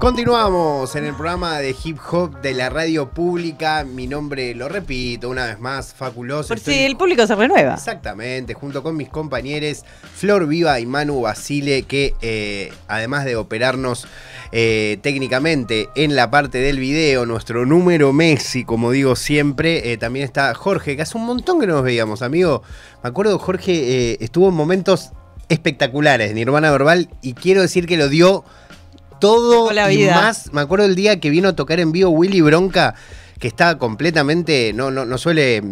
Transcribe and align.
Continuamos 0.00 0.94
en 0.94 1.06
el 1.06 1.14
programa 1.14 1.58
de 1.58 1.74
hip 1.82 1.98
hop 2.12 2.40
de 2.40 2.54
la 2.54 2.70
radio 2.70 3.10
pública. 3.10 3.82
Mi 3.82 4.06
nombre, 4.06 4.54
lo 4.54 4.68
repito 4.68 5.28
una 5.28 5.46
vez 5.46 5.58
más, 5.58 5.92
Faculoso. 5.92 6.50
Por 6.50 6.60
si 6.60 6.84
el 6.84 6.96
público 6.96 7.26
se 7.26 7.34
renueva. 7.34 7.74
Exactamente, 7.74 8.54
junto 8.54 8.84
con 8.84 8.96
mis 8.96 9.08
compañeros 9.08 9.84
Flor 10.14 10.46
Viva 10.46 10.78
y 10.78 10.86
Manu 10.86 11.22
Basile, 11.22 11.82
que 11.82 12.14
eh, 12.22 12.72
además 12.86 13.24
de 13.24 13.34
operarnos 13.34 14.06
eh, 14.52 14.98
técnicamente 15.02 15.88
en 15.96 16.14
la 16.14 16.30
parte 16.30 16.58
del 16.58 16.78
video, 16.78 17.26
nuestro 17.26 17.66
número 17.66 18.12
Messi, 18.12 18.64
como 18.64 18.92
digo 18.92 19.16
siempre, 19.16 19.90
eh, 19.90 19.96
también 19.96 20.24
está 20.24 20.54
Jorge, 20.54 20.94
que 20.94 21.02
hace 21.02 21.18
un 21.18 21.26
montón 21.26 21.58
que 21.58 21.66
no 21.66 21.74
nos 21.74 21.82
veíamos, 21.82 22.22
amigo. 22.22 22.62
Me 23.02 23.08
acuerdo, 23.08 23.36
Jorge 23.40 24.22
estuvo 24.22 24.48
en 24.48 24.54
momentos 24.54 25.10
espectaculares 25.48 26.28
de 26.28 26.34
Nirvana 26.34 26.70
Verbal 26.70 27.08
y 27.20 27.32
quiero 27.32 27.62
decir 27.62 27.86
que 27.86 27.96
lo 27.96 28.08
dio 28.08 28.44
todo 29.18 29.70
y 29.90 30.04
más. 30.06 30.52
Me 30.52 30.60
acuerdo 30.60 30.86
el 30.86 30.94
día 30.94 31.20
que 31.20 31.30
vino 31.30 31.48
a 31.48 31.56
tocar 31.56 31.80
en 31.80 31.92
vivo 31.92 32.10
Willy 32.10 32.40
Bronca, 32.40 32.94
que 33.38 33.48
estaba 33.48 33.78
completamente. 33.78 34.72
No, 34.74 34.90
no, 34.90 35.04
no 35.04 35.18
suele. 35.18 35.62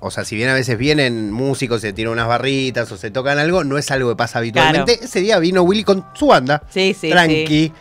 o 0.00 0.10
sea, 0.10 0.24
si 0.24 0.36
bien 0.36 0.48
a 0.48 0.54
veces 0.54 0.78
vienen 0.78 1.30
músicos, 1.32 1.80
se 1.80 1.92
tiran 1.92 2.12
unas 2.12 2.28
barritas 2.28 2.90
o 2.92 2.96
se 2.96 3.10
tocan 3.10 3.38
algo, 3.38 3.64
no 3.64 3.78
es 3.78 3.90
algo 3.90 4.10
que 4.10 4.16
pasa 4.16 4.38
habitualmente. 4.38 4.98
Ese 5.02 5.20
día 5.20 5.38
vino 5.38 5.62
Willy 5.62 5.84
con 5.84 6.04
su 6.14 6.28
banda, 6.28 6.62
sí, 6.70 6.94
sí, 6.98 7.10
tranqui, 7.10 7.72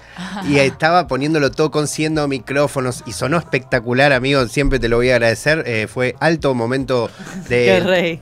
y 0.47 0.57
estaba 0.57 1.07
poniéndolo 1.07 1.51
todo 1.51 1.71
consiguiendo 1.71 2.27
micrófonos 2.27 3.03
y 3.05 3.11
sonó 3.11 3.37
espectacular, 3.37 4.13
amigo. 4.13 4.47
Siempre 4.47 4.79
te 4.79 4.89
lo 4.89 4.97
voy 4.97 5.09
a 5.09 5.15
agradecer. 5.15 5.63
Eh, 5.65 5.87
fue 5.87 6.15
alto 6.19 6.53
momento 6.53 7.09
de. 7.49 7.65
Qué 7.65 7.79
rey. 7.81 8.21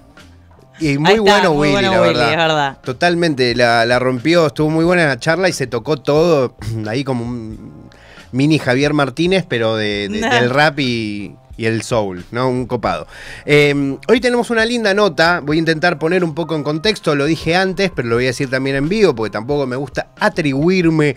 Y 0.79 0.97
muy 0.97 1.19
bueno 1.19 1.51
Willy, 1.51 1.81
la 1.81 1.99
verdad. 1.99 2.77
Totalmente, 2.83 3.55
la, 3.55 3.99
rompió, 3.99 4.47
estuvo 4.47 4.69
muy 4.69 4.85
buena 4.85 5.05
la 5.05 5.19
charla 5.19 5.49
y 5.49 5.53
se 5.53 5.67
tocó 5.67 5.97
todo 5.97 6.55
ahí 6.87 7.03
como 7.03 7.23
un 7.23 7.89
mini 8.31 8.59
Javier 8.59 8.93
Martínez, 8.93 9.45
pero 9.47 9.75
de, 9.75 10.09
del 10.09 10.49
rap 10.49 10.79
y, 10.79 11.35
el 11.57 11.83
soul, 11.83 12.25
¿no? 12.31 12.49
Un 12.49 12.65
copado. 12.65 13.07
Em, 13.45 13.97
hoy 14.09 14.19
tenemos 14.19 14.49
una 14.49 14.65
linda 14.65 14.93
nota, 14.93 15.39
voy 15.41 15.55
a 15.55 15.59
intentar 15.59 15.97
poner 15.97 16.21
un 16.25 16.35
poco 16.35 16.53
en 16.53 16.63
contexto, 16.63 17.15
lo 17.15 17.25
dije 17.25 17.55
antes, 17.55 17.91
pero 17.95 18.09
lo 18.09 18.15
voy 18.15 18.25
a 18.25 18.27
decir 18.27 18.49
también 18.49 18.75
en 18.75 18.89
vivo, 18.89 19.15
porque 19.15 19.31
tampoco 19.31 19.65
me 19.65 19.77
gusta 19.77 20.09
atribuirme 20.19 21.15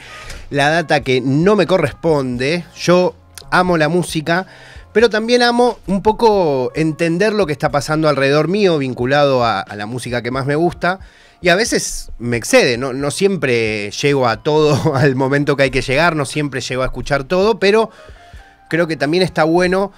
la 0.51 0.71
data 0.71 1.01
que 1.01 1.21
no 1.21 1.57
me 1.57 1.67
corresponde. 1.67 2.65
Yo 2.77 3.17
amo 3.51 3.77
la 3.77 3.89
música 3.89 4.47
pero 4.93 5.11
también 5.11 5.43
amo 5.43 5.79
un 5.87 6.03
poco 6.03 6.73
entender 6.75 7.33
lo 7.33 7.47
que 7.47 7.53
está 7.53 7.71
pasando 7.71 8.09
alrededor 8.09 8.49
mío, 8.49 8.79
vinculado 8.79 9.45
a, 9.45 9.65
la 9.77 9.87
música 9.87 10.23
que 10.23 10.31
más 10.31 10.47
me 10.47 10.57
gusta. 10.57 11.01
Y 11.41 11.51
a 11.51 11.55
veces 11.55 12.11
me 12.19 12.37
excede, 12.37 12.79
¿no? 12.79 12.93
no 12.93 13.11
siempre 13.11 13.91
llego 13.93 14.27
a 14.27 14.43
todo 14.43 14.95
al 14.97 15.15
momento 15.15 15.57
que 15.57 15.65
hay 15.65 15.71
que 15.71 15.83
llegar, 15.83 16.17
no 16.17 16.25
siempre 16.25 16.61
llego 16.61 16.83
a 16.83 16.87
escuchar 16.87 17.25
todo, 17.25 17.61
pero 17.61 17.91
creo 18.69 18.87
que 18.87 18.97
también 18.97 19.23
está 19.23 19.45
bueno 19.45 19.93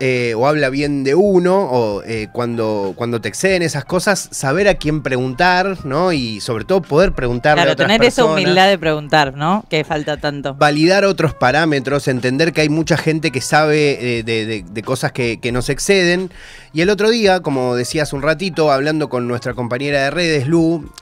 eh, 0.00 0.34
o 0.36 0.46
habla 0.46 0.70
bien 0.70 1.02
de 1.02 1.16
uno, 1.16 1.60
o 1.60 2.02
eh, 2.04 2.28
cuando, 2.32 2.92
cuando 2.94 3.20
te 3.20 3.28
exceden 3.28 3.62
esas 3.62 3.84
cosas, 3.84 4.28
saber 4.30 4.68
a 4.68 4.74
quién 4.74 5.02
preguntar, 5.02 5.84
¿no? 5.84 6.12
Y 6.12 6.40
sobre 6.40 6.64
todo 6.64 6.82
poder 6.82 7.12
preguntarle 7.12 7.62
a 7.62 7.72
otras 7.72 7.88
tener 7.88 8.04
esa 8.04 8.24
humildad 8.24 8.68
de 8.68 8.78
preguntar, 8.78 9.34
¿no? 9.34 9.64
Que 9.68 9.82
falta 9.82 10.16
tanto. 10.16 10.54
Validar 10.54 11.04
otros 11.04 11.34
parámetros, 11.34 12.06
entender 12.06 12.52
que 12.52 12.60
hay 12.60 12.68
mucha 12.68 12.96
gente 12.96 13.32
que 13.32 13.40
sabe 13.40 14.18
eh, 14.18 14.22
de, 14.22 14.82
cosas 14.82 15.10
que, 15.10 15.40
que, 15.40 15.50
nos 15.50 15.68
exceden. 15.68 16.30
Y 16.72 16.82
el 16.82 16.90
otro 16.90 17.10
día, 17.10 17.40
como 17.40 17.74
decía 17.74 18.04
hace 18.04 18.14
un 18.14 18.22
ratito, 18.22 18.70
hablando 18.70 19.08
con 19.08 19.26
nuestra 19.26 19.54
compañera 19.54 20.04
de 20.04 20.10
redes, 20.10 20.46
Lu, 20.46 20.92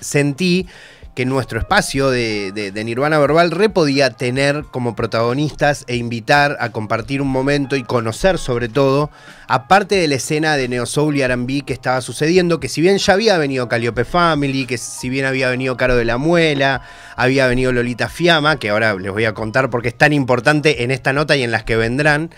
sentí 0.00 0.66
que 1.14 1.26
nuestro 1.26 1.58
espacio 1.58 2.10
de, 2.10 2.72
Nirvana 2.84 3.18
Verbal 3.18 3.50
re 3.50 3.68
podía 3.68 4.10
tener 4.10 4.64
como 4.70 4.96
protagonistas 4.96 5.84
e 5.86 5.96
invitar 5.96 6.56
a 6.58 6.70
compartir 6.70 7.20
un 7.20 7.28
momento 7.28 7.76
y 7.76 7.82
conocer 7.82 8.38
sobre 8.38 8.68
todo, 8.68 9.10
aparte 9.46 9.96
de 9.96 10.08
la 10.08 10.14
escena 10.14 10.56
de 10.56 10.68
Neo 10.68 10.86
Soul 10.86 11.16
y 11.16 11.22
R&B 11.22 11.62
que 11.66 11.74
estaba 11.74 12.00
sucediendo, 12.00 12.60
que 12.60 12.68
si 12.68 12.80
bien 12.80 12.96
ya 12.96 13.12
había 13.12 13.36
venido 13.36 13.68
Calliope 13.68 14.04
Family, 14.04 14.64
que 14.64 14.78
si 14.78 15.10
bien 15.10 15.26
había 15.26 15.50
venido 15.50 15.76
Caro 15.76 15.96
de 15.96 16.06
la 16.06 16.16
Muela, 16.16 16.82
había 17.16 17.46
venido 17.46 17.72
Lolita 17.72 18.08
Fiamma, 18.08 18.58
que 18.58 18.70
ahora 18.70 18.94
les 18.94 19.12
voy 19.12 19.26
a 19.26 19.34
contar 19.34 19.68
porque 19.68 19.88
es 19.88 19.98
tan 19.98 20.14
importante 20.14 20.82
en 20.82 20.90
esta 20.90 21.12
nota 21.12 21.36
y 21.36 21.42
en 21.42 21.50
las 21.50 21.64
que 21.64 21.76
vendrán, 21.76 22.30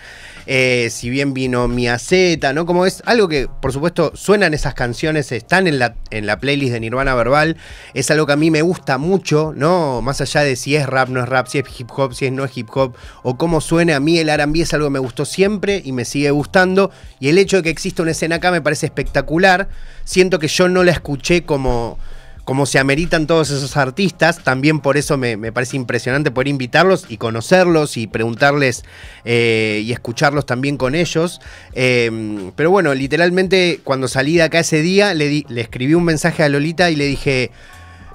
eh, 0.46 0.88
si 0.90 1.08
bien 1.10 1.32
vino 1.32 1.68
Mia 1.68 1.98
Z, 1.98 2.52
¿no? 2.52 2.66
Como 2.66 2.84
es 2.84 3.02
algo 3.06 3.28
que, 3.28 3.48
por 3.62 3.72
supuesto, 3.72 4.12
suenan 4.14 4.52
esas 4.52 4.74
canciones, 4.74 5.30
están 5.32 5.66
en 5.66 5.78
la, 5.78 5.94
en 6.10 6.26
la 6.26 6.38
playlist 6.38 6.72
de 6.72 6.80
Nirvana 6.80 7.14
Verbal, 7.14 7.56
es 7.94 8.10
algo 8.10 8.26
que 8.26 8.32
a 8.32 8.36
mí 8.36 8.50
me 8.50 8.63
gusta 8.64 8.98
mucho, 8.98 9.52
¿no? 9.56 10.02
Más 10.02 10.20
allá 10.20 10.42
de 10.42 10.56
si 10.56 10.74
es 10.76 10.86
rap, 10.86 11.08
no 11.08 11.22
es 11.22 11.28
rap, 11.28 11.46
si 11.46 11.58
es 11.58 11.64
hip 11.78 11.88
hop, 11.96 12.14
si 12.14 12.26
es 12.26 12.32
no 12.32 12.44
es 12.44 12.56
hip 12.56 12.68
hop, 12.74 12.94
o 13.22 13.36
cómo 13.36 13.60
suene, 13.60 13.94
a 13.94 14.00
mí 14.00 14.18
el 14.18 14.28
R&B 14.28 14.60
es 14.60 14.74
algo 14.74 14.86
que 14.86 14.92
me 14.92 14.98
gustó 14.98 15.24
siempre 15.24 15.80
y 15.84 15.92
me 15.92 16.04
sigue 16.04 16.30
gustando, 16.30 16.90
y 17.20 17.28
el 17.28 17.38
hecho 17.38 17.58
de 17.58 17.62
que 17.62 17.70
exista 17.70 18.02
una 18.02 18.10
escena 18.10 18.36
acá 18.36 18.50
me 18.50 18.60
parece 18.60 18.86
espectacular, 18.86 19.68
siento 20.04 20.38
que 20.38 20.48
yo 20.48 20.68
no 20.68 20.82
la 20.82 20.92
escuché 20.92 21.44
como 21.44 21.98
como 22.44 22.66
se 22.66 22.78
ameritan 22.78 23.26
todos 23.26 23.50
esos 23.50 23.76
artistas, 23.76 24.44
también 24.44 24.80
por 24.80 24.96
eso 24.98 25.16
me, 25.16 25.36
parece 25.50 25.76
impresionante 25.76 26.30
poder 26.30 26.48
invitarlos 26.48 27.06
y 27.08 27.16
conocerlos 27.16 27.96
y 27.96 28.06
preguntarles 28.06 28.84
eh, 29.24 29.82
y 29.82 29.92
escucharlos 29.92 30.44
también 30.44 30.76
con 30.76 30.94
ellos. 30.94 31.40
Em, 31.72 32.52
pero 32.54 32.70
bueno, 32.70 32.94
literalmente 32.94 33.80
cuando 33.82 34.08
salí 34.08 34.36
de 34.36 34.42
acá 34.42 34.60
ese 34.60 34.82
día, 34.82 35.14
le, 35.14 35.44
le 35.48 35.60
escribí 35.60 35.94
un 35.94 36.04
mensaje 36.04 36.42
a 36.42 36.48
Lolita 36.50 36.90
y 36.90 36.96
le 36.96 37.06
dije, 37.06 37.50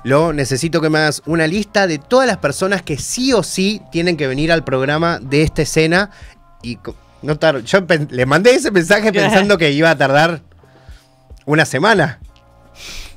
lo 0.03 0.33
necesito 0.33 0.81
que 0.81 0.89
me 0.89 0.99
hagas 0.99 1.21
una 1.25 1.47
lista 1.47 1.87
de 1.87 1.97
todas 1.97 2.27
las 2.27 2.37
personas 2.37 2.81
que 2.81 2.97
sí 2.97 3.33
o 3.33 3.43
sí 3.43 3.81
tienen 3.91 4.17
que 4.17 4.27
venir 4.27 4.51
al 4.51 4.63
programa 4.63 5.19
de 5.19 5.43
esta 5.43 5.61
escena. 5.61 6.11
Y 6.63 6.77
no 7.21 7.59
yo 7.59 7.79
le 8.09 8.25
mandé 8.25 8.51
ese 8.51 8.71
mensaje 8.71 9.11
pensando 9.11 9.57
que 9.57 9.71
iba 9.71 9.89
a 9.89 9.97
tardar 9.97 10.41
una 11.45 11.65
semana. 11.65 12.19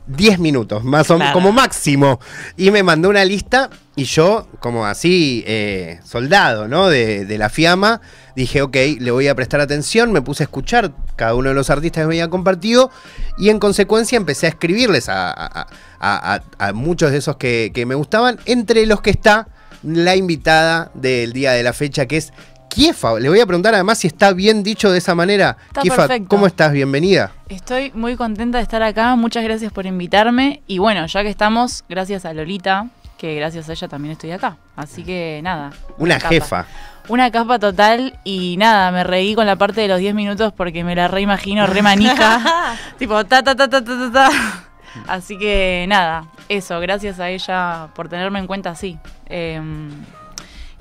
10 0.06 0.40
minutos, 0.40 0.82
más 0.82 1.10
o 1.10 1.18
como 1.32 1.52
máximo. 1.52 2.18
Y 2.56 2.70
me 2.70 2.82
mandó 2.82 3.08
una 3.08 3.24
lista 3.24 3.70
y 3.94 4.04
yo, 4.04 4.48
como 4.58 4.86
así, 4.86 5.44
eh, 5.46 6.00
soldado, 6.04 6.66
¿no? 6.66 6.88
De, 6.88 7.26
la 7.38 7.48
Fiamma, 7.48 8.00
dije, 8.34 8.62
ok, 8.62 8.76
le 8.98 9.10
voy 9.10 9.28
a 9.28 9.34
prestar 9.34 9.60
atención, 9.60 10.12
me 10.12 10.22
puse 10.22 10.42
a 10.42 10.46
escuchar 10.46 10.92
cada 11.16 11.34
uno 11.34 11.50
de 11.50 11.54
los 11.54 11.70
artistas 11.70 12.02
que 12.02 12.08
me 12.08 12.14
había 12.14 12.30
compartido 12.30 12.90
y 13.38 13.50
en 13.50 13.58
consecuencia 13.58 14.16
empecé 14.16 14.46
a 14.46 14.48
escribirles 14.50 15.08
a, 15.08 15.66
muchos 16.74 17.10
de 17.10 17.18
esos 17.18 17.36
que, 17.36 17.70
que 17.74 17.86
me 17.86 17.94
gustaban, 17.94 18.38
entre 18.46 18.86
los 18.86 19.00
que 19.00 19.10
está 19.10 19.48
la 19.82 20.16
invitada 20.16 20.90
del 20.94 21.32
día 21.32 21.52
de 21.52 21.62
la 21.62 21.72
fecha, 21.72 22.06
que 22.06 22.16
es 22.16 22.32
Kiefa. 22.68 23.18
Le 23.20 23.28
voy 23.28 23.40
a 23.40 23.46
preguntar 23.46 23.74
además 23.74 23.98
si 23.98 24.06
está 24.06 24.32
bien 24.32 24.62
dicho 24.62 24.90
de 24.90 24.98
esa 24.98 25.14
manera. 25.14 25.58
Kiefa, 25.80 26.08
¿cómo 26.26 26.46
estás? 26.46 26.72
Bienvenida. 26.72 27.32
Estoy 27.48 27.92
muy 27.94 28.16
contenta 28.16 28.58
de 28.58 28.62
estar 28.62 28.82
acá. 28.82 29.14
Muchas 29.14 29.44
gracias 29.44 29.72
por 29.72 29.84
invitarme. 29.84 30.62
Y 30.66 30.78
bueno, 30.78 31.06
ya 31.06 31.22
que 31.22 31.28
estamos, 31.28 31.84
gracias 31.88 32.24
a 32.24 32.32
Lolita, 32.32 32.88
que 33.18 33.34
gracias 33.34 33.68
a 33.68 33.72
ella 33.72 33.88
también 33.88 34.12
estoy 34.12 34.30
acá. 34.30 34.56
Así 34.74 35.04
que 35.04 35.40
nada. 35.42 35.72
Una, 35.98 36.18
jefa. 36.18 36.64
Una 37.08 37.30
capa 37.30 37.58
total 37.58 38.18
y 38.24 38.56
nada, 38.56 38.90
me 38.90 39.04
reí 39.04 39.34
con 39.34 39.46
la 39.46 39.56
parte 39.56 39.82
de 39.82 39.88
los 39.88 39.98
10 39.98 40.14
minutos 40.14 40.54
porque 40.56 40.82
me 40.82 40.94
la 40.94 41.08
reimagino 41.08 41.66
re 41.66 41.82
manija. 41.82 42.76
tipo 42.98 43.22
ta 43.26 43.42
ta 43.42 43.54
ta 43.54 43.68
ta 43.68 43.84
ta 43.84 43.98
ta 43.98 44.12
ta. 44.12 44.71
Así 45.06 45.38
que 45.38 45.86
nada, 45.88 46.26
eso, 46.48 46.78
gracias 46.80 47.20
a 47.20 47.30
ella 47.30 47.88
por 47.94 48.08
tenerme 48.08 48.38
en 48.38 48.46
cuenta 48.46 48.70
así. 48.70 48.98
Eh, 49.26 49.60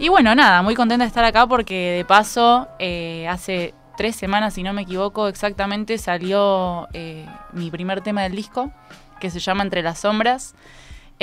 y 0.02 0.10
bueno, 0.10 0.34
nada, 0.34 0.64
muy 0.64 0.74
contenta 0.74 1.04
de 1.04 1.08
estar 1.08 1.24
acá 1.24 1.46
porque 1.46 1.92
de 1.98 2.06
paso, 2.06 2.68
eh, 2.80 3.28
hace 3.28 3.76
tres 3.98 4.16
semanas, 4.16 4.56
si 4.56 4.64
no 4.64 4.74
me 4.74 4.82
equivoco, 4.82 5.28
exactamente 5.28 6.00
salió 6.00 6.88
eh, 6.94 7.28
mi 7.54 7.70
primer 7.70 8.02
tema 8.02 8.24
del 8.24 8.36
disco, 8.36 8.72
que 9.20 9.30
se 9.30 9.40
llama 9.40 9.62
Entre 9.62 9.84
las 9.84 10.00
Sombras. 10.00 10.56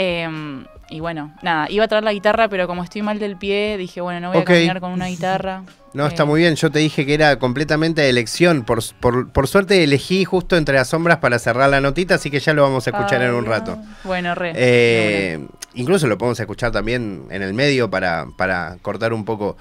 Em, 0.00 0.64
y 0.90 1.00
bueno, 1.00 1.34
nada, 1.42 1.66
iba 1.68 1.84
a 1.84 1.88
traer 1.88 2.04
la 2.04 2.12
guitarra, 2.12 2.48
pero 2.48 2.68
como 2.68 2.84
estoy 2.84 3.02
mal 3.02 3.18
del 3.18 3.36
pie, 3.36 3.76
dije, 3.76 4.00
bueno, 4.00 4.20
no 4.20 4.28
voy 4.28 4.42
a 4.42 4.44
caminar 4.44 4.78
con 4.78 4.92
una 4.92 5.08
guitarra. 5.08 5.64
No, 5.92 6.06
está 6.06 6.24
muy 6.24 6.38
bien. 6.38 6.54
Yo 6.54 6.70
te 6.70 6.78
dije 6.78 7.04
que 7.04 7.14
era 7.14 7.40
completamente 7.40 8.02
de 8.02 8.08
elección. 8.08 8.62
Por, 8.62 8.80
por, 8.94 9.48
suerte 9.48 9.82
elegí 9.82 10.24
justo 10.24 10.56
entre 10.56 10.76
las 10.76 10.86
sombras 10.86 11.18
para 11.18 11.40
cerrar 11.40 11.68
la 11.68 11.80
notita, 11.80 12.14
así 12.14 12.30
que 12.30 12.38
ya 12.38 12.52
lo 12.52 12.62
vamos 12.62 12.86
a 12.86 12.90
escuchar 12.90 13.22
en 13.22 13.34
un 13.34 13.44
rato. 13.44 13.76
Bueno, 14.04 14.36
re. 14.36 14.52
Eh, 14.54 15.44
incluso 15.74 16.06
lo 16.06 16.16
podemos 16.16 16.38
escuchar 16.38 16.70
también 16.70 17.24
en 17.30 17.42
el 17.42 17.52
medio 17.52 17.90
para, 17.90 18.26
para 18.36 18.76
cortar 18.80 19.12
un 19.12 19.24
poco. 19.24 19.56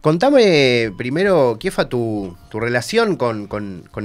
Contame 0.00 0.92
primero, 0.96 1.56
Kiefa, 1.58 1.88
tu, 1.88 2.36
tu 2.50 2.60
relación 2.60 3.16
con, 3.16 3.48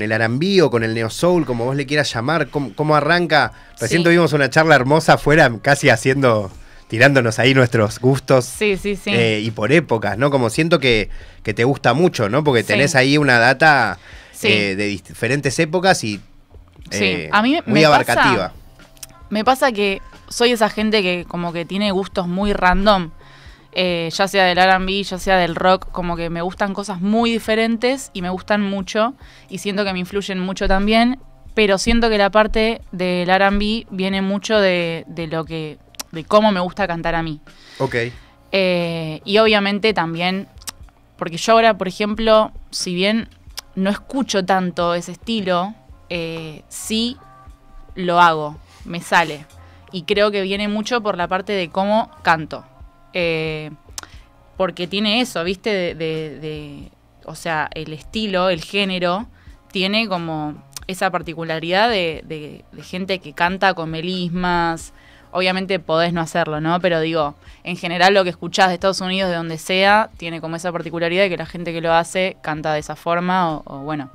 el 0.01 0.12
arambío, 0.12 0.72
con 0.72 0.84
el 0.84 0.95
neo 0.95 1.12
soul, 1.12 1.45
como 1.45 1.66
vos 1.66 1.75
le 1.75 1.86
quieras 1.86 2.12
llamar, 2.12 2.50
cómo, 2.50 2.95
arranca. 2.95 3.54
Recién 3.80 4.04
tuvimos 4.04 4.34
una 4.34 4.50
charla 4.50 4.75
hermosa 4.75 5.13
afuera, 5.13 5.51
casi 5.62 5.90
haciendo 5.90 6.51
tirándonos 6.88 7.38
ahí 7.38 7.54
nuestros 7.54 8.00
gustos. 8.00 8.45
Sí, 8.45 8.75
sí, 8.78 8.95
sí. 8.95 9.12
Eh, 9.13 9.42
y 9.44 9.51
por 9.51 9.72
épocas, 9.72 10.18
¿no? 10.18 10.31
Como 10.31 10.50
siento 10.50 10.80
que, 10.80 11.10
te 11.44 11.63
gusta 11.63 11.94
mucho, 11.94 12.28
¿no? 12.28 12.44
Porque 12.44 12.63
tenés 12.63 12.96
ahí 12.96 13.18
una 13.18 13.38
data 13.38 14.00
eh, 14.42 14.75
de 14.75 14.86
diferentes 14.86 15.57
épocas 15.60 16.04
y 16.04 16.19
eh, 16.92 17.30
a 17.31 17.42
mí 17.42 17.60
muy 17.66 17.84
abarcativa. 17.84 18.54
me 19.30 19.44
pasa 19.46 19.72
que 19.72 20.01
soy 20.28 20.51
esa 20.51 20.69
gente 20.69 21.01
que 21.01 21.25
como 21.28 21.54
que 21.54 21.66
tiene 21.66 21.92
gustos 21.92 22.28
muy 22.28 22.51
random. 22.54 23.12
Eh, 23.75 24.10
ya 24.12 24.28
sea 24.28 24.46
del 24.46 24.58
RB, 24.58 25.04
ya 25.04 25.18
sea 25.18 25.38
del 25.38 25.56
rock, 25.56 25.92
como 25.92 26.16
que 26.16 26.30
me 26.30 26.42
gustan 26.42 26.74
cosas 26.74 27.02
muy 27.02 27.31
diferentes 27.31 28.12
y 28.14 28.22
me 28.22 28.30
gustan 28.30 28.62
mucho 28.62 29.14
y 29.50 29.60
siento 29.60 29.84
que 29.84 29.94
me 29.94 30.00
influyen 30.00 30.40
mucho 30.40 30.68
también, 30.68 31.20
pero 31.54 31.78
siento 31.78 32.10
que 32.10 32.18
la 32.18 32.30
parte 32.30 32.81
del 32.92 33.28
RB 33.28 33.86
viene 33.90 34.22
mucho 34.22 34.60
de, 34.60 35.06
de 35.08 35.28
lo 35.28 35.46
que, 35.46 35.78
de 36.12 36.24
cómo 36.24 36.52
me 36.52 36.60
gusta 36.60 36.88
cantar 36.88 37.16
a 37.16 37.24
mí. 37.24 37.40
Ok. 37.80 37.96
Eh, 38.52 39.22
y 39.25 39.40
obviamente 39.40 39.94
también, 39.94 40.48
porque 41.18 41.38
yo 41.38 41.54
ahora, 41.54 41.75
por 41.75 41.88
ejemplo, 41.88 42.52
si 42.70 42.94
bien 42.94 43.28
no 43.75 43.90
escucho 43.90 44.46
tanto 44.46 44.94
ese 44.94 45.14
estilo, 45.14 45.74
eh, 46.10 46.62
sí 46.70 47.18
lo 47.96 48.22
hago, 48.22 48.58
me 48.86 49.02
sale. 49.02 49.46
Y 49.92 50.04
creo 50.04 50.30
que 50.31 50.44
viene 50.44 50.68
mucho 50.68 51.02
por 51.02 51.18
la 51.18 51.28
parte 51.28 51.54
de 51.54 51.70
cómo 51.70 52.12
canto. 52.22 52.64
Eh, 53.13 53.71
porque 54.57 54.88
tiene 54.88 55.21
eso, 55.21 55.44
¿viste? 55.44 55.69
De, 55.71 55.95
de- 55.95 56.39
de- 56.39 56.92
o 57.25 57.36
sea, 57.36 57.69
el 57.74 57.94
estilo, 57.94 58.50
el 58.50 58.62
género, 58.63 59.27
tiene 59.71 60.07
como 60.07 60.56
esa 60.88 61.10
particularidad 61.10 61.89
de, 61.89 62.63
gente 62.83 63.19
que 63.19 63.33
canta 63.33 63.74
con 63.74 63.89
melismas. 63.89 64.94
Obviamente 65.31 65.80
podés 65.80 66.13
no 66.13 66.21
hacerlo, 66.21 66.62
¿no? 66.62 66.80
Pero 66.80 67.00
digo, 67.00 67.36
en 67.63 67.75
general 67.77 68.13
lo 68.13 68.24
que 68.24 68.30
escuchás 68.30 68.68
de 68.68 68.75
Estados 68.75 69.01
Unidos, 69.01 69.31
de 69.31 69.38
donde 69.38 69.57
sea, 69.57 70.12
tiene 70.18 70.42
como 70.42 70.57
esa 70.57 70.71
particularidad 70.71 71.24
de 71.24 71.30
que 71.30 71.38
la 71.38 71.45
gente 71.48 71.74
que 71.74 71.81
lo 71.81 71.94
hace 71.94 72.38
canta 72.42 72.74
de 72.74 72.80
esa 72.80 72.95
forma 72.95 73.51
o, 73.51 73.63
o 73.65 73.80
bueno. 73.80 74.12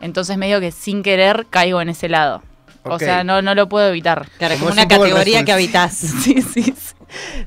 Entonces 0.00 0.36
medio 0.36 0.60
que 0.60 0.70
sin 0.70 1.02
querer 1.02 1.46
caigo 1.50 1.80
en 1.80 1.88
ese 1.88 2.08
lado. 2.08 2.42
O 2.84 2.98
sea, 2.98 3.24
no, 3.24 3.40
no 3.42 3.54
lo 3.54 3.68
puedo 3.68 3.88
evitar. 3.88 4.28
Claro, 4.38 4.54
Como 4.54 4.66
como 4.68 4.70
es 4.70 4.76
una 4.86 4.88
categoría 4.88 5.44
que 5.44 5.52
habitas. 5.52 5.94
Sí, 6.22 6.42
sí, 6.42 6.62
sí. 6.62 6.72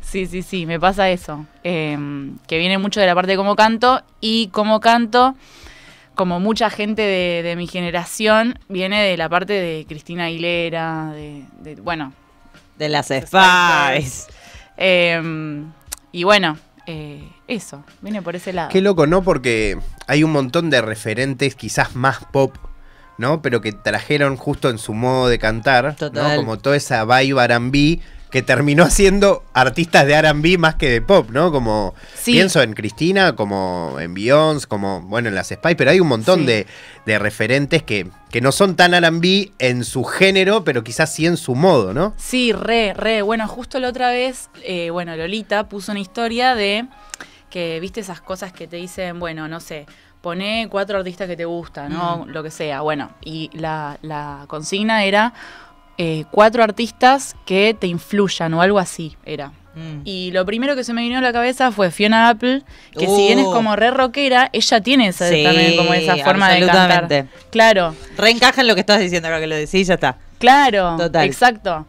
Sí, 0.01 0.25
sí, 0.27 0.41
sí, 0.43 0.65
me 0.65 0.79
pasa 0.79 1.09
eso. 1.09 1.45
Eh, 1.63 1.97
que 2.47 2.57
viene 2.57 2.77
mucho 2.77 2.99
de 3.01 3.05
la 3.07 3.13
parte 3.15 3.31
de 3.31 3.37
cómo 3.37 3.55
canto 3.55 4.01
y 4.21 4.47
cómo 4.47 4.79
canto, 4.79 5.35
como 6.15 6.39
mucha 6.39 6.69
gente 6.69 7.01
de, 7.01 7.43
de 7.43 7.55
mi 7.55 7.67
generación, 7.67 8.57
viene 8.69 9.03
de 9.03 9.17
la 9.17 9.27
parte 9.29 9.53
de 9.53 9.85
Cristina 9.87 10.25
Aguilera, 10.25 11.11
de, 11.13 11.43
de- 11.59 11.75
bueno. 11.81 12.13
De 12.77 12.89
las 12.89 13.07
Spice 13.07 13.27
Spice. 13.27 14.31
eh, 14.77 15.63
y 16.11 16.23
bueno, 16.23 16.57
eh, 16.85 17.27
eso, 17.47 17.83
viene 18.01 18.21
por 18.21 18.35
ese 18.35 18.53
lado. 18.53 18.69
Qué 18.69 18.81
loco, 18.81 19.05
¿no? 19.07 19.21
Porque 19.23 19.77
hay 20.07 20.23
un 20.23 20.31
montón 20.31 20.69
de 20.69 20.81
referentes, 20.81 21.55
quizás 21.55 21.95
más 21.95 22.19
pop, 22.31 22.55
¿no? 23.17 23.41
Pero 23.41 23.61
que 23.61 23.71
trajeron 23.71 24.37
justo 24.37 24.69
en 24.69 24.77
su 24.77 24.93
modo 24.93 25.27
de 25.27 25.39
cantar, 25.39 25.95
¿no? 26.13 26.35
Como 26.35 26.57
toda 26.57 26.75
esa 26.75 27.03
vibe 27.05 27.43
R&B 27.45 27.99
que 28.29 28.41
terminó 28.41 28.89
siendo 28.89 29.43
artistas 29.53 30.05
de 30.05 30.13
R&B 30.13 30.57
más 30.57 30.75
que 30.75 30.89
de 30.89 31.01
pop, 31.01 31.29
¿no? 31.31 31.49
Como 31.51 31.95
Sí. 32.13 32.33
pienso 32.33 32.61
en 32.61 32.73
Cristina, 32.73 33.35
como 33.37 33.95
en 34.01 34.13
Beyoncé, 34.13 34.67
como 34.67 35.01
bueno 35.01 35.29
en 35.29 35.35
las 35.35 35.47
Spice, 35.47 35.77
pero 35.77 35.91
hay 35.91 36.01
un 36.01 36.07
montón 36.09 36.41
Sí. 36.41 36.45
de, 36.45 36.67
de 37.05 37.19
referentes 37.19 37.83
que, 37.83 38.07
que 38.29 38.41
no 38.41 38.51
son 38.51 38.75
tan 38.75 38.93
R&B 38.93 39.53
en 39.59 39.85
su 39.85 40.03
género, 40.03 40.65
pero 40.65 40.83
quizás 40.83 41.13
sí 41.13 41.25
en 41.25 41.37
su 41.37 41.55
modo, 41.55 41.93
¿no? 41.93 42.13
Sí, 42.17 42.51
re, 42.51 42.93
re. 42.93 43.21
Bueno, 43.21 43.47
justo 43.47 43.79
la 43.79 43.87
otra 43.87 44.09
vez, 44.09 44.49
eh, 44.63 44.89
bueno, 44.89 45.15
Lolita 45.15 45.69
puso 45.69 45.91
una 45.93 46.01
historia 46.01 46.53
de 46.53 46.85
que, 47.49 47.79
viste, 47.79 48.01
esas 48.01 48.19
cosas 48.19 48.51
que 48.51 48.67
te 48.67 48.75
dicen, 48.75 49.19
bueno, 49.19 49.47
no 49.47 49.61
sé, 49.61 49.85
pone 50.21 50.67
cuatro 50.69 50.97
artistas 50.97 51.27
que 51.27 51.35
te 51.37 51.45
gustan, 51.45 51.93
¿no? 51.93 52.25
Lo 52.27 52.43
que 52.43 52.51
sea. 52.51 52.81
Bueno, 52.81 53.11
y 53.23 53.49
la, 53.53 53.97
la 54.01 54.45
consigna 54.47 55.03
era 55.03 55.33
eh, 55.97 56.25
cuatro 56.31 56.63
artistas 56.63 57.35
que 57.45 57.75
te 57.79 57.87
influyan 57.87 58.53
o 58.53 58.61
algo 58.61 58.79
así, 58.79 59.15
era. 59.25 59.51
Mm. 59.75 60.01
Y 60.05 60.31
lo 60.31 60.43
primero 60.45 60.75
que 60.75 60.83
se 60.83 60.91
me 60.93 61.01
vino 61.03 61.19
a 61.19 61.21
la 61.21 61.31
cabeza 61.31 61.71
fue 61.71 61.91
Fiona 61.91 62.29
Apple, 62.29 62.63
que 62.97 63.05
si 63.07 63.15
bien 63.27 63.37
es 63.39 63.45
Uh. 63.45 63.51
como 63.51 63.75
re 63.75 63.91
rockera, 63.91 64.49
ella 64.51 64.81
tiene 64.81 65.07
esa, 65.09 65.29
Sí, 65.29 65.43
también 65.43 65.77
como 65.77 65.93
esa 65.93 66.17
forma 66.17 66.49
de 66.49 66.59
cantar. 66.61 66.91
absolutamente. 66.91 67.29
Claro. 67.51 67.95
Reencaja 68.17 68.61
en 68.61 68.67
lo 68.67 68.73
que 68.73 68.81
estás 68.81 68.99
diciendo, 68.99 69.27
ahora 69.27 69.39
que 69.39 69.47
lo 69.47 69.55
decís, 69.55 69.87
ya 69.87 69.93
está. 69.93 70.17
Claro, 70.39 70.97
Total. 70.97 71.25
exacto. 71.25 71.85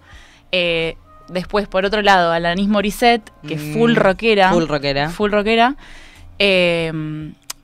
Eh, 0.53 0.97
después, 1.29 1.67
por 1.67 1.85
otro 1.87 2.03
lado, 2.03 2.31
Alanis 2.33 2.69
Morissette, 2.69 3.31
que 3.47 3.55
es 3.55 3.63
full 3.75 3.93
Mm, 3.93 3.97
rockera. 3.97 4.53
Full 4.53 4.67
rockera. 4.67 5.09
Full 5.11 5.31
rockera. 5.33 5.77
eh, 6.39 6.93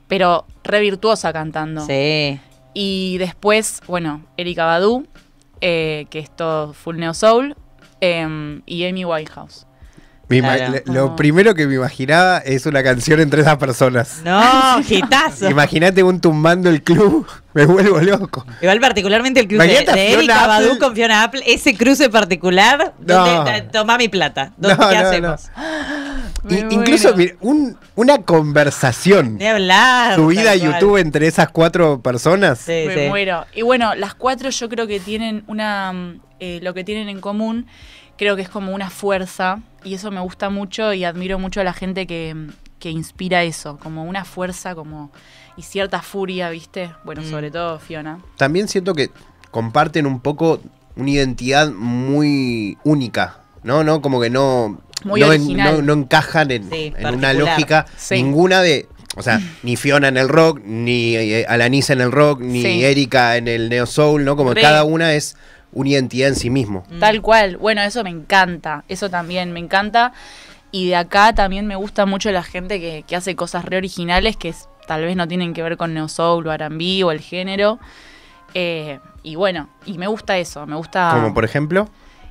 pero 0.08 0.46
re 0.62 0.80
virtuosa 0.80 1.32
cantando. 1.32 1.84
Sí. 1.86 2.40
Y 2.72 3.18
después, 3.18 3.80
bueno, 3.86 4.24
Erika 4.36 4.64
Badu, 4.64 5.06
eh, 5.60 6.06
que 6.10 6.18
es 6.18 6.34
todo 6.34 6.72
full 6.72 6.96
neo 6.98 7.14
soul. 7.14 7.56
eh, 8.00 8.60
y 8.66 8.84
Amy 8.86 9.04
Whitehouse. 9.04 9.66
Me 10.28 10.38
ima- 10.38 10.56
Claro. 10.56 10.72
le- 10.72 10.82
Lo 10.92 11.16
primero 11.16 11.54
que 11.54 11.66
me 11.66 11.74
imaginaba 11.74 12.38
es 12.38 12.64
una 12.66 12.82
canción 12.82 13.20
entre 13.20 13.42
esas 13.42 13.56
personas. 13.58 14.20
No, 14.24 14.80
hitazo. 14.88 15.50
Imagínate 15.50 16.02
un 16.02 16.20
tumbando 16.20 16.70
el 16.70 16.82
club, 16.82 17.26
me 17.54 17.66
vuelvo 17.66 18.00
loco. 18.00 18.46
Igual 18.62 18.80
particularmente 18.80 19.40
el 19.40 19.48
cruce 19.48 19.64
Imagínate 19.64 19.98
de 20.00 20.06
Fiona 20.06 20.18
Erika 20.20 20.46
Badu 20.46 20.78
con 20.78 20.94
Fiona 20.94 21.22
Apple, 21.24 21.42
ese 21.46 21.74
cruce 21.76 22.08
particular, 22.08 22.94
No. 23.06 23.26
donde, 23.26 23.56
eh, 23.58 23.62
toma 23.70 23.98
mi 23.98 24.08
plata. 24.08 24.52
¿Dónde- 24.56 24.76
No, 24.82 24.88
¿Qué 24.88 24.96
no, 24.96 25.02
no. 25.02 25.08
hacemos? 25.34 25.50
Incluso 26.70 27.14
mira, 27.16 27.34
un- 27.40 27.76
una 27.94 28.18
conversación 28.18 29.38
De 29.38 29.48
hablar. 29.48 30.14
subida 30.16 30.52
a. 30.52 30.56
YouTube 30.56 30.96
entre 30.98 31.26
esas 31.26 31.48
cuatro 31.50 32.00
personas. 32.00 32.58
Sí, 32.58 32.84
Me 32.86 32.94
sí. 32.94 33.08
muero. 33.08 33.46
Y 33.54 33.62
bueno, 33.62 33.94
las 33.94 34.14
cuatro 34.14 34.50
yo 34.50 34.68
creo 34.68 34.86
que 34.86 35.00
tienen 35.00 35.44
una. 35.46 35.92
eh, 36.40 36.60
lo 36.62 36.74
que 36.74 36.84
tienen 36.84 37.08
en 37.08 37.20
común, 37.20 37.66
creo 38.18 38.36
que 38.36 38.42
es 38.42 38.48
como 38.48 38.72
una 38.72 38.90
fuerza. 38.90 39.60
Y 39.84 39.94
eso 39.94 40.10
me 40.10 40.20
gusta 40.20 40.50
mucho 40.50 40.92
y 40.92 41.04
admiro 41.04 41.38
mucho 41.38 41.60
a 41.60 41.64
la 41.64 41.72
gente 41.72 42.06
que, 42.06 42.34
que 42.78 42.90
inspira 42.90 43.42
eso. 43.44 43.78
Como 43.78 44.04
una 44.04 44.24
fuerza 44.24 44.74
como 44.74 45.10
y 45.56 45.62
cierta 45.62 46.00
furia, 46.02 46.50
¿viste? 46.50 46.90
Bueno, 47.04 47.22
Mm. 47.22 47.30
sobre 47.30 47.50
todo 47.50 47.78
Fiona. 47.78 48.18
También 48.36 48.66
siento 48.68 48.94
que 48.94 49.10
comparten 49.50 50.06
un 50.06 50.20
poco 50.20 50.60
una 50.96 51.10
identidad 51.10 51.70
muy 51.72 52.78
única, 52.84 53.38
¿no? 53.62 53.84
¿No? 53.84 54.00
Como 54.00 54.20
que 54.20 54.30
no, 54.30 54.80
Muy 55.04 55.20
no, 55.20 55.32
en- 55.32 55.56
no- 55.56 55.82
no 55.82 55.92
encajan 55.92 56.50
en, 56.50 56.70
Sí, 56.70 56.92
en 56.96 57.14
una 57.14 57.32
lógica 57.32 57.86
Sí. 57.96 58.14
ninguna 58.16 58.62
de... 58.62 58.88
O 59.16 59.22
sea, 59.22 59.38
ni 59.62 59.76
Fiona 59.76 60.08
en 60.08 60.16
el 60.16 60.28
rock, 60.28 60.60
ni 60.64 61.14
eh, 61.14 61.46
Alanis 61.48 61.90
en 61.90 62.00
el 62.00 62.10
rock, 62.10 62.40
ni 62.40 62.62
Sí. 62.62 62.84
Erika 62.84 63.36
en 63.36 63.46
el 63.48 63.68
neo 63.68 63.86
soul, 63.86 64.24
¿no? 64.24 64.34
Como 64.34 64.54
Re. 64.54 64.60
cada 64.60 64.82
una 64.84 65.12
es 65.14 65.36
una 65.74 65.90
identidad 65.90 66.28
en 66.28 66.36
sí 66.36 66.48
mismo. 66.50 66.84
Mm. 66.90 66.98
Tal 67.00 67.20
cual. 67.20 67.56
Bueno, 67.58 67.82
eso 67.82 68.02
me 68.02 68.10
encanta. 68.10 68.84
Eso 68.88 69.10
también 69.10 69.52
me 69.52 69.60
encanta. 69.60 70.12
Y 70.72 70.88
de 70.88 70.96
acá 70.96 71.32
también 71.34 71.66
me 71.66 71.76
gusta 71.76 72.06
mucho 72.06 72.30
la 72.32 72.42
gente 72.42 72.80
que, 72.80 73.04
que 73.06 73.14
hace 73.16 73.36
cosas 73.36 73.64
re 73.64 73.76
originales 73.76 74.36
que 74.36 74.48
es- 74.48 74.68
tal 74.86 75.02
vez 75.04 75.16
no 75.16 75.28
tienen 75.28 75.52
que 75.54 75.62
ver 75.62 75.76
con 75.76 75.94
neo 75.94 76.08
soul 76.08 76.46
o 76.46 76.52
R&B 76.52 77.04
o 77.04 77.10
el 77.12 77.20
género. 77.20 77.78
Eh, 78.54 78.98
y 79.22 79.34
bueno, 79.36 79.68
y 79.86 79.98
me 79.98 80.06
gusta 80.06 80.36
eso. 80.38 80.66
Me 80.66 80.76
gusta. 80.76 81.10
Como 81.14 81.34
por 81.34 81.44
ejemplo... 81.44 81.88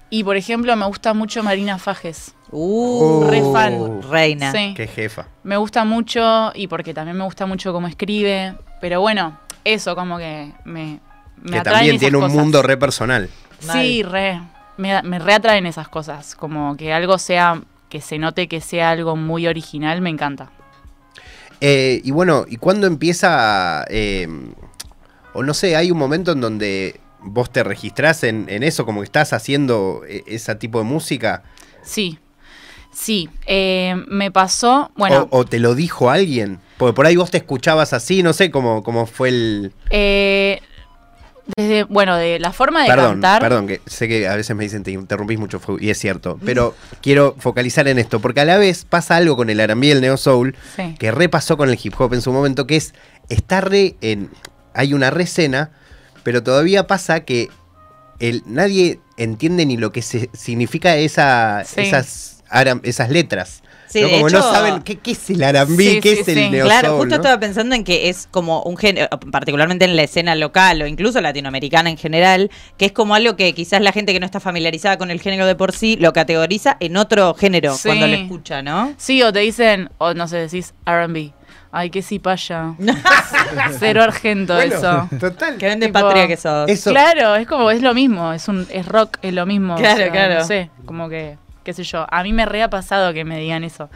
Y 0.10 0.24
por 0.24 0.38
ejemplo, 0.38 0.76
me 0.76 0.86
gusta 0.86 1.16
mucho 1.16 1.42
Marina 1.42 1.80
Fajes. 1.80 2.36
Uh, 2.52 3.26
Re 3.32 3.42
fan. 3.52 4.02
Reina. 4.12 4.52
Sí. 4.52 4.76
Qué 4.78 4.86
jefa. 4.86 5.26
Me 5.42 5.58
gusta 5.58 5.86
mucho 5.86 6.52
y 6.54 6.68
porque 6.68 6.94
también 6.94 7.18
me 7.18 7.24
gusta 7.24 7.48
mucho 7.48 7.74
cómo 7.74 7.88
escribe. 7.88 8.54
Pero 8.80 9.02
bueno, 9.02 9.40
eso 9.64 9.96
como 9.96 10.20
que 10.20 10.52
me, 10.66 11.00
me 11.44 11.52
que 11.52 11.58
atraen 11.60 11.64
también 11.78 11.96
esas 11.96 12.00
tiene 12.02 12.18
un 12.18 12.24
cosas. 12.24 12.38
mundo 12.38 12.62
re 12.62 12.78
personal. 12.78 13.30
Sí, 13.60 14.04
re. 14.04 14.42
Me, 14.78 15.02
me 15.04 15.20
reatraen 15.20 15.66
esas 15.66 15.88
cosas. 15.88 16.36
Como 16.36 16.76
que 16.76 16.92
algo 16.94 17.18
sea, 17.18 17.62
que 17.90 18.02
se 18.02 18.18
note 18.18 18.48
que 18.48 18.60
sea 18.60 18.90
algo 18.90 19.16
muy 19.16 19.48
original, 19.48 20.02
me 20.02 20.10
encanta. 20.10 20.50
Eh, 21.62 22.02
y 22.04 22.12
bueno, 22.12 22.46
¿y 22.48 22.58
cuándo 22.58 22.88
empieza, 22.88 23.86
eh, 23.90 24.28
o 25.34 25.44
no 25.44 25.54
sé, 25.54 25.76
hay 25.78 25.92
un 25.92 25.98
momento 25.98 26.34
en 26.34 26.42
donde 26.42 27.00
vos 27.22 27.52
te 27.54 27.64
registrás 27.64 28.24
en, 28.26 28.48
en 28.50 28.64
eso, 28.64 28.86
como 28.86 29.00
que 29.00 29.06
estás 29.06 29.32
haciendo 29.32 30.02
eh, 30.08 30.24
ese 30.28 30.56
tipo 30.56 30.80
de 30.80 30.86
música? 30.86 31.44
Sí. 31.82 32.20
Sí. 32.92 33.30
Eh, 33.46 33.96
me 34.08 34.30
pasó, 34.30 34.92
bueno, 34.98 35.28
o, 35.32 35.40
o 35.40 35.46
te 35.46 35.60
lo 35.60 35.74
dijo 35.74 36.10
alguien? 36.10 36.60
Porque 36.78 36.94
por 36.94 37.06
ahí 37.06 37.16
vos 37.16 37.32
te 37.32 37.38
escuchabas 37.38 37.94
así, 37.94 38.24
no 38.24 38.34
sé 38.34 38.52
cómo, 38.52 38.84
cómo 38.84 39.06
fue 39.06 39.30
el... 39.30 39.74
desde, 41.58 41.84
bueno, 41.84 42.16
de 42.16 42.40
la 42.40 42.54
forma 42.54 42.84
de 42.84 42.88
Perdón, 42.90 43.12
cantar. 43.14 43.42
perdón, 43.42 43.68
que 43.68 43.82
sé 43.86 44.08
que 44.08 44.28
a 44.28 44.36
veces 44.36 44.56
me 44.56 44.64
dicen 44.64 44.84
te 44.84 44.92
interrumpís 44.92 45.38
mucho 45.40 45.60
y 45.80 45.90
es 45.90 45.98
cierto, 46.00 46.40
pero 46.46 46.74
quiero 47.02 47.36
focalizar 47.38 47.88
en 47.88 48.00
esto, 48.00 48.20
porque 48.22 48.40
a 48.42 48.46
la 48.46 48.58
vez 48.58 48.86
pasa 48.86 49.18
algo 49.18 49.36
con 49.36 49.50
el 49.50 49.60
R&B 49.60 49.92
el 49.92 50.02
Neo 50.02 50.16
Soul, 50.18 50.56
Sí. 50.76 50.96
que 50.98 51.12
repasó 51.12 51.58
con 51.58 51.70
el 51.70 51.78
hip 51.82 51.94
hop 52.00 52.14
en 52.14 52.22
su 52.22 52.32
momento, 52.32 52.66
que 52.66 52.78
es, 52.78 52.94
está 53.30 53.60
re 53.62 53.96
en, 54.02 54.30
hay 54.74 54.94
una 54.94 55.10
rescena, 55.10 55.72
pero 56.24 56.42
todavía 56.44 56.88
pasa 56.88 57.22
que 57.26 57.50
el, 58.20 58.42
nadie 58.46 59.00
entiende 59.18 59.66
ni 59.66 59.76
lo 59.76 59.92
que 59.92 60.02
se, 60.02 60.30
significa 60.34 60.96
esa, 60.96 61.64
Sí. 61.66 61.82
esas 61.82 62.44
aram- 62.50 62.80
esas 62.84 63.10
letras. 63.10 63.64
Sí, 63.94 64.02
¿no? 64.02 64.10
Como 64.10 64.28
hecho- 64.28 64.38
no 64.38 64.44
saben 64.52 64.82
qué, 64.82 64.98
qué 64.98 65.12
es 65.12 65.30
el 65.30 65.44
arambí, 65.44 65.88
Sí, 65.88 66.00
qué 66.02 66.16
sí, 66.16 66.22
es 66.22 66.28
el 66.30 66.52
neo 66.52 66.66
Claro, 66.66 66.88
soul, 66.90 66.98
justo 67.00 67.10
¿no? 67.10 67.16
estaba 67.22 67.40
pensando 67.40 67.76
en 67.76 67.84
que 67.84 68.10
es 68.10 68.28
como 68.32 68.62
un 68.64 68.76
género, 68.76 69.08
particularmente 69.32 69.86
en 69.86 69.96
la 69.96 70.04
escena 70.04 70.36
local 70.36 70.82
o 70.82 70.88
incluso 70.88 71.22
latinoamericana 71.22 71.90
en 71.90 71.98
general, 71.98 72.50
que 72.78 72.86
es 72.86 72.92
como 72.92 73.16
algo 73.16 73.36
que 73.36 73.54
quizás 73.54 73.82
la 73.82 73.92
gente 73.92 74.12
que 74.14 74.20
no 74.20 74.26
está 74.26 74.40
familiarizada 74.40 74.98
con 74.98 75.12
el 75.12 75.22
género 75.22 75.46
de 75.46 75.56
por 75.56 75.72
sí 75.74 75.96
lo 75.98 76.12
categoriza 76.14 76.76
en 76.80 76.98
otro 76.98 77.34
género 77.36 77.76
Sí. 77.76 77.88
cuando 77.90 78.08
lo 78.08 78.16
escucha, 78.16 78.62
¿no? 78.62 78.94
Sí, 78.98 79.22
o 79.24 79.32
te 79.32 79.40
dicen, 79.40 79.90
o 80.00 80.14
no 80.14 80.28
sé, 80.28 80.38
decís 80.38 80.74
RB. 80.86 81.32
Ay, 81.72 81.90
qué 81.90 82.02
cipaya. 82.04 82.76
Cero 83.80 84.04
argento 84.04 84.54
Bueno, 84.56 84.76
eso. 84.76 85.10
Total. 85.20 85.58
Que 85.58 85.66
vende 85.66 85.90
patria 85.90 86.28
que 86.28 86.38
sos. 86.38 86.70
Eso- 86.70 86.92
Claro, 86.92 87.36
es 87.36 87.48
como, 87.48 87.72
es 87.72 87.82
lo 87.82 87.94
mismo, 87.94 88.32
es 88.34 88.48
un, 88.48 88.68
es 88.70 88.86
rock, 88.88 89.18
es 89.22 89.34
lo 89.34 89.46
mismo. 89.46 89.76
Claro, 89.76 90.12
claro. 90.12 90.36
No 90.40 90.46
sé, 90.46 90.70
como 90.86 91.10
que, 91.10 91.38
qué 91.64 91.74
sé 91.74 91.84
yo. 91.84 92.06
A 92.10 92.24
mí 92.24 92.34
me 92.34 92.46
re 92.46 92.64
ha 92.64 92.70
pasado 92.70 93.14
que 93.14 93.24
me 93.26 93.40
digan 93.40 93.64
eso. 93.64 93.90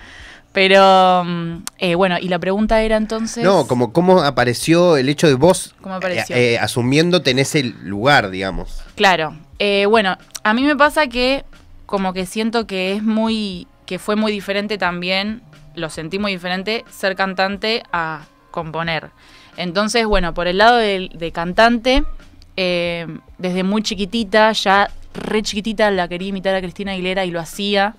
Pero, 0.53 1.23
mm, 1.23 1.57
eh, 1.77 1.95
bueno, 1.95 2.17
y 2.19 2.29
la 2.29 2.39
pregunta 2.39 2.81
era 2.81 2.97
entonces. 2.97 3.43
No, 3.43 3.67
como 3.67 3.93
cómo 3.93 4.21
apareció 4.23 4.97
el 4.97 5.07
hecho 5.09 5.27
de 5.27 5.35
vos 5.35 5.75
¿Cómo 5.81 5.95
apareció? 5.95 6.35
eh, 6.35 6.53
eh, 6.53 6.59
asumiéndote 6.59 7.31
en 7.31 7.39
ese 7.39 7.63
lugar, 7.63 8.29
digamos. 8.31 8.81
Claro. 8.95 9.35
Eh, 9.59 9.85
bueno, 9.87 10.17
a 10.43 10.53
mí 10.53 10.63
me 10.63 10.75
pasa 10.75 11.07
que 11.07 11.43
como 11.85 12.13
que 12.13 12.25
siento 12.25 12.65
que 12.65 12.93
es 12.93 13.03
muy, 13.03 13.67
que 13.85 13.99
fue 13.99 14.15
muy 14.15 14.31
diferente 14.31 14.77
también, 14.77 15.41
lo 15.75 15.89
sentí 15.89 16.17
muy 16.17 16.31
diferente, 16.31 16.83
ser 16.89 17.15
cantante 17.15 17.83
a 17.91 18.21
componer. 18.51 19.11
Entonces, 19.57 20.05
bueno, 20.05 20.33
por 20.33 20.47
el 20.47 20.57
lado 20.57 20.77
del- 20.77 21.09
de, 21.13 21.31
cantante, 21.31 22.03
eh, 22.55 23.05
desde 23.37 23.63
muy 23.63 23.83
chiquitita, 23.83 24.51
ya 24.53 24.89
re 25.17 25.41
chiquitita, 25.43 25.91
la 25.91 26.07
quería 26.07 26.29
imitar 26.29 26.55
a 26.55 26.61
Cristina 26.61 26.93
Aguilera 26.93 27.25
y 27.25 27.31
lo 27.31 27.39
hacía, 27.39 27.95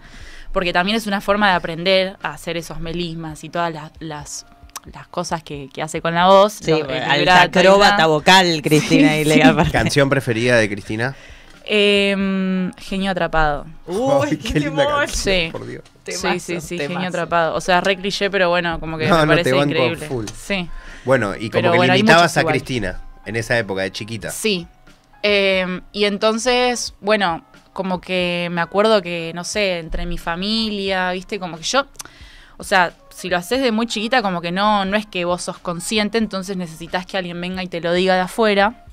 porque 0.52 0.72
también 0.72 0.96
es 0.96 1.06
una 1.06 1.20
forma 1.20 1.50
de 1.50 1.54
aprender 1.56 2.16
a 2.22 2.30
hacer 2.32 2.56
esos 2.56 2.80
melismas 2.80 3.44
y 3.44 3.48
todas 3.50 3.72
las, 3.72 3.90
las, 4.00 4.46
las 4.92 5.06
cosas 5.08 5.42
que, 5.42 5.68
que 5.72 5.82
hace 5.82 6.00
con 6.00 6.14
la 6.14 6.26
voz. 6.26 6.54
Sí, 6.54 6.70
lo- 6.70 6.88
el 6.88 7.28
acróbata 7.28 8.06
vocal, 8.06 8.60
Cristina 8.62 9.08
Sí, 9.10 9.14
Aguilera, 9.14 9.64
sí. 9.64 9.70
¿Canción 9.70 10.08
preferida 10.08 10.56
de 10.56 10.68
Cristina? 10.68 11.14
Em, 11.70 12.72
genio 12.78 13.10
atrapado. 13.10 13.66
Uy, 13.86 14.28
Ay, 14.30 14.36
qué 14.38 14.58
linda 14.60 14.86
canción, 14.86 15.16
Sí. 15.16 15.48
por 15.52 15.66
Dios. 15.66 15.82
Temazo, 16.02 16.28
sí, 16.32 16.40
sí, 16.40 16.60
sí, 16.62 16.76
temazo. 16.78 16.94
genio 16.94 17.08
atrapado. 17.10 17.54
O 17.54 17.60
sea, 17.60 17.82
re 17.82 17.96
cliché, 17.98 18.30
pero 18.30 18.48
bueno, 18.48 18.80
como 18.80 18.96
que 18.96 19.06
No, 19.06 19.16
me 19.18 19.20
no, 19.20 19.22
te 19.22 19.28
parece 19.36 19.52
banco 19.52 19.64
increíble. 19.74 20.06
full. 20.06 20.24
Sí, 20.34 20.68
Bueno, 21.04 21.34
y 21.36 21.50
como 21.50 21.60
Pero 21.60 21.72
que 21.72 21.76
bueno, 21.76 21.92
le 21.92 21.94
hay 21.94 22.00
imitabas 22.00 22.22
muchos 22.22 22.36
a 22.38 22.40
igual. 22.40 22.52
Cristina 22.54 23.00
en 23.26 23.36
esa 23.36 23.58
época 23.58 23.82
de 23.82 23.92
chiquita. 23.92 24.30
sí. 24.30 24.66
Em, 25.22 25.82
y 25.92 26.04
entonces, 26.04 26.94
bueno, 27.00 27.44
como 27.72 28.00
que 28.00 28.48
me 28.50 28.60
acuerdo 28.60 29.02
que, 29.02 29.32
no 29.34 29.44
sé, 29.44 29.78
entre 29.78 30.06
mi 30.06 30.18
familia, 30.18 31.12
viste, 31.12 31.38
como 31.38 31.56
que 31.56 31.64
yo, 31.64 31.86
o 32.56 32.64
sea, 32.64 32.92
si 33.10 33.28
lo 33.28 33.36
haces 33.36 33.60
de 33.60 33.72
muy 33.72 33.86
chiquita, 33.86 34.22
como 34.22 34.40
que 34.40 34.52
no, 34.52 34.84
no 34.84 34.96
es 34.96 35.06
que 35.06 35.24
vos 35.24 35.42
sos 35.42 35.58
consciente, 35.58 36.18
entonces 36.18 36.56
necesitas 36.56 37.06
que 37.06 37.16
alguien 37.16 37.40
venga 37.40 37.62
y 37.62 37.68
te 37.68 37.80
lo 37.80 37.92
diga 37.92 38.14
de 38.14 38.20
afuera. 38.22 38.84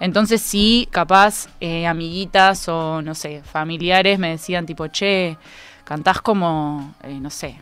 Entonces 0.00 0.42
sí, 0.42 0.88
capaz, 0.90 1.48
eh, 1.60 1.86
amiguitas 1.86 2.68
o, 2.68 3.00
no 3.02 3.14
sé, 3.14 3.42
familiares 3.42 4.18
me 4.18 4.30
decían 4.30 4.66
tipo, 4.66 4.86
che, 4.88 5.38
cantás 5.84 6.20
como, 6.20 6.94
eh, 7.02 7.18
no 7.20 7.30
sé, 7.30 7.60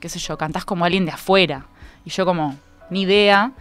qué 0.00 0.08
sé 0.08 0.18
yo, 0.18 0.38
cantás 0.38 0.64
como 0.64 0.84
alguien 0.84 1.04
de 1.04 1.12
afuera. 1.12 1.66
Y 2.04 2.10
yo 2.10 2.24
como, 2.24 2.56
ni 2.90 3.02
idea. 3.02 3.52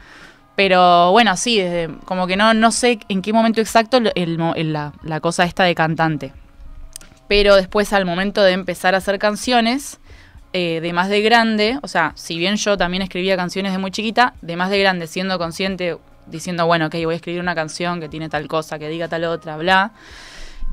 Pero 0.55 1.11
bueno, 1.11 1.35
sí, 1.37 1.57
desde- 1.59 1.89
como 2.05 2.27
que 2.27 2.37
no, 2.37 2.53
no 2.53 2.71
sé 2.71 2.99
en 3.09 3.21
qué 3.21 3.33
momento 3.33 3.59
exacto 3.61 3.99
la 3.99 5.19
cosa 5.21 5.43
esta 5.43 5.63
de 5.63 5.75
cantante. 5.75 6.31
Pero 7.27 7.55
después 7.55 7.91
al 7.93 8.05
momento 8.05 8.41
de 8.43 8.51
empezar 8.53 8.93
a 8.95 8.99
hacer 8.99 9.19
canciones, 9.19 9.99
eh, 10.53 10.79
de 10.81 10.93
más 10.93 11.09
de 11.09 11.21
grande, 11.21 11.79
o 11.81 11.87
sea, 11.87 12.13
si 12.15 12.37
bien 12.37 12.55
yo 12.55 12.77
también 12.77 13.01
escribía 13.03 13.35
canciones 13.35 13.71
de 13.73 13.77
muy 13.77 13.91
chiquita, 13.91 14.35
de 14.41 14.55
más 14.55 14.69
de 14.69 14.79
grande, 14.79 15.07
siendo 15.07 15.37
consciente, 15.37 15.97
diciendo, 16.27 16.65
bueno, 16.65 16.85
ok, 16.85 16.95
voy 17.03 17.13
a 17.13 17.17
escribir 17.17 17.41
una 17.41 17.55
canción 17.55 17.99
que 17.99 18.07
tiene 18.07 18.29
tal 18.29 18.47
cosa, 18.47 18.79
que 18.79 18.87
diga 18.87 19.07
tal 19.09 19.25
otra, 19.25 19.57
bla. 19.57 19.91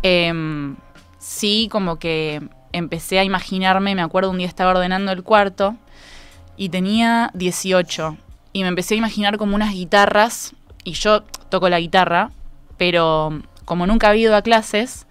em, 0.03 0.77
sí, 1.19 1.69
como 1.71 1.97
que 1.99 2.41
empecé 2.73 3.19
a 3.19 3.25
imaginarme, 3.25 3.95
me 3.95 4.03
acuerdo 4.03 4.31
un 4.31 4.39
día 4.39 4.47
estaba 4.47 4.71
ordenando 4.71 5.13
el 5.13 5.23
cuarto 5.23 5.77
y 6.57 6.69
tenía 6.69 7.31
18 7.35 8.17
y 8.53 8.63
me 8.63 8.69
empecé 8.69 8.95
a 8.95 8.99
imaginar 8.99 9.37
como 9.39 9.55
unas 9.55 9.73
guitarras 9.73 10.55
y 10.85 10.93
yo 10.93 11.23
toco 11.49 11.69
la 11.69 11.81
guitarra, 11.81 12.31
pero 12.77 13.41
como 13.65 13.87
nunca 13.87 14.09
había 14.09 14.23
ido 14.25 14.37
a 14.37 14.43
clases, 14.43 15.07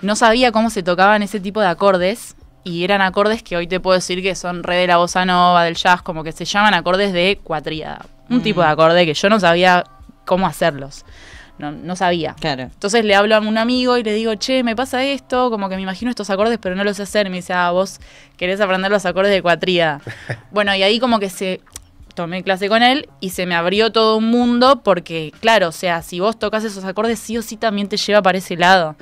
no 0.00 0.16
sabía 0.16 0.52
cómo 0.52 0.70
se 0.70 0.82
tocaban 0.82 1.22
ese 1.22 1.40
tipo 1.40 1.60
de 1.60 1.66
acordes 1.68 2.36
y 2.64 2.84
eran 2.84 3.00
acordes 3.02 3.42
que 3.42 3.56
hoy 3.56 3.66
te 3.66 3.80
puedo 3.80 3.94
decir 3.96 4.22
que 4.22 4.34
son 4.34 4.62
re 4.62 4.76
de 4.76 4.86
la 4.86 4.96
bossa 4.96 5.24
nova, 5.24 5.64
del 5.64 5.76
jazz, 5.76 6.02
como 6.02 6.24
que 6.24 6.32
se 6.32 6.44
llaman 6.44 6.74
acordes 6.74 7.12
de 7.12 7.38
cuatríada. 7.42 8.06
Un 8.28 8.38
Mm. 8.38 8.42
tipo 8.42 8.60
de 8.62 8.68
acorde 8.68 9.06
que 9.06 9.14
yo 9.14 9.28
no 9.28 9.40
sabía 9.40 9.84
cómo 10.24 10.46
hacerlos. 10.46 11.04
No, 11.58 11.72
no 11.72 11.94
sabía. 11.96 12.34
Claro. 12.40 12.62
Entonces 12.62 13.04
le 13.04 13.14
hablo 13.14 13.36
a 13.36 13.40
un 13.40 13.58
amigo 13.58 13.98
y 13.98 14.02
le 14.02 14.14
digo, 14.14 14.34
che, 14.36 14.62
me 14.62 14.74
pasa 14.74 15.04
esto, 15.04 15.50
como 15.50 15.68
que 15.68 15.76
me 15.76 15.82
imagino 15.82 16.10
estos 16.10 16.30
acordes, 16.30 16.58
pero 16.60 16.74
no 16.74 16.84
los 16.84 16.96
sé 16.96 17.02
hacer. 17.02 17.26
Y 17.26 17.30
me 17.30 17.36
dice, 17.36 17.52
ah, 17.52 17.70
vos 17.70 18.00
querés 18.38 18.60
aprender 18.62 18.90
los 18.90 19.04
acordes 19.04 19.30
de 19.32 19.42
cuatría. 19.42 20.00
bueno, 20.50 20.74
y 20.74 20.82
ahí 20.82 20.98
como 20.98 21.18
que 21.18 21.28
se 21.28 21.60
tomé 22.20 22.42
clase 22.42 22.68
con 22.68 22.82
él 22.82 23.08
y 23.20 23.30
se 23.30 23.46
me 23.46 23.54
abrió 23.54 23.92
todo 23.92 24.18
un 24.18 24.26
mundo 24.26 24.82
porque, 24.82 25.32
claro, 25.40 25.68
o 25.68 25.72
sea, 25.72 26.02
si 26.02 26.20
vos 26.20 26.38
tocas 26.38 26.64
esos 26.64 26.84
acordes, 26.84 27.18
sí 27.18 27.38
o 27.38 27.42
sí 27.42 27.56
también 27.56 27.88
te 27.88 27.96
lleva 27.96 28.20
para 28.20 28.36
ese 28.36 28.58
lado, 28.58 28.94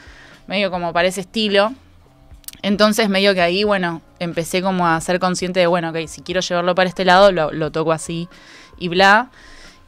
medio 0.46 0.70
como 0.70 0.92
para 0.92 1.08
ese 1.08 1.22
estilo. 1.22 1.72
Entonces, 2.62 3.08
medio 3.08 3.34
que 3.34 3.40
ahí, 3.40 3.64
bueno, 3.64 4.02
empecé 4.20 4.62
como 4.62 4.86
a 4.86 5.00
ser 5.00 5.18
consciente 5.18 5.58
de, 5.58 5.66
bueno, 5.66 5.90
ok, 5.90 6.06
si 6.06 6.22
quiero 6.22 6.40
llevarlo 6.40 6.76
para 6.76 6.88
este 6.88 7.04
lado, 7.04 7.32
lo, 7.32 7.72
toco 7.72 7.90
así 7.90 8.28
y 8.78 8.86
bla. 8.86 9.30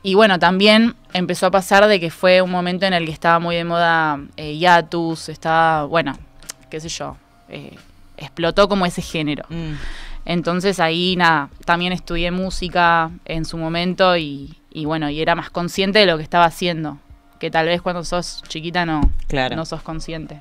Y 0.03 0.15
bueno, 0.15 0.41
también 0.41 0.97
empezó 1.13 1.47
a 1.47 1.51
pasar 1.53 1.87
de 1.87 2.01
que 2.01 2.11
fue 2.11 2.43
un 2.43 2.51
momento 2.51 2.85
en 2.85 2.95
el 2.95 3.07
que 3.07 3.13
estaba 3.13 3.39
muy 3.39 3.55
de 3.55 3.63
moda 3.63 4.19
eh, 4.37 4.59
Yatus, 4.59 5.29
estaba, 5.29 5.85
bueno, 5.85 6.19
qué 6.69 6.81
sé 6.81 6.89
yo, 6.89 7.17
eh, 7.49 7.77
explotó 8.17 8.69
como 8.69 8.87
ese 8.87 9.03
género. 9.03 9.45
Mm. 9.51 9.75
Entonces 10.25 10.81
ahí 10.81 11.17
nada, 11.17 11.49
también 11.65 11.93
estudié 11.93 12.31
música 12.31 13.11
en 13.25 13.45
su 13.45 13.57
momento 13.57 14.17
y, 14.17 14.57
y 14.71 14.85
bueno, 14.85 15.11
y 15.11 15.21
era 15.21 15.35
más 15.35 15.51
consciente 15.51 15.99
de 16.01 16.07
lo 16.07 16.17
que 16.17 16.23
estaba 16.23 16.45
haciendo, 16.45 16.99
que 17.39 17.51
tal 17.51 17.67
vez 17.67 17.83
cuando 17.83 18.05
sos 18.05 18.43
chiquita 18.49 18.87
no, 18.87 19.01
Claro. 19.29 19.57
no 19.57 19.65
sos 19.65 19.83
consciente. 19.83 20.41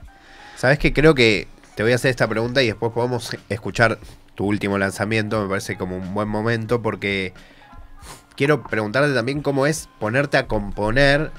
Sabes 0.58 0.78
que 0.80 0.94
creo 0.94 1.16
que 1.16 1.48
te 1.76 1.84
voy 1.84 1.94
a 1.94 1.96
hacer 1.96 2.10
esta 2.12 2.28
pregunta 2.28 2.62
y 2.62 2.68
después 2.68 2.92
podemos 2.92 3.36
escuchar 3.48 3.98
tu 4.36 4.46
último 4.46 4.78
lanzamiento. 4.78 5.42
Me 5.42 5.48
parece 5.48 5.78
como 5.78 5.96
un 5.96 6.14
buen 6.14 6.28
momento 6.28 6.82
porque 6.82 7.34
quiero 8.36 8.64
preguntarte 8.64 9.14
también 9.14 9.42
cómo 9.42 9.66
es 9.66 9.88
ponerte 10.00 10.38
a 10.38 10.48
componer 10.48 11.32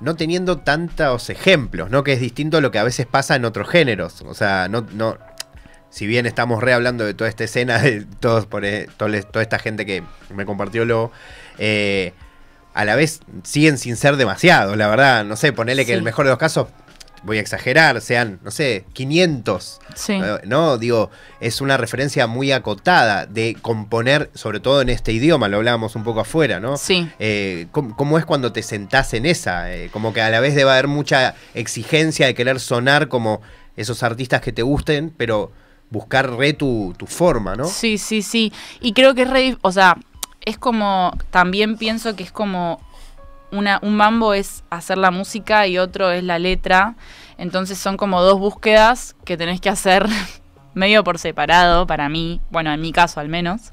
no 0.00 0.14
teniendo 0.14 0.58
tantos 0.58 1.28
ejemplos, 1.28 1.90
¿no? 1.90 2.04
Que 2.04 2.12
es 2.12 2.20
distinto 2.20 2.58
a 2.58 2.60
lo 2.60 2.70
que 2.70 2.78
a 2.78 2.84
veces 2.84 3.06
pasa 3.06 3.34
en 3.34 3.44
otros 3.44 3.68
géneros. 3.68 4.22
O 4.22 4.34
sea, 4.34 4.68
no, 4.68 4.86
no. 4.92 5.18
Si 5.90 6.06
bien 6.06 6.26
estamos 6.26 6.62
re 6.62 6.72
hablando 6.74 7.04
de 7.04 7.14
toda 7.14 7.30
esta 7.30 7.44
escena, 7.44 7.78
de 7.78 8.04
todos 8.20 8.46
por, 8.46 8.62
les- 8.62 8.88
toda 8.96 9.42
esta 9.42 9.58
gente 9.58 9.86
que 9.86 10.02
me 10.34 10.44
compartió 10.44 10.84
lo. 10.84 11.10
eh, 11.58 12.12
a 12.74 12.84
la 12.84 12.94
vez 12.94 13.20
siguen 13.42 13.76
sin 13.78 13.96
ser 13.96 14.16
demasiado, 14.16 14.76
la 14.76 14.86
verdad. 14.88 15.24
No 15.24 15.34
sé, 15.36 15.52
ponele 15.52 15.84
que 15.84 15.92
en 15.92 15.98
el 15.98 16.04
mejor 16.04 16.26
de 16.26 16.30
los 16.30 16.38
casos, 16.38 16.68
voy 17.24 17.38
a 17.38 17.40
exagerar, 17.40 18.00
sean, 18.00 18.38
no 18.44 18.52
sé, 18.52 18.84
500. 18.92 19.80
Sí. 19.96 20.20
No, 20.44 20.78
digo, 20.78 21.10
es 21.40 21.60
una 21.60 21.76
referencia 21.76 22.28
muy 22.28 22.52
acotada 22.52 23.26
de 23.26 23.56
componer, 23.60 24.30
sobre 24.34 24.60
todo 24.60 24.80
en 24.82 24.90
este 24.90 25.10
idioma, 25.10 25.48
lo 25.48 25.56
hablábamos 25.56 25.96
un 25.96 26.04
poco 26.04 26.20
afuera, 26.20 26.60
¿no? 26.60 26.76
Sí. 26.76 27.10
Eh, 27.18 27.66
¿cómo, 27.72 27.96
cómo 27.96 28.16
es 28.18 28.24
cuando 28.24 28.52
te 28.52 28.62
sentás 28.62 29.12
en 29.14 29.26
esa? 29.26 29.74
Eh, 29.74 29.88
como 29.92 30.12
que 30.12 30.20
a 30.20 30.30
la 30.30 30.38
vez 30.38 30.54
debe 30.54 30.70
haber 30.70 30.86
mucha 30.86 31.34
exigencia 31.54 32.26
de 32.26 32.34
querer 32.34 32.60
sonar 32.60 33.08
como 33.08 33.40
esos 33.76 34.04
artistas 34.04 34.40
que 34.40 34.52
te 34.52 34.62
gusten, 34.62 35.12
pero 35.16 35.50
buscar 35.90 36.30
re 36.30 36.52
tu, 36.52 36.94
tu 36.96 37.06
forma, 37.06 37.56
¿no? 37.56 37.64
Sí, 37.64 37.98
sí, 37.98 38.22
sí. 38.22 38.52
Y 38.80 38.92
creo 38.92 39.14
que 39.14 39.22
es 39.22 39.30
re, 39.30 39.56
o 39.62 39.72
sea, 39.72 39.96
es 40.44 40.58
como, 40.58 41.12
también 41.30 41.76
pienso 41.76 42.16
que 42.16 42.22
es 42.22 42.32
como 42.32 42.80
una, 43.50 43.78
un 43.82 43.96
mambo 43.96 44.34
es 44.34 44.64
hacer 44.70 44.98
la 44.98 45.10
música 45.10 45.66
y 45.66 45.78
otro 45.78 46.10
es 46.10 46.22
la 46.22 46.38
letra. 46.38 46.96
Entonces 47.38 47.78
son 47.78 47.96
como 47.96 48.22
dos 48.22 48.38
búsquedas 48.38 49.14
que 49.24 49.36
tenés 49.36 49.60
que 49.60 49.68
hacer 49.68 50.06
medio 50.74 51.04
por 51.04 51.18
separado 51.18 51.86
para 51.86 52.08
mí, 52.08 52.40
bueno, 52.50 52.72
en 52.72 52.80
mi 52.80 52.92
caso 52.92 53.20
al 53.20 53.28
menos. 53.28 53.72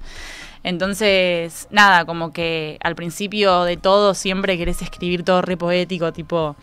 Entonces, 0.64 1.68
nada, 1.70 2.06
como 2.06 2.34
que 2.34 2.80
al 2.82 2.96
principio 2.96 3.66
de 3.66 3.78
todo 3.78 4.16
siempre 4.16 4.58
querés 4.58 4.82
escribir 4.82 5.24
todo 5.24 5.44
re 5.44 5.58
poético, 5.58 6.12
tipo, 6.12 6.56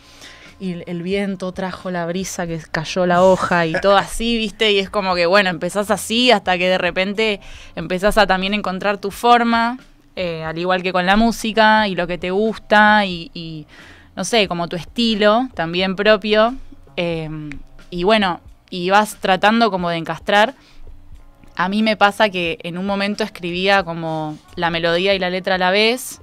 y 0.62 0.82
el- 0.86 1.02
viento 1.02 1.50
trajo 1.50 1.90
la 1.90 2.06
brisa 2.06 2.46
que 2.46 2.60
cayó 2.70 3.04
la 3.04 3.22
hoja 3.24 3.66
y 3.66 3.72
todo 3.72 3.96
así, 3.96 4.36
¿viste? 4.38 4.70
Y 4.70 4.78
es 4.78 4.88
como 4.90 5.16
que, 5.16 5.26
bueno, 5.26 5.50
empezás 5.50 5.90
así 5.90 6.30
hasta 6.30 6.56
que 6.56 6.68
de 6.68 6.78
repente 6.78 7.40
empezás 7.74 8.16
a 8.16 8.28
también 8.28 8.54
encontrar 8.54 8.98
tu 8.98 9.10
forma, 9.10 9.78
eh, 10.14 10.44
al 10.44 10.56
igual 10.56 10.84
que 10.84 10.92
con 10.92 11.04
la 11.04 11.16
música 11.16 11.88
y 11.88 11.96
lo 11.96 12.06
que 12.06 12.16
te 12.16 12.30
gusta 12.30 13.04
y, 13.04 13.66
no 14.14 14.22
sé, 14.24 14.46
como 14.46 14.68
tu 14.68 14.76
estilo 14.76 15.48
también 15.54 15.96
propio. 15.96 16.54
eh, 16.96 17.28
y 17.90 18.04
bueno, 18.04 18.40
y 18.70 18.88
vas 18.90 19.16
tratando 19.16 19.70
como 19.70 19.90
de 19.90 19.96
encastrar 19.96 20.54
a 21.56 21.68
mí 21.68 21.82
me 21.82 21.96
pasa 21.96 22.30
que 22.30 22.58
en 22.62 22.78
un 22.78 22.86
momento 22.86 23.24
escribía 23.24 23.82
como 23.82 24.38
la 24.56 24.70
melodía 24.70 25.12
y 25.14 25.18
la 25.18 25.28
letra 25.28 25.56
a 25.56 25.58
la 25.58 25.70
vez 25.70 26.20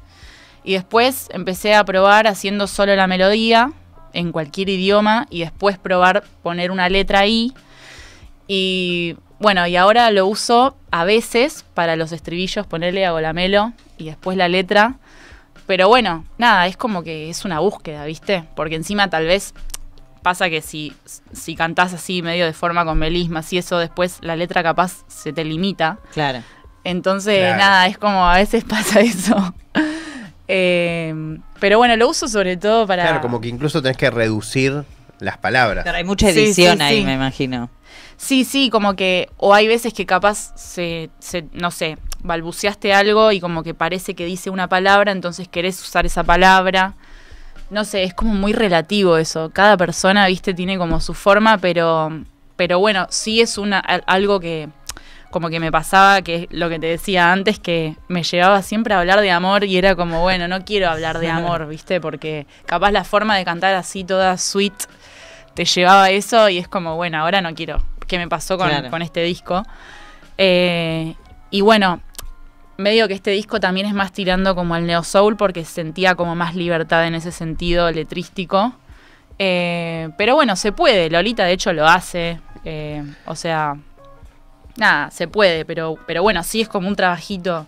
y 0.64 0.74
después 0.74 1.28
empecé 1.34 1.76
a 1.76 1.84
probar 1.86 2.26
haciendo 2.28 2.66
solo 2.68 2.96
la 2.96 3.06
melodía 3.08 3.72
en 4.14 4.32
cualquier 4.32 4.70
idioma 4.70 5.28
y 5.30 5.42
después 5.42 5.78
probar 5.78 6.24
poner 6.44 6.72
una 6.72 6.90
letra 6.90 7.20
ahí. 7.20 7.54
Y 8.48 9.16
bueno, 9.40 9.66
y 9.68 9.76
ahora 9.76 10.10
lo 10.12 10.28
uso 10.28 10.76
a 10.92 11.04
veces 11.06 11.66
para 11.74 11.96
los 11.96 12.12
estribillos, 12.12 12.66
ponerle 12.68 13.06
hago 13.06 13.20
la 13.22 13.34
melo 13.34 13.74
y 13.98 14.06
después 14.06 14.38
la 14.38 14.48
letra. 14.48 14.96
Pero 15.68 15.88
bueno, 15.88 16.26
nada, 16.38 16.66
es 16.68 16.76
como 16.78 17.04
que 17.04 17.30
es 17.30 17.46
una 17.46 17.60
búsqueda, 17.60 18.06
¿viste? 18.06 18.44
Porque 18.56 18.76
encima 18.76 19.10
tal 19.10 19.26
vez 19.28 19.54
pasa 20.24 20.50
que 20.50 20.62
si, 20.62 20.94
si 21.32 21.56
cantás 21.56 21.94
así 21.94 22.22
medio 22.22 22.46
de 22.46 22.54
forma 22.54 22.84
con 22.86 22.98
melismas 22.98 23.54
y 23.54 23.60
eso, 23.60 23.78
después 23.78 24.18
la 24.22 24.36
letra 24.36 24.64
capaz 24.64 25.04
se 25.08 25.32
te 25.32 25.46
limita. 25.46 26.00
Claro. 26.14 26.42
Entonces, 26.84 27.38
Claro. 27.40 27.58
nada, 27.58 27.88
es 27.88 27.98
como 27.98 28.26
a 28.28 28.36
veces 28.38 28.64
pasa 28.68 29.00
eso. 29.02 29.54
Eh, 30.52 31.14
pero 31.60 31.78
bueno, 31.78 31.96
lo 31.96 32.10
uso 32.10 32.28
sobre 32.28 32.58
todo 32.58 32.88
para... 32.88 33.04
Claro, 33.04 33.22
como 33.22 33.40
que 33.40 33.48
incluso 33.50 33.82
tenés 33.84 33.98
que 33.98 34.10
reducir 34.10 34.84
las 35.20 35.38
palabras. 35.38 35.84
Pero 35.86 35.98
hay 35.98 36.04
mucha 36.04 36.30
edición 36.30 36.78
sí, 36.78 36.84
ahí, 36.84 37.00
sí. 37.02 37.06
me 37.06 37.14
imagino. 37.14 37.70
Sí, 38.18 38.44
sí, 38.44 38.70
como 38.72 38.96
que, 38.96 39.30
o 39.38 39.54
hay 39.54 39.68
veces 39.68 39.94
que 39.94 40.06
capaz 40.08 40.52
se, 40.56 41.10
se, 41.20 41.46
no 41.54 41.70
sé, 41.72 41.98
balbuceaste 42.24 42.94
algo 42.94 43.32
y 43.32 43.40
como 43.40 43.62
que 43.64 43.74
parece 43.74 44.16
que 44.16 44.26
dice 44.26 44.50
una 44.50 44.68
palabra, 44.68 45.12
entonces 45.12 45.48
querés 45.48 45.80
usar 45.82 46.06
esa 46.08 46.24
palabra. 46.24 46.96
No 47.70 47.86
sé, 47.86 48.04
es 48.04 48.16
como 48.16 48.34
muy 48.34 48.52
relativo 48.54 49.18
eso. 49.18 49.52
Cada 49.54 49.78
persona, 49.78 50.26
viste, 50.28 50.56
tiene 50.56 50.80
como 50.80 51.00
su 51.00 51.14
forma, 51.14 51.60
pero, 51.60 52.10
pero 52.56 52.80
bueno, 52.80 53.06
sí 53.12 53.40
es 53.40 53.58
una, 53.60 53.80
al- 53.80 54.04
algo 54.08 54.40
que 54.40 54.68
como 55.32 55.50
que 55.50 55.60
me 55.60 55.72
pasaba, 55.72 56.22
que 56.22 56.36
es 56.36 56.48
lo 56.50 56.70
que 56.70 56.80
te 56.80 56.88
decía 56.88 57.32
antes, 57.32 57.60
que 57.60 57.96
me 58.08 58.24
llevaba 58.24 58.62
siempre 58.62 58.94
a 58.94 59.00
hablar 59.00 59.22
de 59.22 59.32
amor 59.32 59.64
y 59.64 59.78
era 59.78 59.96
como, 59.96 60.22
bueno, 60.22 60.48
no 60.48 60.66
quiero 60.66 60.90
hablar 60.90 61.20
de 61.20 61.30
amor, 61.30 61.68
viste, 61.68 62.02
porque 62.02 62.48
capaz 62.66 62.92
la 62.92 63.04
forma 63.04 63.38
de 63.38 63.46
cantar 63.46 63.76
así 63.76 64.04
toda 64.04 64.38
sweet 64.38 64.74
te 65.54 65.66
llevaba 65.66 66.06
a 66.06 66.10
eso 66.10 66.50
y 66.50 66.58
es 66.58 66.68
como, 66.68 66.96
bueno, 66.96 67.20
ahora 67.20 67.42
no 67.42 67.54
quiero. 67.54 67.84
¿Qué 68.08 68.18
me 68.18 68.28
pasó 68.28 68.58
con, 68.58 68.70
Claro. 68.70 68.90
con 68.90 69.02
este 69.02 69.22
disco? 69.24 69.64
Eh, 70.38 71.16
y 71.52 71.62
bueno, 71.62 72.02
medio 72.78 73.08
que 73.08 73.14
este 73.14 73.32
disco 73.32 73.60
también 73.60 73.86
es 73.88 73.94
más 73.94 74.12
tirando 74.14 74.56
como 74.56 74.74
al 74.74 74.88
neo 74.88 75.04
soul 75.04 75.36
porque 75.36 75.66
sentía 75.66 76.16
como 76.16 76.36
más 76.36 76.56
libertad 76.56 77.06
en 77.06 77.16
ese 77.16 77.32
sentido 77.32 77.92
letrístico. 77.92 78.74
Eh, 79.38 80.10
pero 80.18 80.36
bueno, 80.36 80.56
se 80.56 80.72
puede. 80.72 81.10
Lolita 81.10 81.44
de 81.46 81.54
hecho 81.54 81.74
lo 81.74 81.86
hace. 81.88 82.40
eh, 82.66 83.04
o 83.26 83.36
sea, 83.36 83.76
nada, 84.80 85.12
se 85.12 85.28
puede. 85.28 85.66
Pero, 85.66 85.98
pero 86.08 86.22
bueno, 86.24 86.44
sí 86.44 86.62
es 86.62 86.68
como 86.68 86.88
un 86.88 86.96
trabajito 86.96 87.68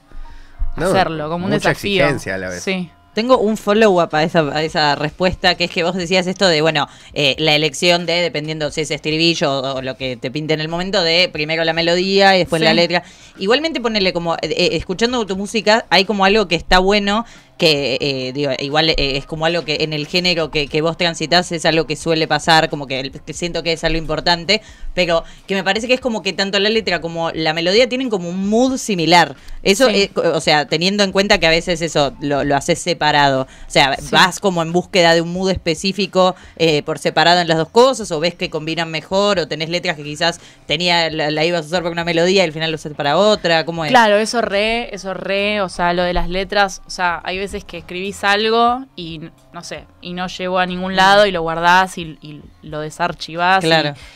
No, 0.77 0.85
hacerlo, 0.87 1.29
como 1.29 1.45
un 1.45 1.51
mucha 1.51 1.69
desafío. 1.69 2.03
exigencia 2.03 2.35
a 2.35 2.37
la 2.37 2.49
vez. 2.49 2.63
Sí. 2.63 2.89
Tengo 3.13 3.39
un 3.39 3.57
follow-up 3.57 4.07
a 4.15 4.23
esa, 4.23 4.39
a 4.39 4.63
esa 4.63 4.95
respuesta, 4.95 5.55
que 5.55 5.65
es 5.65 5.69
que 5.71 5.83
vos 5.83 5.95
decías 5.95 6.27
esto 6.27 6.47
de, 6.47 6.61
bueno, 6.61 6.87
eh, 7.13 7.35
la 7.39 7.53
elección 7.55 8.05
de, 8.05 8.13
dependiendo 8.21 8.71
si 8.71 8.79
es 8.79 8.89
estribillo 8.91 9.51
o, 9.51 9.75
o 9.75 9.81
lo 9.81 9.97
que 9.97 10.15
te 10.15 10.31
pinte 10.31 10.53
en 10.53 10.61
el 10.61 10.69
momento, 10.69 11.03
de 11.03 11.27
primero 11.27 11.65
la 11.65 11.73
melodía 11.73 12.37
y 12.37 12.39
después 12.39 12.61
Sí. 12.61 12.63
la 12.65 12.73
letra. 12.73 13.03
Igualmente 13.37 13.81
ponerle 13.81 14.13
como, 14.13 14.35
eh, 14.35 14.39
eh, 14.43 14.69
escuchando 14.77 15.25
tu 15.25 15.35
música, 15.35 15.85
hay 15.89 16.05
como 16.05 16.23
algo 16.23 16.47
que 16.47 16.55
está 16.55 16.79
bueno, 16.79 17.25
que 17.61 17.99
eh, 18.01 18.31
digo, 18.33 18.49
igual 18.57 18.89
eh, 18.89 18.95
es 18.97 19.27
como 19.27 19.45
algo 19.45 19.63
que 19.63 19.77
en 19.81 19.93
el 19.93 20.07
género 20.07 20.49
que, 20.49 20.65
que 20.67 20.81
vos 20.81 20.97
transitas 20.97 21.51
es 21.51 21.63
algo 21.63 21.85
que 21.85 21.95
suele 21.95 22.27
pasar, 22.27 22.71
como 22.71 22.87
que, 22.87 23.11
siento 23.33 23.61
que 23.61 23.73
es 23.73 23.83
algo 23.83 23.99
importante, 23.99 24.63
pero 24.95 25.23
que 25.45 25.53
me 25.53 25.63
parece 25.63 25.87
que 25.87 25.93
es 25.93 25.99
como 25.99 26.23
que 26.23 26.33
tanto 26.33 26.59
la 26.59 26.69
letra 26.69 27.01
como 27.01 27.29
la 27.29 27.53
melodía 27.53 27.87
tienen 27.87 28.09
como 28.09 28.29
un 28.29 28.49
mood 28.49 28.77
similar. 28.77 29.35
Eso, 29.61 29.89
Sí. 29.89 29.95
eh, 29.95 30.11
o 30.33 30.41
sea, 30.41 30.65
teniendo 30.65 31.03
en 31.03 31.11
cuenta 31.11 31.37
que 31.37 31.45
a 31.45 31.51
veces 31.51 31.83
eso 31.83 32.13
lo, 32.19 32.43
lo 32.43 32.55
haces 32.55 32.79
separado. 32.79 33.41
O 33.43 33.47
sea, 33.71 33.95
Sí. 33.99 34.07
vas 34.11 34.39
como 34.39 34.63
en 34.63 34.71
búsqueda 34.73 35.13
de 35.13 35.21
un 35.21 35.31
mood 35.31 35.51
específico 35.51 36.35
eh, 36.57 36.81
por 36.81 36.97
separado 36.97 37.41
en 37.41 37.47
las 37.47 37.59
dos 37.59 37.69
cosas, 37.69 38.11
o 38.11 38.19
ves 38.19 38.33
que 38.33 38.49
combinan 38.49 38.89
mejor, 38.89 39.37
o 39.37 39.47
tenés 39.47 39.69
letras 39.69 39.97
que 39.97 40.03
quizás 40.03 40.39
tenía 40.65 41.11
la, 41.11 41.29
la 41.29 41.45
ibas 41.45 41.65
a 41.65 41.67
usar 41.67 41.83
para 41.83 41.91
una 41.91 42.05
melodía 42.05 42.41
y 42.41 42.45
al 42.47 42.53
final 42.53 42.71
lo 42.71 42.75
usas 42.75 42.93
para 42.93 43.17
otra. 43.17 43.65
¿Cómo 43.65 43.85
es? 43.85 43.91
Claro, 43.91 44.17
eso 44.17 44.41
re, 44.41 44.93
eso 44.95 45.13
re, 45.13 45.61
o 45.61 45.69
sea, 45.69 45.93
lo 45.93 46.01
de 46.01 46.13
las 46.13 46.27
letras, 46.27 46.81
o 46.87 46.89
sea, 46.89 47.21
hay 47.23 47.37
veces 47.37 47.50
que 47.65 47.77
escribís 47.79 48.23
algo 48.23 48.85
y 48.95 49.21
no 49.53 49.63
sé, 49.63 49.85
y 50.01 50.13
no 50.13 50.27
llegó 50.27 50.59
a 50.59 50.65
ningún 50.65 50.95
lado 50.95 51.25
y 51.25 51.31
lo 51.31 51.41
guardás 51.41 51.97
y, 51.97 52.17
y 52.21 52.41
lo 52.63 52.79
desarchivás 52.79 53.63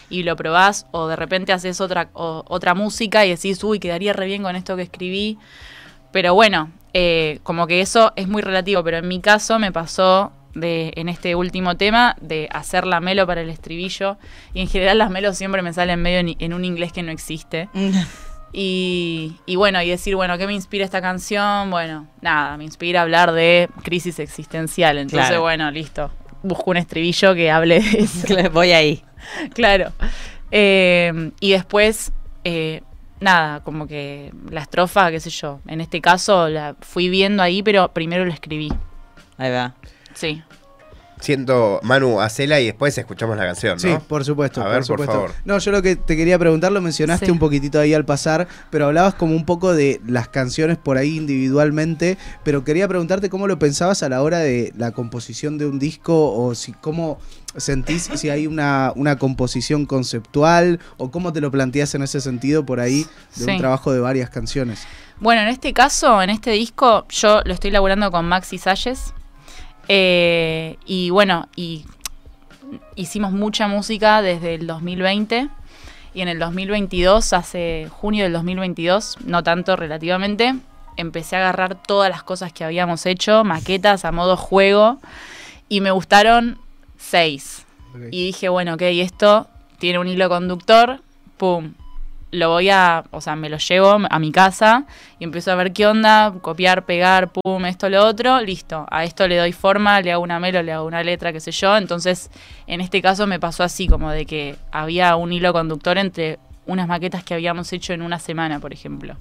y- 0.09 0.23
lo 0.23 0.35
probás, 0.35 0.85
o 0.91 1.07
de 1.07 1.15
repente 1.15 1.53
haces 1.53 1.81
otra, 1.81 2.09
o- 2.13 2.43
otra 2.47 2.73
música 2.73 3.25
y 3.25 3.29
decís, 3.29 3.63
uy, 3.63 3.79
quedaría 3.79 4.13
re 4.13 4.25
bien 4.25 4.43
con 4.43 4.55
esto 4.55 4.75
que 4.75 4.83
escribí. 4.83 5.37
Pero 6.11 6.33
bueno, 6.33 6.71
eh, 6.93 7.39
como 7.43 7.67
que 7.67 7.81
eso 7.81 8.13
es 8.15 8.27
muy 8.27 8.41
relativo, 8.41 8.83
pero 8.83 8.97
en 8.97 9.07
mi 9.07 9.19
caso 9.19 9.59
me 9.59 9.71
pasó 9.71 10.31
de, 10.53 10.93
en 10.95 11.09
este 11.09 11.35
último 11.35 11.75
tema 11.75 12.15
de 12.21 12.47
hacer 12.51 12.87
la 12.87 13.01
melo 13.01 13.27
para 13.27 13.41
el 13.41 13.49
estribillo. 13.49 14.17
Y 14.53 14.61
en 14.61 14.69
general 14.69 14.97
las 14.97 15.09
melos 15.11 15.37
siempre 15.37 15.61
me 15.61 15.73
salen 15.73 16.01
medio 16.01 16.19
en, 16.19 16.35
en 16.39 16.53
un 16.53 16.63
inglés 16.63 16.93
que 16.93 17.03
no 17.03 17.11
existe. 17.11 17.67
Y, 18.57 19.35
y 19.45 19.57
bueno, 19.57 19.81
y 19.81 19.89
decir, 19.89 20.15
bueno, 20.15 20.37
¿qué 20.37 20.47
me 20.47 20.53
inspira 20.53 20.85
esta 20.85 21.01
canción? 21.01 21.69
Bueno, 21.69 22.07
nada, 22.21 22.55
me 22.55 22.63
inspira 22.63 23.01
hablar 23.01 23.33
de 23.33 23.67
crisis 23.83 24.17
existencial. 24.19 24.97
Entonces, 24.97 25.27
Claro. 25.27 25.41
bueno, 25.41 25.69
listo. 25.71 26.09
Busco 26.41 26.71
un 26.71 26.77
estribillo 26.77 27.35
que 27.35 27.51
hable 27.51 27.81
de 27.81 27.99
eso. 27.99 28.49
Voy 28.53 28.71
ahí. 28.71 29.03
claro. 29.53 29.91
Eh, 30.51 31.31
y 31.41 31.51
después, 31.51 32.13
eh, 32.45 32.81
nada, 33.19 33.59
como 33.59 33.87
que 33.87 34.31
la 34.49 34.61
estrofa, 34.61 35.11
qué 35.11 35.19
sé 35.19 35.31
yo. 35.31 35.59
En 35.67 35.81
este 35.81 35.99
caso 35.99 36.47
la 36.47 36.75
fui 36.79 37.09
viendo 37.09 37.43
ahí, 37.43 37.61
pero 37.61 37.89
primero 37.91 38.23
la 38.25 38.33
escribí. 38.33 38.71
Ahí 39.37 39.51
va. 39.51 39.73
Sí. 40.13 40.41
Siento, 41.25 41.79
Manu, 41.81 42.21
hacela 42.21 42.59
y 42.59 42.67
después 42.67 42.95
escuchamos 42.99 43.35
la 43.35 43.45
canción, 43.47 43.73
¿no? 43.73 43.79
Sí, 43.79 43.89
por 44.07 44.23
supuesto. 44.23 44.61
A 44.61 44.65
ver, 44.65 44.75
por 44.77 44.85
supuesto. 44.85 45.11
favor. 45.13 45.31
No, 45.43 45.57
yo 45.57 45.71
lo 45.71 45.81
que 45.81 45.95
te 45.95 46.15
quería 46.15 46.37
preguntar, 46.37 46.71
lo 46.71 46.81
mencionaste 46.81 47.25
Sí. 47.25 47.31
un 47.31 47.39
poquitito 47.39 47.79
ahí 47.79 47.95
al 47.95 48.05
pasar, 48.05 48.47
pero 48.69 48.85
hablabas 48.85 49.15
como 49.15 49.35
un 49.35 49.43
poco 49.43 49.73
de 49.73 49.99
las 50.05 50.27
canciones 50.27 50.77
por 50.77 50.97
ahí 50.97 51.17
individualmente, 51.17 52.19
pero 52.43 52.63
quería 52.63 52.87
preguntarte 52.87 53.31
cómo 53.31 53.47
lo 53.47 53.57
pensabas 53.57 54.03
a 54.03 54.09
la 54.09 54.21
hora 54.21 54.37
de 54.37 54.71
la 54.77 54.91
composición 54.91 55.57
de 55.57 55.65
un 55.65 55.79
disco 55.79 56.31
o 56.31 56.53
si 56.53 56.73
cómo 56.73 57.17
sentís 57.57 58.07
si 58.13 58.29
hay 58.29 58.45
una, 58.45 58.93
una 58.95 59.17
composición 59.17 59.87
conceptual 59.87 60.79
o 60.97 61.09
cómo 61.09 61.33
te 61.33 61.41
lo 61.41 61.49
planteas 61.49 61.95
en 61.95 62.03
ese 62.03 62.21
sentido 62.21 62.67
por 62.67 62.79
ahí 62.79 63.07
de 63.35 63.45
Sí. 63.45 63.49
un 63.51 63.57
trabajo 63.57 63.91
de 63.91 63.99
varias 63.99 64.29
canciones. 64.29 64.81
Bueno, 65.19 65.41
en 65.41 65.47
este 65.47 65.73
caso, 65.73 66.21
en 66.21 66.29
este 66.29 66.51
disco, 66.51 67.07
yo 67.09 67.41
lo 67.45 67.53
estoy 67.53 67.71
laburando 67.71 68.11
con 68.11 68.25
Maxi 68.27 68.59
Salles. 68.59 69.11
Eh, 69.87 70.77
y 70.85 71.09
bueno, 71.09 71.47
y 71.55 71.85
hicimos 72.95 73.31
mucha 73.31 73.67
música 73.67 74.21
desde 74.21 74.55
el 74.55 74.67
2020. 74.67 75.49
Y 76.13 76.21
en 76.21 76.27
el 76.29 76.39
2022, 76.39 77.33
hace 77.33 77.89
junio 77.91 78.23
del 78.23 78.33
2022, 78.33 79.17
no 79.25 79.43
tanto 79.43 79.75
relativamente, 79.75 80.55
empecé 80.95 81.35
a 81.35 81.39
agarrar 81.39 81.75
todas 81.75 82.09
las 82.09 82.23
cosas 82.23 82.53
que 82.53 82.63
habíamos 82.63 83.05
hecho, 83.05 83.43
maquetas 83.43 84.05
a 84.05 84.11
modo 84.11 84.37
juego. 84.37 84.99
Y 85.67 85.81
me 85.81 85.91
gustaron 85.91 86.57
seis. 86.97 87.65
Y 88.11 88.25
dije, 88.25 88.49
bueno, 88.49 88.75
ok, 88.75 88.81
esto 88.83 89.47
tiene 89.77 89.99
un 89.99 90.07
hilo 90.07 90.27
conductor, 90.29 91.01
pum, 91.37 91.73
lo 92.35 92.49
voy 92.49 92.69
a, 92.69 93.03
o 93.11 93.21
sea, 93.21 93.35
me 93.35 93.49
lo 93.49 93.57
llevo 93.57 93.97
a 94.09 94.19
mi 94.19 94.31
casa 94.31 94.85
y 95.19 95.23
empiezo 95.23 95.51
a 95.51 95.55
ver 95.55 95.73
qué 95.73 95.87
onda, 95.87 96.33
copiar, 96.41 96.85
pegar, 96.85 97.31
pum, 97.31 97.65
esto, 97.65 97.89
lo 97.89 98.05
otro, 98.05 98.39
listo. 98.41 98.85
A 98.89 99.03
esto 99.03 99.27
le 99.27 99.37
doy 99.37 99.51
forma, 99.51 100.01
le 100.01 100.11
hago 100.11 100.23
una 100.23 100.39
melo, 100.39 100.61
le 100.61 100.71
hago 100.71 100.85
una 100.85 101.03
letra, 101.03 101.31
qué 101.33 101.39
sé 101.39 101.51
yo. 101.51 101.77
Entonces, 101.77 102.29
en 102.67 102.81
este 102.81 103.01
caso 103.01 103.27
me 103.27 103.39
pasó 103.39 103.63
así, 103.63 103.87
como 103.87 104.11
de 104.11 104.25
que 104.25 104.55
había 104.71 105.15
un 105.15 105.33
hilo 105.33 105.53
conductor 105.53 105.97
entre 105.97 106.39
unas 106.65 106.87
maquetas 106.87 107.23
que 107.23 107.33
habíamos 107.33 107.71
hecho 107.73 107.93
en 107.93 108.01
una 108.01 108.19
semana, 108.19 108.59
por 108.59 108.73
ejemplo. 108.73 109.15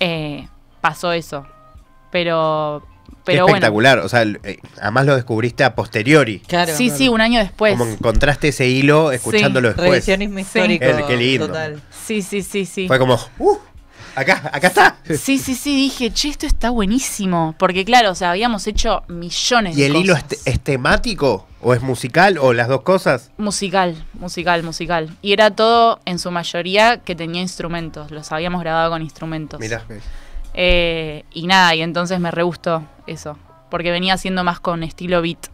Eh, 0.00 0.48
pasó 0.80 1.12
eso. 1.12 1.46
Pero, 2.10 2.82
Qué 3.06 3.32
pero 3.32 3.42
bueno. 3.44 3.56
espectacular. 3.56 3.98
O 4.00 4.08
sea, 4.08 4.22
eh, 4.22 4.58
además 4.80 5.06
lo 5.06 5.14
descubriste 5.16 5.64
a 5.64 5.74
posteriori. 5.74 6.40
Claro. 6.40 6.74
Sí, 6.76 6.90
sí, 6.90 7.08
un 7.08 7.20
año 7.20 7.40
después. 7.40 7.76
Como 7.76 7.90
encontraste 7.90 8.48
ese 8.48 8.66
hilo 8.68 9.12
escuchándolo 9.12 9.68
después. 9.68 9.90
Revisionismo 9.90 10.38
histórico. 10.38 10.84
Qué- 10.84 11.04
qué 11.06 11.16
lindo. 11.16 11.46
Total. 11.48 11.82
Sí, 12.06 12.22
sí, 12.22 12.42
sí, 12.42 12.64
sí. 12.66 12.86
Fue 12.86 12.98
como, 12.98 13.18
uh, 13.38 13.56
acá, 14.14 14.48
acá 14.52 14.68
está. 14.68 14.96
Sí, 15.18 15.38
sí, 15.38 15.54
sí, 15.56 15.74
dije, 15.76 16.12
che, 16.12 16.28
esto 16.28 16.46
está 16.46 16.70
buenísimo. 16.70 17.54
Porque 17.58 17.84
claro, 17.84 18.10
o 18.12 18.14
sea, 18.14 18.30
habíamos 18.30 18.66
hecho 18.68 19.02
millones 19.08 19.76
¿Y 19.76 19.80
de 19.80 19.86
el 19.86 19.96
hilo 19.96 20.14
cosas. 20.14 20.32
es, 20.32 20.46
es 20.46 20.60
temático? 20.60 21.46
¿O 21.62 21.74
es 21.74 21.82
musical? 21.82 22.38
¿O 22.38 22.52
las 22.52 22.68
dos 22.68 22.82
cosas? 22.82 23.32
Musical, 23.38 23.96
musical, 24.14 24.62
musical. 24.62 25.10
Y 25.20 25.32
era 25.32 25.50
todo, 25.50 25.98
en 26.04 26.20
su 26.20 26.30
mayoría, 26.30 26.98
que 26.98 27.16
tenía 27.16 27.42
instrumentos. 27.42 28.12
Los 28.12 28.30
habíamos 28.30 28.60
grabado 28.60 28.90
con 28.90 29.02
instrumentos. 29.02 29.58
Mira. 29.58 29.82
Eh, 30.56 31.24
y 31.32 31.46
nada, 31.46 31.74
y 31.74 31.82
entonces 31.82 32.18
me 32.18 32.30
re 32.30 32.42
gustó 32.42 32.82
eso. 33.06 33.38
Porque 33.70 33.90
venía 33.90 34.14
haciendo 34.14 34.42
más 34.44 34.58
con 34.60 34.82
estilo 34.82 35.20
beat. 35.22 35.46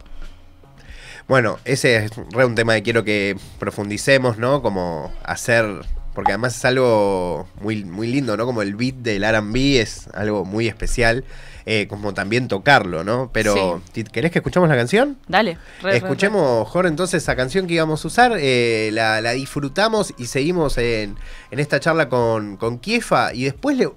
Bueno, 1.27 1.57
ese 1.65 1.95
es 2.05 2.11
re 2.31 2.45
un 2.45 2.55
tema 2.55 2.73
que 2.75 2.83
quiero 2.83 3.03
que 3.03 3.37
profundicemos, 3.59 4.37
¿no? 4.37 4.61
Como 4.61 5.11
hacer 5.23 5.65
porque 6.13 6.31
además 6.31 6.55
es 6.55 6.63
algo 6.65 7.47
muy, 7.59 7.83
muy 7.85 8.05
lindo, 8.07 8.37
¿no? 8.37 8.45
Como 8.45 8.61
el 8.61 8.75
beat 8.75 8.95
del 8.97 9.23
RB 9.23 9.79
es 9.81 10.07
algo 10.13 10.45
muy 10.45 10.67
especial, 10.67 11.23
eh, 11.65 11.87
como 11.89 12.13
también 12.13 12.47
tocarlo, 12.47 13.03
¿no? 13.03 13.31
Pero, 13.33 13.81
¿ti- 13.93 14.03
¿querés 14.03 14.29
que 14.31 14.37
escuchemos 14.37 14.69
la 14.69 14.75
canción? 14.75 15.17
Dale. 15.27 15.57
re, 15.81 15.89
re, 15.91 15.97
Escuchemos, 15.97 16.67
Jorge, 16.69 16.89
entonces 16.89 17.23
esa 17.23 17.35
canción 17.35 17.65
que 17.65 17.73
íbamos 17.73 18.05
a 18.05 18.07
usar, 18.07 18.33
eh, 18.37 18.91
la, 18.93 19.21
la 19.21 19.31
disfrutamos 19.31 20.13
y 20.19 20.27
seguimos 20.27 20.77
en, 20.77 21.15
en 21.49 21.59
esta 21.59 21.79
charla 21.79 22.09
con, 22.09 22.57
con 22.57 22.77
Kiefa 22.77 23.33
y 23.33 23.45
después 23.45 23.75
le, 23.75 23.89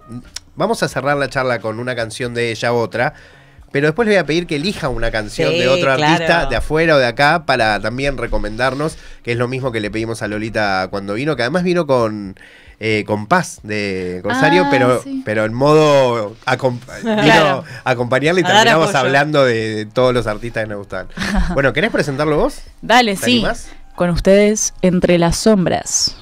vamos 0.57 0.83
a 0.83 0.89
cerrar 0.89 1.17
la 1.17 1.29
charla 1.29 1.61
con 1.61 1.79
una 1.79 1.95
canción 1.95 2.35
de 2.35 2.51
ella 2.51 2.73
otra, 2.73 3.15
pero 3.73 3.89
después 3.89 4.07
le 4.09 4.15
voy 4.15 4.21
a 4.21 4.27
pedir 4.27 4.47
que 4.47 4.57
elija 4.57 4.89
una 4.89 5.11
canción 5.11 5.53
Sí, 5.53 5.59
de 5.59 5.69
otro 5.69 5.95
claro. 5.95 6.05
artista 6.05 6.47
de 6.47 6.57
afuera 6.57 6.95
o 6.97 6.99
de 6.99 7.07
acá 7.07 7.45
para 7.47 7.79
también 7.81 8.17
recomendarnos, 8.17 8.97
que 9.23 9.33
es 9.33 9.39
lo 9.39 9.49
mismo 9.49 9.71
que 9.73 9.81
le 9.81 9.91
pedimos 9.91 10.23
a 10.23 10.29
Lolita 10.29 10.89
cuando 10.91 11.15
vino, 11.15 11.37
que 11.37 11.43
además 11.43 11.63
vino 11.63 11.87
con... 11.87 12.37
eh, 12.79 13.05
con 13.07 13.27
Paz 13.27 13.61
de 13.65 14.21
Corsario, 14.23 14.65
Ah, 14.67 14.69
pero, 14.71 15.03
sí. 15.03 15.23
pero 15.25 15.45
en 15.45 15.53
modo 15.55 16.37
acom- 16.47 16.79
vino 17.03 17.23
Claro. 17.23 17.65
a 17.85 17.91
acompañarle 17.91 18.41
y 18.43 18.45
A 18.45 18.47
terminamos 18.47 18.95
hablando 18.95 19.45
de, 19.45 19.75
de 19.75 19.87
todos 19.87 20.15
los 20.15 20.27
artistas 20.27 20.65
que 20.65 20.69
nos 20.71 20.79
gustan. 20.79 21.09
Bueno, 21.55 21.73
¿querés 21.73 21.91
presentarlo 21.91 22.37
vos? 22.39 22.61
Dale, 22.83 23.17
¿Te 23.17 23.25
sí. 23.27 23.33
animás? 23.39 23.69
Con 23.95 24.11
ustedes, 24.11 24.75
Entre 24.83 25.19
las 25.19 25.37
Sombras. 25.39 26.17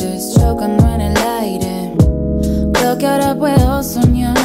Diamantes 0.00 0.34
chocando 0.34 0.88
en 0.94 1.00
el 1.00 1.16
aire. 1.16 1.92
Creo 2.72 2.98
que 2.98 3.06
ahora 3.06 3.34
puedo 3.34 3.82
soñar. 3.82 4.36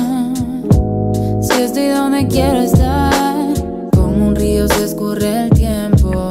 Si 1.41 1.61
estoy 1.61 1.89
donde 1.89 2.27
quiero 2.27 2.59
estar, 2.61 3.53
como 3.93 4.27
un 4.27 4.35
río 4.35 4.67
se 4.67 4.85
escurre 4.85 5.43
el 5.43 5.49
tiempo, 5.51 6.29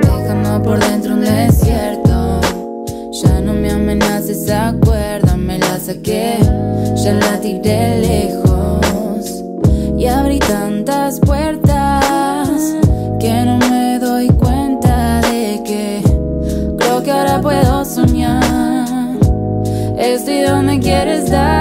dejando 0.00 0.62
por 0.62 0.78
dentro 0.78 1.14
un 1.14 1.22
desierto. 1.22 2.40
Ya 3.22 3.40
no 3.40 3.54
me 3.54 3.70
amenaces, 3.70 4.42
esa 4.42 4.74
cuerda 4.84 5.36
me 5.36 5.58
la 5.58 5.78
saqué, 5.78 6.38
ya 7.02 7.12
la 7.14 7.40
tiré 7.40 8.00
lejos. 8.00 9.42
Y 9.96 10.06
abrí 10.06 10.38
tantas 10.38 11.20
puertas 11.20 11.65
Estoy 20.46 20.58
donde 20.58 20.78
quieres 20.78 21.24
estar. 21.24 21.55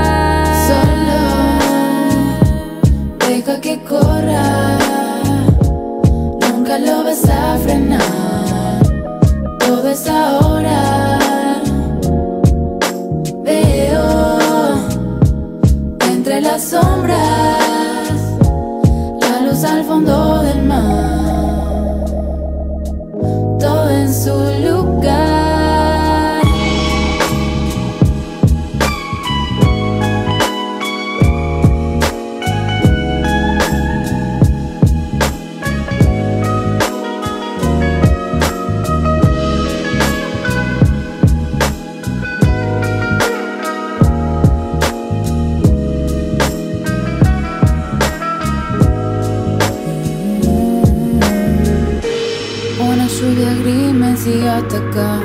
Sigue 54.25 54.49
hasta 54.49 54.77
acá. 54.77 55.21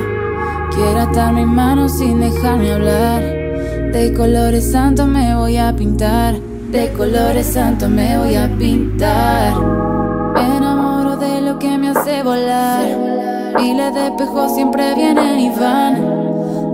Quiero 0.74 1.00
atar 1.00 1.32
mis 1.32 1.46
manos 1.46 1.96
sin 1.98 2.20
dejarme 2.20 2.72
hablar. 2.72 3.22
De 3.92 4.12
colores 4.14 4.70
santos 4.72 5.06
me 5.06 5.34
voy 5.34 5.56
a 5.56 5.74
pintar. 5.74 6.34
De 6.70 6.92
colores 6.92 7.46
santos 7.46 7.88
me 7.88 8.18
voy 8.18 8.34
a 8.34 8.46
pintar. 8.58 9.54
Me 10.34 10.56
enamoro 10.56 11.16
de 11.16 11.40
lo 11.40 11.58
que 11.58 11.78
me 11.78 11.88
hace 11.88 12.22
volar. 12.22 12.84
Miles 13.58 13.94
de 13.94 14.06
espejos 14.08 14.54
siempre 14.54 14.94
vienen 14.94 15.40
y 15.40 15.50
van. 15.58 15.94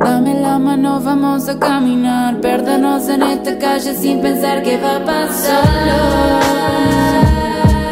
Dame 0.01 0.41
la 0.41 0.59
mano, 0.59 1.01
vamos 1.01 1.49
a 1.49 1.57
caminar. 1.61 2.41
Perdernos 2.41 3.09
en 3.09 3.23
esta 3.23 3.57
calle 3.57 3.95
sin 3.95 4.21
pensar 4.21 4.65
qué 4.65 4.77
va 4.79 4.97
a 4.97 5.05
pasar. 5.05 5.63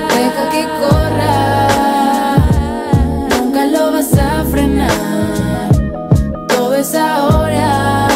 Deja 0.09 0.44
que 0.51 0.64
corra. 0.81 1.44
Frenar. 4.55 5.73
Todo 6.49 6.75
es 6.75 6.95
ahora. 6.95 8.09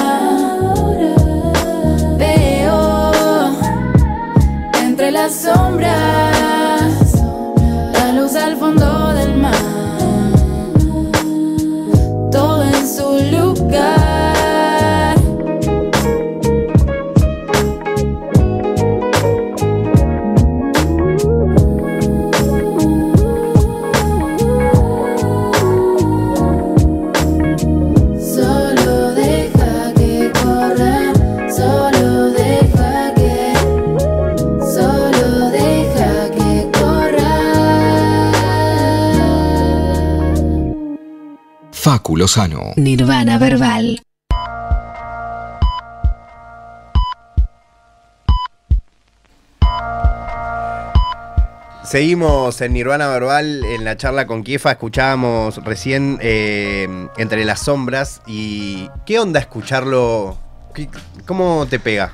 Veo 2.16 3.53
entre 4.85 5.11
las 5.11 5.35
sombras 5.35 5.67
Lozano. 42.29 42.75
Nirvana 42.77 43.38
Verbal. 43.38 44.03
Seguimos 51.85 52.61
en 52.61 52.75
Nirvana 52.75 53.07
Verbal, 53.09 53.64
en 53.64 53.85
la 53.85 53.97
charla 53.97 54.27
con 54.27 54.43
Kiefa, 54.43 54.73
escuchábamos 54.73 55.64
recién 55.64 56.19
eh, 56.21 56.87
Entre 57.17 57.45
las 57.47 57.61
Sombras 57.61 58.21
y 58.27 58.91
¿qué 59.07 59.19
onda 59.19 59.41
escucharlo? 59.41 60.37
¿Qué- 60.75 60.88
¿Cómo 61.25 61.67
te 61.71 61.79
pega? 61.79 62.12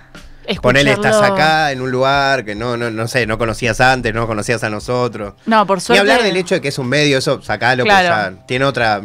Ponele, 0.62 0.92
estás 0.92 1.16
Escucharlo- 1.16 1.34
acá 1.34 1.72
en 1.72 1.80
un 1.80 1.90
lugar 1.90 2.44
que 2.44 2.54
no, 2.54 2.76
no, 2.76 2.90
no 2.90 3.08
sé, 3.08 3.26
no 3.26 3.38
conocías 3.38 3.80
antes, 3.80 4.12
no 4.14 4.26
conocías 4.26 4.62
a 4.62 4.68
nosotros. 4.70 5.34
No, 5.46 5.66
por 5.66 5.78
Y 5.78 5.80
suerte. 5.80 6.00
hablar 6.00 6.22
del 6.22 6.36
hecho 6.36 6.54
de 6.54 6.60
que 6.60 6.68
es 6.68 6.78
un 6.78 6.88
medio, 6.88 7.16
eso 7.18 7.40
sacalo, 7.42 7.82
Claro. 7.82 8.30
que 8.30 8.36
ya 8.40 8.46
tiene 8.46 8.64
otra, 8.66 9.02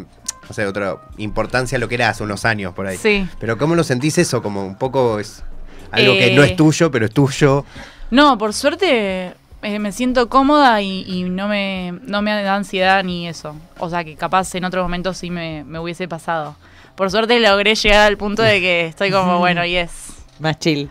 no 0.50 0.54
sé, 0.56 0.66
otra 0.66 0.98
importancia 1.18 1.78
lo 1.78 1.88
que 1.88 1.96
era 1.96 2.10
hace 2.10 2.24
unos 2.24 2.44
años 2.44 2.74
por 2.74 2.88
ahí. 2.88 2.98
Sí. 2.98 3.28
Pero 3.40 3.58
¿cómo 3.58 3.76
lo 3.76 3.84
sentís 3.84 4.18
eso? 4.18 4.42
Como 4.42 4.66
un 4.66 4.76
poco 4.76 5.20
es 5.20 5.44
algo 5.92 6.14
que 6.14 6.34
Eh, 6.34 6.36
no 6.36 6.44
es 6.44 6.56
tuyo, 6.56 6.90
pero 6.92 7.06
es 7.06 7.12
tuyo. 7.14 7.66
No, 8.12 8.38
por 8.38 8.54
suerte 8.54 9.34
eh, 9.62 9.80
me 9.80 9.92
siento 9.92 10.28
cómoda 10.30 10.82
y, 10.82 11.04
y 11.08 11.24
no, 11.24 11.48
me, 11.48 11.94
no 12.04 12.22
me 12.24 12.42
da 12.44 12.56
ansiedad 12.56 13.04
ni 13.04 13.28
eso. 13.28 13.56
O 13.78 13.90
sea 13.90 14.04
que 14.04 14.16
capaz 14.16 14.54
en 14.56 14.66
otro 14.66 14.82
momento 14.82 15.14
sí 15.14 15.30
me, 15.30 15.64
me 15.66 15.78
hubiese 15.80 16.08
pasado. 16.08 16.56
por 16.96 17.12
suerte 17.12 17.40
logré 17.40 17.76
llegar 17.76 18.08
al 18.08 18.18
punto 18.18 18.42
de 18.42 18.60
que 18.60 18.88
estoy 18.88 19.12
como, 19.12 19.38
bueno, 19.46 19.64
yes, 19.66 19.92
Más 20.40 20.58
chill. 20.60 20.90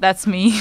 that's 0.00 0.26
me. 0.26 0.52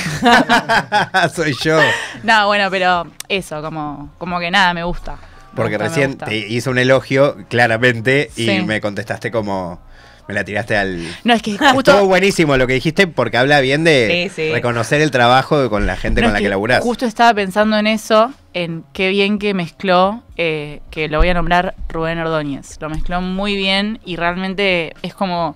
Soy 1.34 1.56
yo. 1.64 1.80
no, 2.24 2.48
bueno, 2.48 2.70
pero 2.70 3.06
eso, 3.30 3.62
como, 3.62 4.12
como 4.18 4.40
que 4.40 4.52
nada, 4.52 4.74
me 4.74 4.84
gusta. 4.84 5.18
Porque 5.56 5.78
gusta, 5.78 5.88
recién 5.88 6.18
te 6.18 6.36
hice 6.38 6.70
un 6.70 6.78
elogio, 6.78 7.38
claramente, 7.50 8.30
y 8.36 8.60
me 8.62 8.82
contestaste 8.82 9.32
como. 9.32 9.80
Me 10.28 10.34
la 10.34 10.44
tiraste 10.44 10.76
al. 10.76 11.04
No, 11.24 11.36
es 11.36 11.42
que 11.44 11.52
Estuvo 11.54 11.70
justo... 11.74 12.06
buenísimo 12.08 12.58
lo 12.58 12.66
que 12.66 12.74
dijiste 12.74 13.06
porque 13.06 13.38
habla 13.38 13.60
bien 13.62 13.84
de 13.84 14.30
Sí, 14.30 14.48
sí. 14.48 14.52
reconocer 14.52 15.00
el 15.02 15.12
trabajo 15.12 15.70
con 15.70 15.86
la 15.86 15.96
gente 15.98 16.22
no, 16.22 16.28
con 16.28 16.34
la 16.34 16.40
que 16.40 16.46
que 16.46 16.50
laburás. 16.50 16.84
Justo 16.84 17.06
estaba 17.06 17.32
pensando 17.36 17.78
en 17.78 17.86
eso, 17.86 18.34
en 18.56 18.84
qué 18.92 19.10
bien 19.10 19.38
que 19.38 19.54
mezcló, 19.54 20.24
eh, 20.36 20.82
que 20.90 21.10
lo 21.10 21.20
voy 21.20 21.30
a 21.30 21.36
nombrar 21.36 21.76
Rubén 21.90 22.18
Ordóñez. 22.18 22.78
Lo 22.82 22.90
mezcló 22.90 23.22
muy 23.22 23.56
bien 23.56 24.00
y 24.04 24.16
realmente 24.16 24.96
es 25.04 25.14
como, 25.14 25.56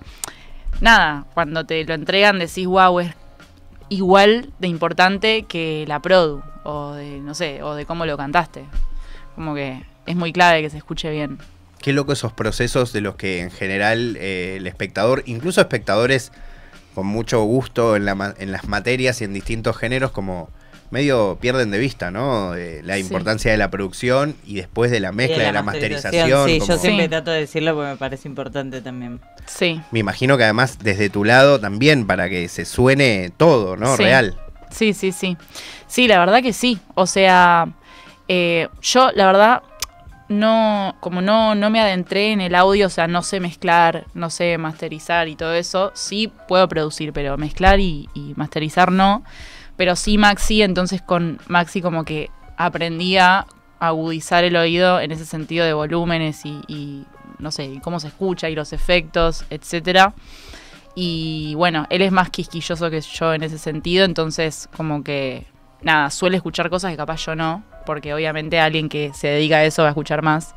nada, 0.81 1.25
cuando 1.33 1.65
te 1.65 1.83
lo 1.83 1.95
entregan 1.95 2.37
decís, 2.37 2.67
wow, 2.67 2.99
es 2.99 3.11
igual 3.89 4.51
de 4.59 4.67
importante 4.67 5.45
que 5.47 5.83
la 5.87 5.99
produ, 5.99 6.43
o 6.63 6.93
de, 6.93 7.19
no 7.21 7.33
sé, 7.33 7.63
o 7.63 7.73
de 7.73 7.87
cómo 7.87 8.05
lo 8.05 8.17
cantaste. 8.17 8.65
Como 9.35 9.55
que 9.55 9.83
es 10.05 10.15
muy 10.15 10.33
clave 10.33 10.61
que 10.61 10.69
se 10.69 10.77
escuche 10.77 11.09
bien. 11.09 11.37
Qué 11.81 11.93
loco 11.93 12.11
esos 12.11 12.33
procesos 12.33 12.91
de 12.91 13.01
los 13.01 13.15
que 13.15 13.39
en 13.41 13.51
general 13.51 14.17
eh, 14.19 14.55
el 14.57 14.67
espectador, 14.67 15.23
incluso 15.25 15.61
espectadores 15.61 16.31
con 16.93 17.07
mucho 17.07 17.41
gusto 17.43 17.95
en, 17.95 18.05
la 18.05 18.15
ma- 18.15 18.33
en 18.37 18.51
las 18.51 18.67
materias 18.67 19.21
y 19.21 19.23
en 19.23 19.33
distintos 19.33 19.77
géneros, 19.77 20.11
como 20.11 20.49
medio 20.91 21.37
pierden 21.39 21.69
de 21.71 21.77
vista, 21.77 22.09
¿no? 22.11 22.55
Eh, 22.55 22.81
la 22.83 22.95
Sí. 22.95 23.01
importancia 23.01 23.51
de 23.51 23.57
la 23.57 23.69
producción 23.69 24.35
y 24.45 24.55
después 24.55 24.89
de 24.91 24.99
la 24.99 25.11
mezcla, 25.13 25.43
de 25.43 25.51
la, 25.53 25.61
masterización. 25.63 26.49
Sí, 26.49 26.59
como- 26.59 26.73
yo 26.73 26.77
siempre 26.79 27.03
Sí. 27.05 27.09
trato 27.09 27.31
de 27.31 27.39
decirlo 27.41 27.75
porque 27.75 27.91
me 27.91 27.95
parece 27.97 28.27
importante 28.27 28.81
también. 28.81 29.21
Sí, 29.45 29.79
Me 29.91 29.99
imagino 29.99 30.35
que 30.35 30.43
además 30.43 30.79
desde 30.81 31.09
tu 31.09 31.23
lado 31.23 31.59
también 31.59 32.07
para 32.07 32.27
que 32.27 32.47
se 32.49 32.65
suene 32.65 33.31
todo, 33.37 33.77
¿no? 33.77 33.95
Sí. 33.95 34.03
Real. 34.03 34.35
Sí, 34.71 34.93
sí, 34.93 35.11
sí. 35.11 35.37
Sí, 35.87 36.07
la 36.07 36.19
verdad 36.19 36.41
que 36.41 36.53
sí. 36.53 36.79
O 36.95 37.05
sea, 37.07 37.69
eh, 38.29 38.69
yo 38.81 39.11
la 39.15 39.25
verdad 39.25 39.63
no, 40.29 40.95
como 40.99 41.21
no, 41.21 41.55
no 41.55 41.71
me 41.71 41.81
adentré 41.81 42.31
en 42.31 42.41
el 42.41 42.53
audio, 42.53 42.85
o 42.85 42.89
sea, 42.89 43.07
no 43.07 43.23
sé 43.23 43.39
mezclar, 43.39 44.05
no 44.13 44.29
sé 44.29 44.57
masterizar 44.59 45.27
y 45.27 45.35
todo 45.35 45.53
eso. 45.53 45.91
Sí 45.95 46.31
puedo 46.47 46.69
producir, 46.69 47.11
pero 47.11 47.37
mezclar 47.37 47.79
y, 47.79 48.07
masterizar 48.35 48.91
no. 48.91 49.23
Pero 49.75 49.95
sí 49.95 50.17
Maxi, 50.19 50.61
entonces 50.61 51.01
con 51.01 51.39
Maxi 51.47 51.81
como 51.81 52.05
que 52.05 52.29
aprendí 52.57 53.17
a 53.17 53.47
agudizar 53.79 54.43
el 54.43 54.55
oído 54.55 54.99
en 54.99 55.11
ese 55.11 55.25
sentido 55.25 55.65
de 55.65 55.73
volúmenes 55.73 56.45
y, 56.45 57.05
no 57.39 57.49
sé, 57.49 57.79
cómo 57.83 57.99
se 57.99 58.09
escucha 58.09 58.49
y 58.49 58.55
los 58.55 58.73
efectos, 58.73 59.45
etcétera. 59.49 60.13
Y 60.93 61.55
bueno, 61.55 61.87
él 61.89 62.03
es 62.03 62.11
más 62.11 62.29
quisquilloso 62.29 62.91
que 62.91 63.01
yo 63.01 63.33
en 63.33 63.41
ese 63.41 63.57
sentido, 63.57 64.05
entonces 64.05 64.69
como 64.75 65.03
que 65.03 65.47
nada, 65.81 66.09
suele 66.09 66.37
escuchar 66.37 66.69
cosas 66.69 66.91
que 66.91 66.97
capaz 66.97 67.25
yo 67.25 67.35
no, 67.35 67.63
porque 67.85 68.13
obviamente 68.13 68.59
alguien 68.59 68.89
que 68.89 69.11
se 69.13 69.27
dedica 69.27 69.57
a 69.57 69.63
eso 69.63 69.81
va 69.83 69.89
a 69.89 69.91
escuchar 69.91 70.21
más. 70.21 70.53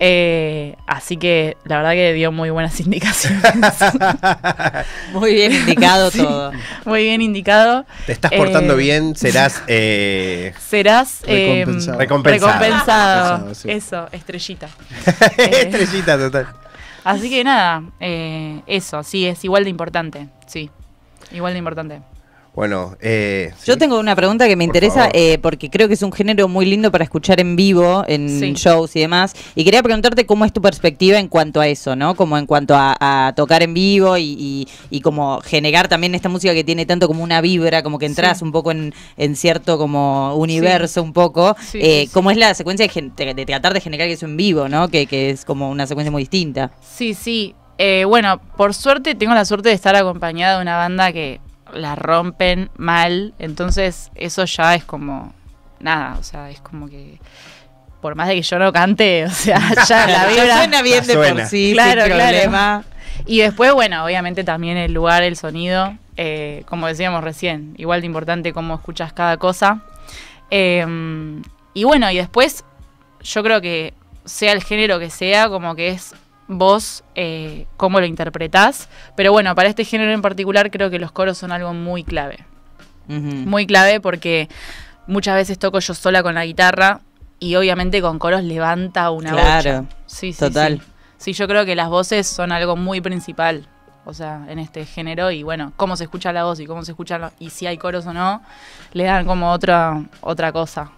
Eh, 0.00 0.76
así 0.86 1.16
que 1.16 1.56
la 1.64 1.78
verdad 1.78 1.90
que 1.92 2.12
dio 2.12 2.30
muy 2.30 2.50
buenas 2.50 2.78
indicaciones. 2.86 3.42
Muy 5.12 5.34
bien 5.34 5.52
indicado 5.52 6.10
Sí. 6.12 6.18
todo. 6.18 6.52
muy 6.84 7.02
bien 7.02 7.20
indicado. 7.20 7.84
Te 8.06 8.12
estás 8.12 8.30
portando 8.32 8.74
Eh, 8.74 8.76
bien, 8.76 9.16
serás 9.16 9.60
eh, 9.66 10.52
Serás 10.60 11.22
eh, 11.26 11.64
Recompensado. 11.64 11.98
Recompensado. 11.98 12.52
recompensado. 12.52 13.32
Recompensado, 13.38 13.54
sí. 13.54 13.70
Eso, 13.72 14.08
estrellita. 14.12 14.68
Eh, 15.36 15.62
estrellita 15.66 16.16
total. 16.16 16.46
Así 17.02 17.28
que 17.30 17.42
nada, 17.42 17.82
eh, 18.00 18.60
eso, 18.68 19.02
sí, 19.02 19.26
es 19.26 19.42
igual 19.44 19.64
de 19.64 19.70
importante. 19.70 20.28
Sí, 20.46 20.70
igual 21.32 21.54
de 21.54 21.58
importante. 21.58 22.00
Bueno, 22.58 22.96
eh, 23.00 23.52
Yo 23.64 23.74
sí. 23.74 23.78
tengo 23.78 24.00
una 24.00 24.16
pregunta 24.16 24.48
que 24.48 24.56
me 24.56 24.64
Por 24.66 24.74
interesa 24.74 25.10
eh, 25.12 25.38
porque 25.40 25.70
creo 25.70 25.86
que 25.86 25.94
es 25.94 26.02
un 26.02 26.10
género 26.10 26.48
muy 26.48 26.66
lindo 26.66 26.90
para 26.90 27.04
escuchar 27.04 27.38
en 27.38 27.54
vivo, 27.54 28.02
en 28.08 28.28
Sí. 28.28 28.52
shows 28.54 28.96
y 28.96 29.00
demás. 29.00 29.32
Y 29.54 29.62
quería 29.62 29.80
preguntarte 29.80 30.26
cómo 30.26 30.44
es 30.44 30.52
tu 30.52 30.60
perspectiva 30.60 31.20
en 31.20 31.28
cuanto 31.28 31.60
a 31.60 31.68
eso, 31.68 31.94
¿no? 31.94 32.16
Como 32.16 32.36
en 32.36 32.46
cuanto 32.46 32.74
a, 32.74 32.96
a 32.98 33.32
tocar 33.36 33.62
en 33.62 33.74
vivo 33.74 34.16
y, 34.18 34.24
y, 34.36 34.68
y 34.90 35.00
como 35.02 35.40
generar 35.42 35.86
también 35.86 36.16
esta 36.16 36.28
música 36.28 36.52
que 36.52 36.64
tiene 36.64 36.84
tanto 36.84 37.06
como 37.06 37.22
una 37.22 37.40
vibra, 37.40 37.84
como 37.84 37.96
que 38.00 38.06
entras 38.06 38.38
Sí. 38.38 38.44
un 38.44 38.50
poco 38.50 38.72
en, 38.72 38.92
en 39.16 39.36
cierto 39.36 39.78
como 39.78 40.34
universo 40.34 41.00
un 41.00 41.12
poco. 41.12 41.54
Sí, 41.60 41.78
eh, 41.80 42.00
sí, 42.00 42.06
sí. 42.08 42.12
¿Cómo 42.12 42.32
es 42.32 42.38
la 42.38 42.54
secuencia 42.54 42.84
de, 42.86 42.92
gen- 42.92 43.12
de- 43.14 43.34
de 43.34 43.46
tratar 43.46 43.72
de 43.72 43.80
generar 43.80 44.08
eso 44.08 44.26
en 44.26 44.36
vivo, 44.36 44.68
¿no? 44.68 44.88
Que, 44.88 45.06
que 45.06 45.30
es 45.30 45.44
como 45.44 45.70
una 45.70 45.86
secuencia 45.86 46.10
muy 46.10 46.22
distinta. 46.22 46.72
Sí, 46.80 47.14
sí. 47.14 47.54
Eh, 47.80 48.04
bueno, 48.04 48.40
por 48.56 48.74
suerte 48.74 49.14
tengo 49.14 49.32
la 49.32 49.44
suerte 49.44 49.68
de 49.68 49.76
estar 49.76 49.94
acompañada 49.94 50.56
de 50.56 50.62
una 50.62 50.76
banda 50.76 51.12
que 51.12 51.40
la 51.72 51.94
rompen 51.94 52.70
mal, 52.76 53.34
entonces 53.38 54.10
eso 54.14 54.44
ya 54.44 54.74
es 54.74 54.84
como 54.84 55.34
nada, 55.80 56.16
o 56.18 56.22
sea, 56.22 56.50
es 56.50 56.60
como 56.60 56.88
que 56.88 57.20
por 58.00 58.14
más 58.14 58.28
de 58.28 58.34
que 58.36 58.42
yo 58.42 58.58
no 58.58 58.72
cante, 58.72 59.24
o 59.26 59.30
sea, 59.30 59.60
ya 59.88 60.06
la 60.06 60.26
vibra 60.26 60.56
suena 60.58 60.82
bien 60.82 61.06
de 61.06 61.12
Suena. 61.14 61.34
por 61.42 61.46
sí, 61.46 61.70
Claro, 61.72 62.02
sin 62.04 62.12
claro. 62.12 62.30
problema. 62.30 62.84
Y 63.26 63.38
después, 63.38 63.72
bueno, 63.72 64.04
obviamente 64.04 64.44
también 64.44 64.76
el 64.76 64.92
lugar, 64.92 65.22
el 65.24 65.36
sonido, 65.36 65.96
eh, 66.16 66.62
como 66.66 66.86
decíamos 66.86 67.22
recién, 67.24 67.74
igual 67.76 68.00
de 68.00 68.06
importante 68.06 68.52
cómo 68.52 68.74
escuchas 68.74 69.12
cada 69.12 69.36
cosa. 69.36 69.82
Eh, 70.50 70.86
y 71.74 71.84
bueno, 71.84 72.10
y 72.10 72.16
después 72.16 72.64
yo 73.22 73.42
creo 73.42 73.60
que 73.60 73.92
sea 74.24 74.52
el 74.52 74.62
género 74.62 74.98
que 74.98 75.10
sea, 75.10 75.48
como 75.48 75.74
que 75.74 75.88
es 75.88 76.14
vos 76.48 77.04
eh, 77.14 77.66
cómo 77.76 78.00
lo 78.00 78.06
interpretás. 78.06 78.88
Pero 79.14 79.30
bueno, 79.32 79.54
para 79.54 79.68
este 79.68 79.84
género 79.84 80.12
en 80.12 80.22
particular 80.22 80.70
creo 80.70 80.90
que 80.90 80.98
los 80.98 81.12
coros 81.12 81.38
son 81.38 81.52
algo 81.52 81.72
muy 81.74 82.02
clave. 82.04 82.44
Muy 83.06 83.66
clave 83.66 84.00
porque 84.00 84.48
muchas 85.06 85.34
veces 85.34 85.58
toco 85.58 85.78
yo 85.78 85.94
sola 85.94 86.22
con 86.22 86.34
la 86.34 86.44
guitarra 86.44 87.00
y 87.38 87.54
obviamente 87.54 88.02
con 88.02 88.18
coros 88.18 88.42
levanta 88.42 89.10
una 89.10 89.30
Claro, 89.32 89.82
bocha. 89.82 89.96
Sí, 90.06 90.32
sí, 90.34 90.38
total. 90.38 90.80
Sí. 90.80 90.86
Sí, 91.18 91.32
yo 91.32 91.48
creo 91.48 91.64
que 91.64 91.74
las 91.74 91.88
voces 91.88 92.26
son 92.26 92.52
algo 92.52 92.76
muy 92.76 93.00
principal, 93.00 93.66
o 94.04 94.12
sea, 94.12 94.44
en 94.48 94.58
este 94.58 94.84
género 94.84 95.30
y 95.30 95.42
bueno, 95.42 95.72
cómo 95.76 95.96
se 95.96 96.04
escucha 96.04 96.32
la 96.32 96.44
voz 96.44 96.60
y 96.60 96.66
cómo 96.66 96.84
se 96.84 96.92
escucha 96.92 97.32
y 97.40 97.48
si 97.50 97.66
hay 97.66 97.76
coros 97.78 98.06
o 98.06 98.12
no, 98.12 98.42
le 98.92 99.04
dan 99.04 99.24
como 99.26 99.50
otra 99.52 100.02
otra 100.20 100.52
cosa. 100.52 100.90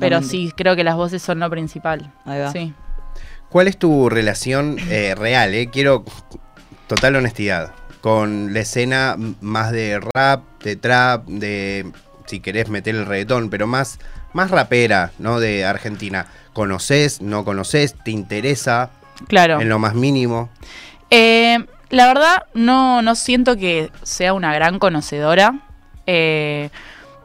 Pero 0.00 0.22
sí, 0.22 0.52
creo 0.56 0.74
que 0.74 0.82
las 0.84 0.96
voces 0.96 1.22
son 1.22 1.38
lo 1.38 1.48
principal. 1.50 2.10
Ahí 2.24 2.40
va. 2.40 2.50
Sí. 2.50 2.72
¿Cuál 3.52 3.68
es 3.68 3.76
tu 3.76 4.08
relación 4.08 4.78
eh, 4.88 5.14
real? 5.14 5.52
eh? 5.52 5.68
Quiero 5.70 6.04
total 6.86 7.16
honestidad. 7.16 7.74
Con 8.00 8.54
la 8.54 8.60
escena 8.60 9.16
más 9.42 9.72
de 9.72 10.00
rap, 10.00 10.42
de 10.62 10.76
trap, 10.76 11.26
de 11.26 11.92
si 12.26 12.40
querés 12.40 12.70
meter 12.70 12.94
el 12.94 13.04
reggaetón, 13.04 13.50
pero 13.50 13.66
más, 13.66 13.98
más 14.32 14.50
rapera, 14.50 15.12
¿no? 15.18 15.38
De 15.38 15.66
Argentina. 15.66 16.26
¿Conoces? 16.54 17.20
¿No 17.20 17.44
conoces? 17.44 17.94
¿Te 18.02 18.10
interesa? 18.10 18.88
Claro. 19.28 19.60
En 19.60 19.68
lo 19.68 19.78
más 19.78 19.94
mínimo. 19.94 20.48
Eh, 21.10 21.58
la 21.90 22.06
verdad, 22.06 22.44
no, 22.54 23.02
no 23.02 23.14
siento 23.14 23.58
que 23.58 23.90
sea 24.02 24.32
una 24.32 24.54
gran 24.54 24.78
conocedora. 24.78 25.60
Eh, 26.06 26.70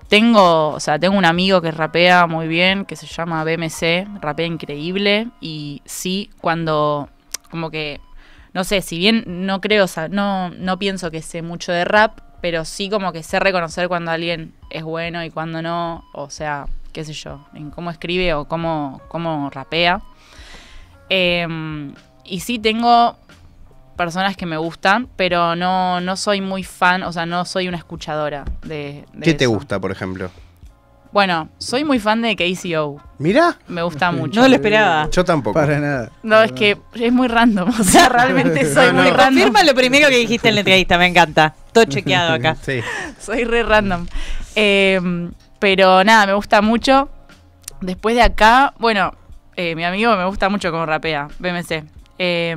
tengo, 0.08 0.70
o 0.70 0.80
sea, 0.80 1.00
tengo 1.00 1.18
un 1.18 1.26
amigo 1.26 1.62
que 1.62 1.72
rapea 1.72 2.28
muy 2.28 2.48
bien, 2.48 2.86
que 2.86 2.96
se 2.96 3.08
llama 3.08 3.44
BMC, 3.44 4.22
rapea 4.22 4.46
increíble. 4.46 5.28
Y 5.42 5.82
sí, 5.86 6.30
cuando, 6.40 7.10
como 7.52 7.70
que, 7.70 8.00
no 8.54 8.64
sé, 8.64 8.82
si 8.82 8.98
bien 8.98 9.24
no 9.26 9.62
creo, 9.62 9.86
o 9.86 9.88
sea, 9.88 10.08
no, 10.08 10.50
no 10.50 10.80
pienso 10.80 11.12
que 11.12 11.22
sé 11.22 11.42
mucho 11.42 11.72
de 11.72 11.86
rap, 11.86 12.20
pero 12.42 12.66
sí 12.66 12.90
como 12.90 13.12
que 13.12 13.24
sé 13.24 13.40
reconocer 13.40 13.88
cuando 13.88 14.12
alguien 14.12 14.54
es 14.70 14.84
bueno 14.84 15.24
y 15.24 15.30
cuando 15.30 15.62
no. 15.62 16.06
O 16.14 16.30
sea, 16.30 16.68
qué 16.94 17.04
sé 17.04 17.14
yo, 17.14 17.46
en 17.54 17.70
cómo 17.72 17.92
escribe 17.92 18.34
o 18.34 18.46
cómo, 18.46 19.02
cómo 19.10 19.50
rapea. 19.50 20.02
Em, 21.10 21.94
y 22.24 22.40
sí 22.42 22.60
tengo 22.60 23.18
personas 23.98 24.38
que 24.38 24.46
me 24.46 24.56
gustan, 24.58 25.10
pero 25.18 25.56
no, 25.56 26.00
no 26.00 26.16
soy 26.16 26.40
muy 26.40 26.64
fan, 26.64 27.04
o 27.04 27.12
sea, 27.12 27.26
no 27.26 27.44
soy 27.46 27.68
una 27.68 27.78
escuchadora 27.78 28.46
de, 28.64 29.06
de 29.14 29.22
¿Qué 29.24 29.34
te 29.34 29.46
gusta, 29.48 29.80
por 29.80 29.92
ejemplo? 29.92 30.30
Bueno, 31.12 31.50
soy 31.58 31.84
muy 31.84 32.00
fan 32.00 32.22
de 32.22 32.36
KCO, 32.36 33.02
Mira, 33.18 33.58
me 33.68 33.82
gusta 33.82 34.12
mucho. 34.12 34.42
No 34.42 34.48
lo 34.48 34.56
esperaba. 34.56 35.10
yo 35.10 35.24
tampoco. 35.26 35.54
Para 35.54 35.80
nada. 35.80 36.12
No, 36.22 36.42
es 36.44 36.52
que 36.52 36.78
es 36.94 37.12
muy 37.14 37.28
random, 37.28 37.70
o 37.70 37.84
sea, 37.84 38.10
realmente 38.10 38.66
soy 38.74 38.88
No, 38.88 39.02
muy 39.02 39.10
no. 39.12 39.18
random. 39.18 39.44
Confirma 39.44 39.64
lo 39.64 39.74
primero 39.74 40.10
que 40.10 40.18
dijiste 40.18 40.50
en 40.50 40.56
la 40.56 40.62
entrevista, 40.62 40.98
me 40.98 41.08
encanta. 41.08 41.56
Todo 41.72 41.86
chequeado 41.86 42.34
acá. 42.34 42.56
Sí. 42.62 42.82
Soy 43.20 43.46
re 43.46 43.64
random. 43.64 44.06
Eh, 44.56 45.30
pero 45.60 46.04
nada, 46.04 46.28
me 46.28 46.34
gusta 46.34 46.62
mucho. 46.62 47.10
Después 47.82 48.16
de 48.16 48.22
acá, 48.24 48.74
bueno, 48.78 49.14
eh, 49.56 49.76
mi 49.76 49.86
amigo 49.86 50.16
me 50.18 50.26
gusta 50.26 50.50
mucho 50.50 50.72
como 50.72 50.86
rapea, 50.86 51.30
BMC. 51.40 51.84
Eh, 52.20 52.56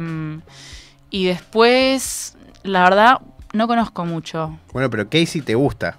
y 1.11 1.25
después, 1.27 2.37
la 2.63 2.83
verdad, 2.85 3.21
no 3.53 3.67
conozco 3.67 4.05
mucho. 4.05 4.59
Bueno, 4.73 4.89
pero 4.91 5.09
Casey 5.09 5.41
te 5.43 5.55
gusta. 5.55 5.97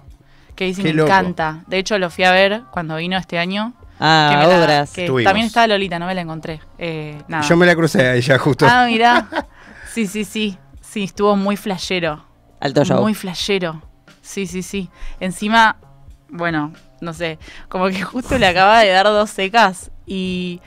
Casey 0.54 0.74
Qué 0.74 0.82
me 0.84 0.92
loco. 0.94 1.08
encanta. 1.08 1.64
De 1.66 1.78
hecho, 1.78 1.98
lo 1.98 2.10
fui 2.10 2.24
a 2.24 2.32
ver 2.32 2.62
cuando 2.72 2.96
vino 2.96 3.16
este 3.18 3.38
año. 3.38 3.72
que 3.98 4.04
Ah, 4.04 4.36
me 4.36 4.46
la- 4.48 4.58
obras. 4.64 4.90
que 4.92 5.02
Estuvimos. 5.04 5.28
también 5.28 5.46
estaba 5.46 5.66
Lolita, 5.68 5.98
no 5.98 6.06
me 6.06 6.14
la 6.14 6.22
encontré. 6.22 6.60
Eh, 6.78 7.22
nada. 7.28 7.44
Yo 7.48 7.56
me 7.56 7.66
la 7.66 7.76
crucé 7.76 8.02
a 8.04 8.14
ella 8.16 8.36
justo. 8.38 8.66
Ah, 8.68 8.86
mirá. 8.88 9.28
Sí, 9.92 10.06
sí, 10.06 10.24
sí. 10.24 10.58
Sí, 10.80 11.04
estuvo 11.04 11.36
muy 11.36 11.56
flashero. 11.56 12.24
Alto 12.60 12.82
show. 12.84 13.00
Muy 13.02 13.14
flashero. 13.14 13.82
Sí, 14.22 14.46
sí, 14.46 14.62
sí. 14.62 14.88
Encima, 15.20 15.76
bueno, 16.30 16.72
no 17.02 17.12
sé, 17.12 17.38
como 17.68 17.88
que 17.88 18.02
justo 18.02 18.38
le 18.38 18.46
acaba 18.46 18.80
de 18.80 18.88
dar 18.88 19.04
dos 19.06 19.28
secas 19.30 19.90
y 20.06 20.60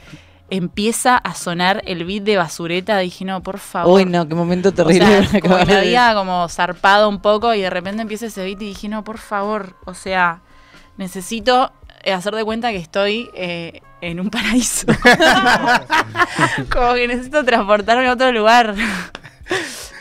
empieza 0.50 1.18
a 1.18 1.34
sonar 1.34 1.82
el 1.86 2.06
beat 2.06 2.24
de 2.24 2.38
basureta. 2.38 2.98
Dije, 3.00 3.26
no, 3.26 3.42
por 3.42 3.60
favor. 3.60 3.94
Uy, 3.96 4.06
no, 4.06 4.28
qué 4.28 4.36
momento 4.36 4.70
O 4.70 4.74
terrible. 4.74 5.26
sea, 5.28 5.42
como 5.42 5.58
que 5.58 5.66
me 5.66 5.76
había 5.76 6.14
como 6.14 6.48
zarpado 6.50 7.10
un 7.10 7.20
poco 7.20 7.54
y 7.54 7.62
de 7.62 7.70
repente 7.70 8.02
empieza 8.02 8.28
ese 8.28 8.44
beat 8.44 8.62
y 8.62 8.66
dije, 8.68 8.88
no, 8.90 9.04
por 9.04 9.18
favor, 9.18 9.76
o 9.86 9.94
sea, 9.94 10.42
necesito 10.98 11.72
eh, 12.04 12.14
hacer 12.14 12.36
de 12.36 12.44
cuenta 12.44 12.72
que 12.72 12.78
estoy 12.78 13.30
eh, 13.34 13.82
en 14.02 14.20
un 14.20 14.30
paraíso. 14.30 14.88
como 16.72 16.94
que 16.94 17.08
necesito 17.08 17.44
transportarme 17.44 18.08
a 18.08 18.14
otro 18.14 18.32
lugar. 18.32 18.76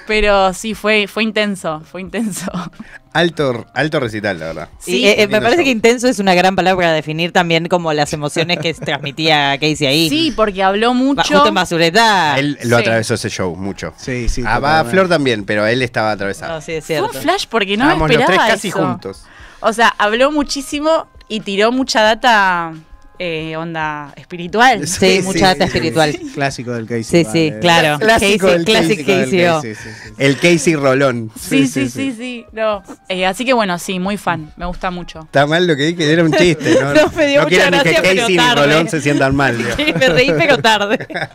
Pero 0.07 0.53
sí, 0.53 0.75
fue, 0.75 1.07
fue 1.07 1.23
intenso, 1.23 1.81
fue 1.90 2.01
intenso. 2.03 2.51
Alto, 3.14 3.64
alto 3.75 4.01
recital, 4.01 4.40
la 4.40 4.47
verdad. 4.47 4.69
Sí, 4.81 5.07
eh, 5.07 5.23
eh, 5.23 5.29
me 5.29 5.38
parece 5.40 5.59
show. 5.59 5.64
que 5.67 5.71
intenso 5.71 6.09
es 6.09 6.19
una 6.19 6.35
gran 6.35 6.57
palabra 6.57 6.77
para 6.88 6.93
definir 6.95 7.31
también 7.31 7.69
como 7.69 7.93
las 7.93 8.12
emociones 8.12 8.59
que 8.59 8.75
transmitía 8.75 9.57
Casey 9.61 9.87
ahí. 9.87 10.09
Sí, 10.09 10.33
porque 10.35 10.64
habló 10.64 10.88
Va- 10.88 10.95
mucho. 10.95 11.23
Justo 11.23 11.47
en 11.47 11.55
basureta. 11.55 12.37
Él 12.37 12.59
lo 12.64 12.77
sí. 12.79 12.83
atravesó 12.83 13.14
ese 13.14 13.31
show 13.31 13.55
mucho. 13.55 13.95
Sí, 13.97 14.29
sí. 14.29 14.43
Ah, 14.45 14.59
va. 14.59 14.85
Flor 14.85 15.09
también, 15.09 15.45
pero 15.45 15.64
él 15.64 15.81
estaba 15.83 16.11
atravesado. 16.11 16.55
No, 16.55 16.61
sí, 16.61 16.73
es 16.73 16.85
Fue 16.87 17.03
un 17.03 17.12
flash 17.12 17.47
porque 17.49 17.77
no 17.77 17.85
me 17.85 17.93
Estábamos 17.93 18.09
los 18.11 18.19
esperaba 18.21 18.45
tres 18.47 18.55
casi 18.57 18.69
eso. 18.71 18.79
juntos. 18.85 19.23
O 19.61 19.73
sea, 19.73 19.95
habló 19.97 20.33
muchísimo 20.33 21.07
y 21.29 21.38
tiró 21.38 21.71
mucha 21.71 22.03
data 22.03 22.73
eh, 23.18 23.57
onda 23.57 24.12
espiritual. 24.16 24.87
Sí, 24.88 25.20
mucha 25.22 25.48
data 25.48 25.64
espiritual. 25.66 26.18
Clásico 26.35 26.72
del 26.72 26.87
Casey. 26.87 27.05
Sí, 27.05 27.24
sí, 27.31 27.48
vale. 27.50 27.61
claro. 27.61 27.98
Clásico 27.98 28.46
Casey- 28.48 28.53
del 28.53 28.64
Classic 28.64 28.98
Casey, 28.98 29.05
Casey. 29.24 29.38
del. 29.38 29.53
Casey, 29.55 29.74
sí, 29.74 29.81
sí, 29.83 29.90
sí. 30.09 30.14
El 30.18 30.37
Casey 30.38 30.74
Rolón. 30.77 31.31
Sí, 31.38 31.66
sí, 31.68 31.88
sí, 31.88 32.12
sí, 32.16 32.46
no. 32.53 32.83
Eh, 33.09 33.24
así 33.27 33.44
que 33.44 33.53
bueno, 33.53 33.79
sí, 33.79 33.98
muy 34.00 34.16
fan, 34.16 34.53
me 34.57 34.66
gusta 34.66 34.90
mucho. 34.90 35.20
Está 35.20 35.46
mal 35.46 35.66
lo 35.66 35.77
que 35.77 35.85
dije, 35.85 36.12
era 36.12 36.24
un 36.24 36.33
chiste. 36.33 36.74
No, 36.81 36.94
No, 36.94 37.11
me 37.12 37.27
dio 37.29 37.42
mucha 37.42 37.48
quiero 37.70 37.70
ni 37.70 37.83
que 37.83 37.90
pero 38.03 38.03
Casey 38.03 38.29
ni 38.29 38.37
tarde. 38.37 38.66
Rolón 38.66 38.88
se 38.88 39.00
sientan 39.00 39.37
mal. 39.37 39.57
digo. 39.77 39.98
me 39.98 40.09
reí, 40.09 40.33
pero 40.37 40.59
tarde. 40.59 41.07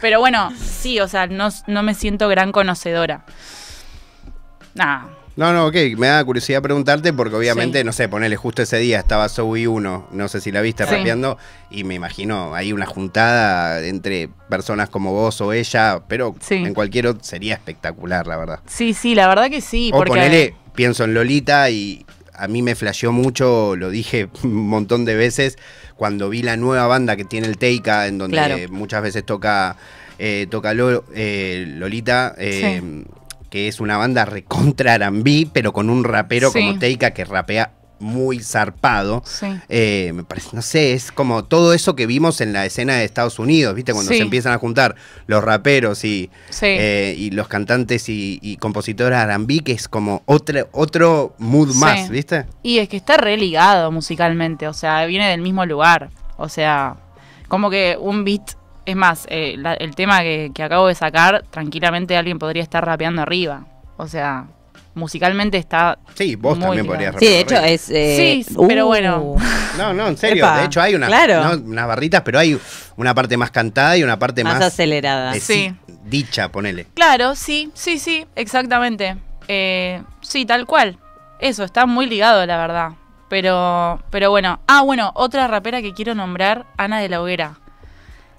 Pero 0.00 0.18
bueno, 0.18 0.52
sí, 0.60 0.98
o 0.98 1.06
sea, 1.06 1.28
no, 1.28 1.48
no 1.68 1.82
me 1.84 1.94
siento 1.94 2.28
gran 2.28 2.50
conocedora. 2.50 3.24
Nah, 4.74 5.04
No, 5.34 5.52
no, 5.54 5.66
ok, 5.66 5.74
me 5.96 6.08
da 6.08 6.22
curiosidad 6.24 6.60
preguntarte 6.60 7.12
porque 7.14 7.34
obviamente, 7.36 7.78
Sí. 7.78 7.84
no 7.84 7.92
sé, 7.92 8.06
ponele 8.08 8.36
justo 8.36 8.60
ese 8.62 8.76
día 8.78 8.98
estaba 8.98 9.28
Zoe 9.30 9.66
1, 9.66 10.08
no 10.12 10.28
sé 10.28 10.40
si 10.42 10.52
la 10.52 10.60
viste 10.60 10.84
Sí. 10.84 10.90
rapeando, 10.90 11.38
y 11.70 11.84
me 11.84 11.94
imagino 11.94 12.54
ahí 12.54 12.72
una 12.72 12.84
juntada 12.84 13.80
entre 13.86 14.28
personas 14.50 14.90
como 14.90 15.12
vos 15.12 15.40
o 15.40 15.54
ella, 15.54 16.02
pero 16.06 16.34
Sí. 16.40 16.56
en 16.56 16.74
cualquier 16.74 17.06
otro 17.06 17.24
sería 17.24 17.54
espectacular, 17.54 18.26
la 18.26 18.36
verdad. 18.36 18.60
sí, 18.66 18.92
sí, 18.92 19.14
la 19.14 19.26
verdad 19.26 19.48
que 19.48 19.62
sí. 19.62 19.90
o 19.92 19.96
porque 19.96 20.10
ponele, 20.10 20.54
pienso 20.74 21.04
en 21.04 21.14
Lolita 21.14 21.70
y 21.70 22.04
a 22.34 22.46
mí 22.48 22.60
me 22.60 22.74
flasheó 22.74 23.10
mucho, 23.12 23.74
lo 23.76 23.88
dije 23.88 24.28
un 24.44 24.54
montón 24.66 25.06
de 25.06 25.14
veces, 25.14 25.56
cuando 25.96 26.28
vi 26.28 26.42
la 26.42 26.58
nueva 26.58 26.86
banda 26.88 27.16
que 27.16 27.24
tiene 27.24 27.46
el 27.46 27.56
Teika, 27.56 28.06
en 28.06 28.18
donde 28.18 28.36
Claro. 28.36 28.56
muchas 28.70 29.02
veces 29.02 29.24
toca, 29.24 29.76
eh, 30.18 30.46
toca 30.50 30.74
Lo- 30.74 31.04
eh, 31.14 31.64
Lolita, 31.68 32.34
eh, 32.36 32.82
que 33.52 33.68
es 33.68 33.80
una 33.80 33.98
banda 33.98 34.24
recontra 34.24 34.94
R&B, 34.94 35.48
pero 35.52 35.74
con 35.74 35.90
un 35.90 36.04
rapero 36.04 36.50
Sí. 36.50 36.58
como 36.60 36.78
Teika 36.78 37.10
que 37.12 37.26
rapea 37.26 37.72
muy 38.00 38.40
zarpado. 38.40 39.22
Sí. 39.26 39.46
Eh, 39.68 40.10
me 40.14 40.24
parece, 40.24 40.48
no 40.54 40.62
sé, 40.62 40.92
es 40.94 41.12
como 41.12 41.44
todo 41.44 41.72
eso 41.74 41.94
que 41.94 42.06
vimos 42.06 42.40
en 42.40 42.54
la 42.54 42.64
escena 42.64 42.94
de 42.96 43.04
Estados 43.04 43.38
Unidos, 43.38 43.74
¿viste? 43.74 43.92
Cuando 43.92 44.10
Sí. 44.10 44.16
se 44.16 44.22
empiezan 44.24 44.54
a 44.54 44.58
juntar 44.58 44.96
los 45.26 45.44
raperos 45.44 46.02
y, 46.04 46.30
Sí. 46.48 46.66
eh, 46.66 47.14
y 47.16 47.30
los 47.30 47.46
cantantes 47.46 48.08
y, 48.08 48.38
y 48.42 48.56
compositores 48.56 49.18
R&B, 49.20 49.60
que 49.60 49.72
es 49.72 49.86
como 49.86 50.22
otro, 50.24 50.66
otro 50.72 51.34
mood 51.38 51.74
más, 51.74 52.08
¿viste? 52.08 52.46
Y 52.62 52.78
es 52.78 52.88
que 52.88 52.96
está 52.96 53.18
re 53.18 53.36
ligado 53.36 53.92
musicalmente, 53.92 54.66
o 54.66 54.72
sea, 54.72 55.04
viene 55.06 55.28
del 55.28 55.42
mismo 55.42 55.64
lugar. 55.66 56.08
O 56.38 56.48
sea, 56.48 56.96
como 57.48 57.68
que 57.70 57.96
un 58.00 58.24
beat. 58.24 58.56
Es 58.84 58.96
más, 58.96 59.26
eh, 59.30 59.54
la- 59.58 59.74
el 59.74 59.94
tema 59.94 60.20
que, 60.22 60.50
que 60.54 60.62
acabo 60.62 60.88
de 60.88 60.94
sacar, 60.94 61.44
tranquilamente 61.50 62.16
alguien 62.16 62.38
podría 62.38 62.62
estar 62.62 62.84
rapeando 62.84 63.22
arriba. 63.22 63.64
O 63.96 64.08
sea, 64.08 64.46
musicalmente 64.94 65.56
está. 65.56 65.98
Sí, 66.14 66.34
vos 66.36 66.58
Muy 66.58 66.66
también 66.66 66.86
podrías 66.86 67.14
Sí, 67.18 67.26
de 67.26 67.40
rapear 67.42 67.64
hecho 67.64 67.66
es... 67.74 67.90
eh, 67.90 68.42
Sí, 68.46 68.56
pero 68.68 68.86
bueno. 68.86 69.36
No, 69.78 69.94
no, 69.94 70.08
en 70.08 70.16
serio. 70.16 70.44
Epa, 70.44 70.58
de 70.58 70.64
hecho, 70.66 70.82
hay 70.82 70.94
unas, 70.94 71.08
claro. 71.08 71.44
¿no? 71.56 71.64
unas 71.64 71.86
barritas, 71.86 72.22
pero 72.22 72.38
hay 72.38 72.58
una 72.96 73.14
parte 73.14 73.36
más 73.36 73.50
cantada 73.50 73.96
y 73.96 74.02
una 74.02 74.18
parte 74.18 74.42
más, 74.44 74.54
más, 74.54 74.64
acelerada. 74.64 75.32
de 75.32 75.40
Sí. 75.40 75.74
sí- 75.86 75.94
dicha, 76.04 76.50
ponele. 76.50 76.86
Claro, 76.94 77.34
sí, 77.36 77.70
sí, 77.74 77.98
sí, 77.98 78.26
exactamente. 78.34 79.16
Eh, 79.48 80.02
sí, 80.20 80.44
tal 80.44 80.66
cual. 80.66 80.98
Eso, 81.38 81.64
está 81.64 81.86
muy 81.86 82.06
ligado, 82.06 82.44
la 82.46 82.56
verdad. 82.58 82.90
Pero, 83.28 84.02
pero 84.10 84.30
bueno. 84.30 84.60
Ah, 84.66 84.82
bueno, 84.82 85.10
otra 85.14 85.46
rapera 85.48 85.80
que 85.80 85.94
quiero 85.94 86.14
nombrar, 86.14 86.66
Ana 86.76 87.00
de 87.00 87.08
la 87.08 87.22
Hoguera. 87.22 87.54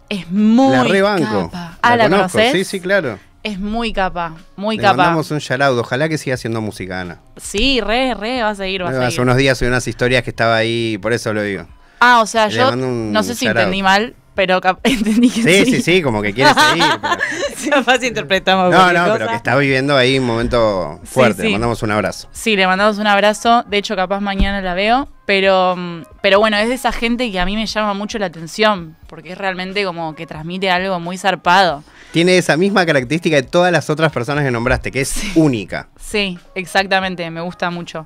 Es 0.09 0.29
muy 0.31 0.75
la 0.75 0.83
rebanco. 0.83 1.49
capa. 1.51 1.77
Ah, 1.81 1.95
¿la, 1.95 2.03
conozco, 2.09 2.37
conoces? 2.37 2.51
sí, 2.51 2.63
sí, 2.65 2.79
claro. 2.79 3.19
Es 3.43 3.59
muy 3.59 3.91
capa, 3.91 4.35
muy 4.55 4.77
Le 4.77 4.83
capa. 4.83 4.95
mandamos 4.95 5.29
un 5.31 5.39
shout 5.39 5.61
Ojalá 5.77 6.07
que 6.07 6.17
siga 6.17 6.35
haciendo 6.35 6.61
música, 6.61 7.01
Ana. 7.01 7.19
Sí, 7.35 7.81
re, 7.81 8.13
re, 8.13 8.41
va 8.41 8.49
a 8.51 8.55
seguir, 8.55 8.83
va 8.83 8.87
a 8.87 8.91
Hace 8.91 9.05
seguir. 9.11 9.21
unos 9.21 9.37
días 9.37 9.57
subí 9.57 9.67
unas 9.67 9.85
historias 9.87 10.23
que 10.23 10.29
estaba 10.29 10.55
ahí, 10.55 10.97
por 11.01 11.11
eso 11.13 11.33
lo 11.33 11.41
digo. 11.41 11.65
Ah, 11.99 12.21
o 12.21 12.25
sea, 12.25 12.47
Le 12.47 12.53
yo 12.55 12.71
un 12.73 13.11
no 13.11 13.21
sé 13.23 13.35
si 13.35 13.45
entendí 13.47 13.81
mal, 13.83 14.15
pero 14.35 14.59
entendí 14.83 15.29
que 15.29 15.41
Sí, 15.43 15.65
sí. 15.65 15.75
sí, 15.77 15.81
sí, 15.81 16.01
como 16.01 16.21
que 16.21 16.33
quiere 16.33 16.51
seguir. 16.69 16.83
pero- 17.01 17.75
Capaz 17.75 18.03
interpretamos 18.03 18.71
No, 18.71 18.91
no, 18.91 18.99
cosa. 19.05 19.13
pero 19.13 19.27
que 19.29 19.35
está 19.35 19.55
viviendo 19.55 19.95
ahí 19.95 20.19
un 20.19 20.25
momento 20.25 20.99
fuerte. 21.03 21.41
sí. 21.43 21.47
Le 21.47 21.53
mandamos 21.53 21.81
un 21.83 21.91
abrazo. 21.91 22.27
Sí, 22.31 22.55
le 22.55 22.67
mandamos 22.67 22.97
un 22.97 23.07
abrazo. 23.07 23.63
De 23.67 23.77
hecho, 23.77 23.95
capaz 23.95 24.19
mañana 24.19 24.61
la 24.61 24.73
veo. 24.73 25.07
Pero, 25.25 25.75
mm, 25.77 26.01
pero 26.21 26.39
bueno, 26.39 26.57
es 26.57 26.67
de 26.67 26.75
esa 26.75 26.91
gente 26.91 27.31
que 27.31 27.39
a 27.39 27.45
mí 27.45 27.55
me 27.55 27.65
llama 27.65 27.93
mucho 27.93 28.19
la 28.19 28.25
atención. 28.25 28.97
Porque 29.07 29.31
es 29.31 29.37
realmente 29.37 29.83
como 29.85 30.13
que 30.15 30.27
transmite 30.27 30.69
algo 30.69 30.99
muy 30.99 31.17
zarpado. 31.17 31.83
Tiene 32.11 32.37
esa 32.37 32.57
misma 32.57 32.85
característica 32.85 33.37
de 33.37 33.43
todas 33.43 33.71
las 33.71 33.89
otras 33.89 34.11
personas 34.11 34.43
que 34.43 34.51
nombraste, 34.51 34.91
que 34.91 35.01
es 35.01 35.15
única. 35.35 35.87
Sí, 35.99 36.37
exactamente. 36.55 37.29
Me 37.31 37.41
gusta 37.41 37.69
mucho. 37.69 38.05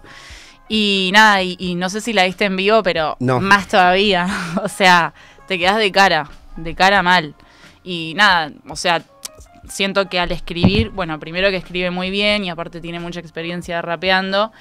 Y 0.69 1.09
nada, 1.13 1.41
y, 1.41 1.55
y 1.59 1.75
no 1.75 1.89
sé 1.89 2.01
si 2.01 2.13
la 2.13 2.25
viste 2.25 2.45
en 2.45 2.55
vivo, 2.57 2.83
pero 2.83 3.15
No. 3.19 3.39
más 3.39 3.67
todavía. 3.67 4.27
o 4.63 4.67
sea, 4.69 5.13
te 5.47 5.57
quedas 5.57 5.77
de 5.77 5.91
cara. 5.91 6.29
De 6.55 6.75
cara 6.75 7.03
mal. 7.03 7.35
Y 7.83 8.13
nada, 8.15 8.51
o 8.67 8.75
sea, 8.75 9.03
siento 9.69 10.09
que 10.09 10.19
al 10.19 10.31
escribir, 10.31 10.89
bueno, 10.89 11.19
primero 11.19 11.49
que 11.49 11.57
escribe 11.57 11.91
muy 11.91 12.09
bien 12.09 12.43
y 12.43 12.49
aparte 12.49 12.81
tiene 12.81 12.99
mucha 12.99 13.19
experiencia 13.19 13.81
rapeando, 13.81 14.51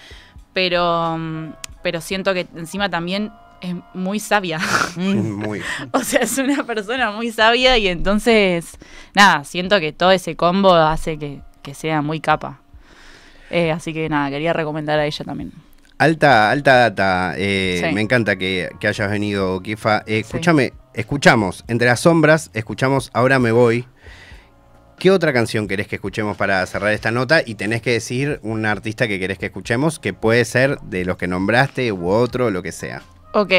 pero, 0.53 1.17
mm, 1.19 1.53
pero 1.83 2.01
siento 2.01 2.35
que 2.35 2.47
encima 2.55 2.89
también 2.89 3.33
es 3.61 3.75
muy 3.95 4.21
sabia. 4.21 4.61
Muy. 4.97 5.63
o 5.93 6.01
sea, 6.01 6.21
es 6.21 6.39
una 6.39 6.65
persona 6.65 7.11
muy 7.11 7.33
sabia 7.33 7.79
y 7.79 7.89
entonces, 7.89 8.79
nada, 9.15 9.45
siento 9.45 9.81
que 9.81 9.93
todo 9.93 10.11
ese 10.11 10.37
combo 10.37 10.75
hace 10.75 11.19
que, 11.19 11.41
que 11.63 11.75
sea 11.75 12.03
muy 12.03 12.21
capa. 12.21 12.61
Eh, 13.51 13.71
así 13.71 13.93
que 13.93 14.09
nada, 14.09 14.29
quería 14.31 14.53
recomendar 14.53 14.99
a 14.99 15.07
ella 15.07 15.25
también. 15.25 15.53
Alta, 15.99 16.51
alta 16.51 16.75
data. 16.75 17.35
eh, 17.37 17.83
Sí. 17.89 17.95
Me 17.95 18.01
encanta 18.03 18.37
que, 18.37 18.71
que 18.81 18.89
hayas 18.89 19.11
venido, 19.11 19.61
Kifa. 19.63 20.03
Eh, 20.07 20.19
escúchame, 20.21 20.73
escuchamos 20.95 21.65
Entre 21.69 21.87
las 21.87 22.01
sombras, 22.01 22.51
escuchamos 22.55 23.11
Ahora 23.15 23.39
me 23.39 23.53
voy. 23.53 23.87
¿Qué 24.99 25.11
otra 25.11 25.33
canción 25.33 25.69
querés 25.69 25.89
que 25.89 25.97
escuchemos 25.97 26.37
para 26.39 26.65
cerrar 26.67 26.93
esta 26.93 27.11
nota? 27.11 27.43
Y 27.45 27.57
tenés 27.57 27.83
que 27.83 27.93
decir 27.93 28.41
un 28.43 28.65
artista 28.65 29.07
que 29.07 29.19
querés 29.19 29.37
que 29.39 29.47
escuchemos, 29.47 29.99
que 29.99 30.15
puede 30.15 30.45
ser 30.47 30.79
de 30.81 31.05
los 31.05 31.19
que 31.19 31.27
nombraste 31.27 31.93
u 31.93 32.09
otro, 32.09 32.51
lo 32.51 32.63
que 32.63 32.73
sea. 32.73 33.03
Ok, 33.33 33.53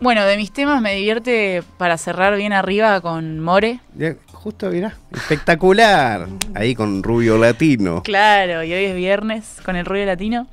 bueno, 0.00 0.24
de 0.24 0.36
mis 0.36 0.52
temas 0.52 0.82
me 0.82 0.96
divierte 0.96 1.62
para 1.78 1.96
cerrar 1.96 2.34
bien 2.36 2.52
arriba 2.52 3.00
con 3.02 3.38
More. 3.38 3.78
Justo, 4.32 4.68
mirá, 4.70 4.96
espectacular. 5.14 6.26
Ahí 6.54 6.74
con 6.74 7.04
Rubio 7.04 7.38
Latino. 7.38 8.02
Claro, 8.02 8.64
y 8.64 8.72
hoy 8.72 8.84
es 8.86 8.96
viernes 8.96 9.58
con 9.64 9.76
el 9.76 9.86
ruido 9.86 10.06
latino. 10.06 10.48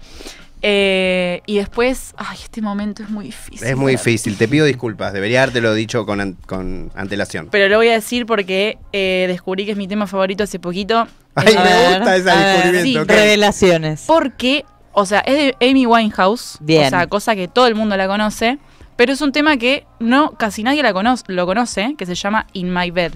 Eh, 0.61 1.41
y 1.45 1.57
después, 1.57 2.13
ay, 2.17 2.37
este 2.43 2.61
momento 2.61 3.03
es 3.03 3.09
muy 3.09 3.25
difícil. 3.25 3.67
Es 3.67 3.75
muy 3.77 3.91
difícil, 3.93 4.37
te 4.37 4.47
pido 4.47 4.65
disculpas, 4.65 5.13
debería 5.13 5.43
habértelo 5.43 5.73
dicho 5.73 6.05
con, 6.05 6.19
an- 6.19 6.37
con 6.47 6.91
antelación. 6.95 7.49
Pero 7.51 7.69
lo 7.69 7.77
voy 7.77 7.89
a 7.89 7.93
decir 7.93 8.25
porque 8.25 8.77
eh, 8.91 9.25
descubrí 9.27 9.65
que 9.65 9.71
es 9.71 9.77
mi 9.77 9.87
tema 9.87 10.07
favorito 10.07 10.43
hace 10.43 10.59
poquito. 10.59 11.07
Ay, 11.35 11.53
A 11.55 11.63
me 11.63 11.69
ver, 11.69 11.97
gusta 11.99 12.15
ese 12.15 12.29
descubrimiento. 12.31 13.13
sí. 13.13 13.19
Revelaciones. 13.19 14.03
Porque, 14.07 14.65
o 14.93 15.05
sea, 15.05 15.19
es 15.19 15.35
de 15.59 15.69
Amy 15.69 15.85
Winehouse. 15.85 16.57
Bien. 16.59 16.87
O 16.87 16.89
sea, 16.89 17.07
cosa 17.07 17.35
que 17.35 17.47
todo 17.47 17.67
el 17.67 17.75
mundo 17.75 17.95
la 17.95 18.07
conoce. 18.07 18.57
Pero 18.95 19.13
es 19.13 19.21
un 19.21 19.31
tema 19.31 19.57
que 19.57 19.85
no 19.99 20.31
casi 20.31 20.63
nadie 20.63 20.81
la 20.81 20.91
conoce, 20.91 21.23
lo 21.27 21.45
conoce, 21.45 21.93
que 21.99 22.07
se 22.07 22.15
llama 22.15 22.47
In 22.53 22.73
My 22.73 22.89
Bed. 22.89 23.13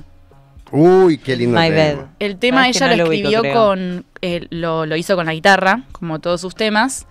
Uy, 0.72 1.18
qué 1.18 1.36
lindo 1.36 1.60
My 1.60 1.70
tema. 1.70 1.76
Bed. 1.76 1.98
El 2.20 2.38
tema 2.38 2.70
ella 2.70 2.88
no 2.88 2.96
lo 2.96 3.04
lo 3.04 3.10
ubico, 3.10 3.28
escribió 3.30 3.42
creo. 3.42 3.54
con. 3.66 4.06
eh, 4.22 4.46
lo, 4.52 4.86
lo 4.86 4.96
hizo 4.96 5.16
con 5.16 5.26
la 5.26 5.34
guitarra, 5.34 5.84
como 5.92 6.20
todos 6.20 6.40
sus 6.40 6.54
temas. 6.56 7.08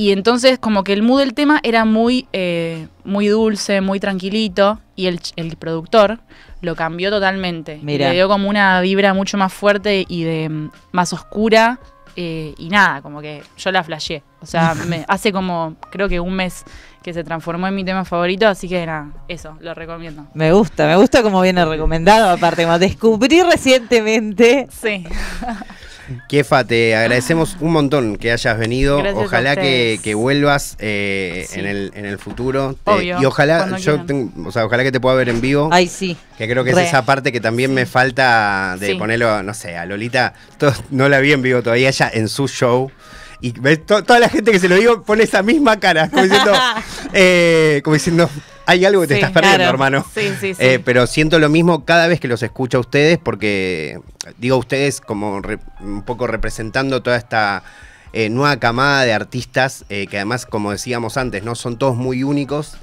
Y 0.00 0.12
entonces, 0.12 0.60
como 0.60 0.84
que 0.84 0.92
el 0.92 1.02
mood 1.02 1.18
del 1.18 1.34
tema 1.34 1.58
era 1.64 1.84
muy, 1.84 2.28
eh, 2.32 2.86
muy 3.02 3.26
dulce, 3.26 3.80
muy 3.80 3.98
tranquilito. 3.98 4.78
Y 4.94 5.06
el, 5.06 5.18
el 5.34 5.56
productor 5.56 6.20
lo 6.60 6.76
cambió 6.76 7.10
totalmente. 7.10 7.80
Mirá. 7.82 8.10
Le 8.10 8.14
dio 8.14 8.28
como 8.28 8.48
una 8.48 8.80
vibra 8.80 9.12
mucho 9.12 9.36
más 9.38 9.52
fuerte 9.52 10.04
y 10.08 10.22
de 10.22 10.48
mm, 10.50 10.70
más 10.92 11.12
oscura. 11.12 11.80
eh, 12.14 12.54
y 12.58 12.68
nada, 12.68 13.02
como 13.02 13.20
que 13.20 13.42
yo 13.56 13.72
la 13.72 13.82
flasheé. 13.82 14.22
O 14.40 14.46
sea, 14.46 14.74
me- 14.86 15.04
hace 15.08 15.32
como, 15.32 15.74
creo 15.90 16.08
que 16.08 16.20
un 16.20 16.32
mes 16.34 16.62
que 17.02 17.12
se 17.12 17.24
transformó 17.24 17.66
en 17.66 17.74
mi 17.74 17.84
tema 17.84 18.04
favorito, 18.04 18.46
así 18.46 18.68
que 18.68 18.86
nada, 18.86 19.10
eso, 19.26 19.56
lo 19.60 19.74
recomiendo. 19.74 20.26
Me 20.32 20.52
gusta, 20.52 20.86
me 20.86 20.94
gusta 20.94 21.24
como 21.24 21.40
viene 21.40 21.64
recomendado, 21.64 22.30
aparte, 22.30 22.62
como 22.62 22.78
descubrí 22.78 23.42
recientemente. 23.42 24.68
Sí. 24.70 25.04
Kiefa, 26.28 26.64
te 26.64 26.96
agradecemos 26.96 27.56
un 27.60 27.72
montón 27.72 28.16
que 28.16 28.32
hayas 28.32 28.58
venido. 28.58 28.98
Gracias 28.98 29.24
ojalá 29.24 29.56
que, 29.56 30.12
vuelvas 30.14 30.76
eh, 30.78 31.46
Sí. 31.48 31.60
en, 31.60 31.66
el, 31.66 31.92
en 31.94 32.04
el 32.06 32.18
futuro. 32.18 32.76
Obvio, 32.84 33.20
y 33.20 33.24
ojalá, 33.24 33.76
yo 33.78 34.04
tengo- 34.04 34.48
o 34.48 34.52
sea, 34.52 34.64
ojalá 34.64 34.82
que 34.84 34.92
te 34.92 35.00
pueda 35.00 35.16
ver 35.16 35.28
en 35.28 35.40
vivo. 35.40 35.68
Ay, 35.72 35.86
sí. 35.88 36.16
Que 36.36 36.48
creo 36.48 36.64
que 36.64 36.72
Re. 36.72 36.82
es 36.82 36.88
esa 36.88 37.04
parte 37.04 37.32
que 37.32 37.40
también 37.40 37.72
me 37.74 37.86
falta 37.86 38.76
de 38.78 38.88
Sí. 38.88 38.94
ponerlo, 38.94 39.42
no 39.42 39.54
sé, 39.54 39.76
a 39.76 39.84
Lolita. 39.86 40.32
to- 40.58 40.72
no 40.90 41.08
la 41.08 41.20
vi 41.20 41.32
en 41.32 41.42
vivo 41.42 41.62
todavía, 41.62 41.88
ella 41.88 42.10
en 42.12 42.28
su 42.28 42.48
show. 42.48 42.90
Y 43.40 43.52
ves, 43.52 43.86
to- 43.86 44.02
toda 44.02 44.18
la 44.18 44.28
gente 44.28 44.50
que 44.50 44.58
se 44.58 44.68
lo 44.68 44.74
digo 44.76 45.02
pone 45.02 45.22
esa 45.22 45.42
misma 45.42 45.78
cara, 45.78 46.08
como 46.10 46.22
diciendo, 46.24 46.52
eh, 47.12 47.80
como 47.84 47.94
diciendo 47.94 48.28
hay 48.68 48.84
algo 48.84 49.00
que 49.00 49.08
te 49.08 49.14
Sí, 49.14 49.20
estás 49.20 49.32
perdiendo, 49.32 49.58
claro. 49.58 49.70
hermano. 49.70 50.04
Sí, 50.14 50.32
sí, 50.40 50.54
sí. 50.54 50.62
Eh, 50.62 50.78
pero 50.84 51.06
siento 51.06 51.38
lo 51.38 51.48
mismo 51.48 51.84
cada 51.84 52.06
vez 52.06 52.20
que 52.20 52.28
los 52.28 52.42
escucho 52.42 52.78
a 52.78 52.80
ustedes, 52.80 53.18
porque 53.18 53.98
digo 54.36 54.56
ustedes 54.56 55.00
como 55.00 55.40
re- 55.40 55.58
un 55.80 56.02
poco 56.02 56.26
representando 56.26 57.02
toda 57.02 57.16
esta 57.16 57.62
eh, 58.12 58.28
nueva 58.30 58.58
camada 58.58 59.04
de 59.04 59.12
artistas, 59.12 59.84
eh, 59.88 60.06
que 60.06 60.16
además, 60.16 60.46
como 60.46 60.70
decíamos 60.70 61.16
antes, 61.16 61.42
no 61.42 61.54
son 61.54 61.78
todos 61.78 61.96
muy 61.96 62.22
únicos. 62.22 62.76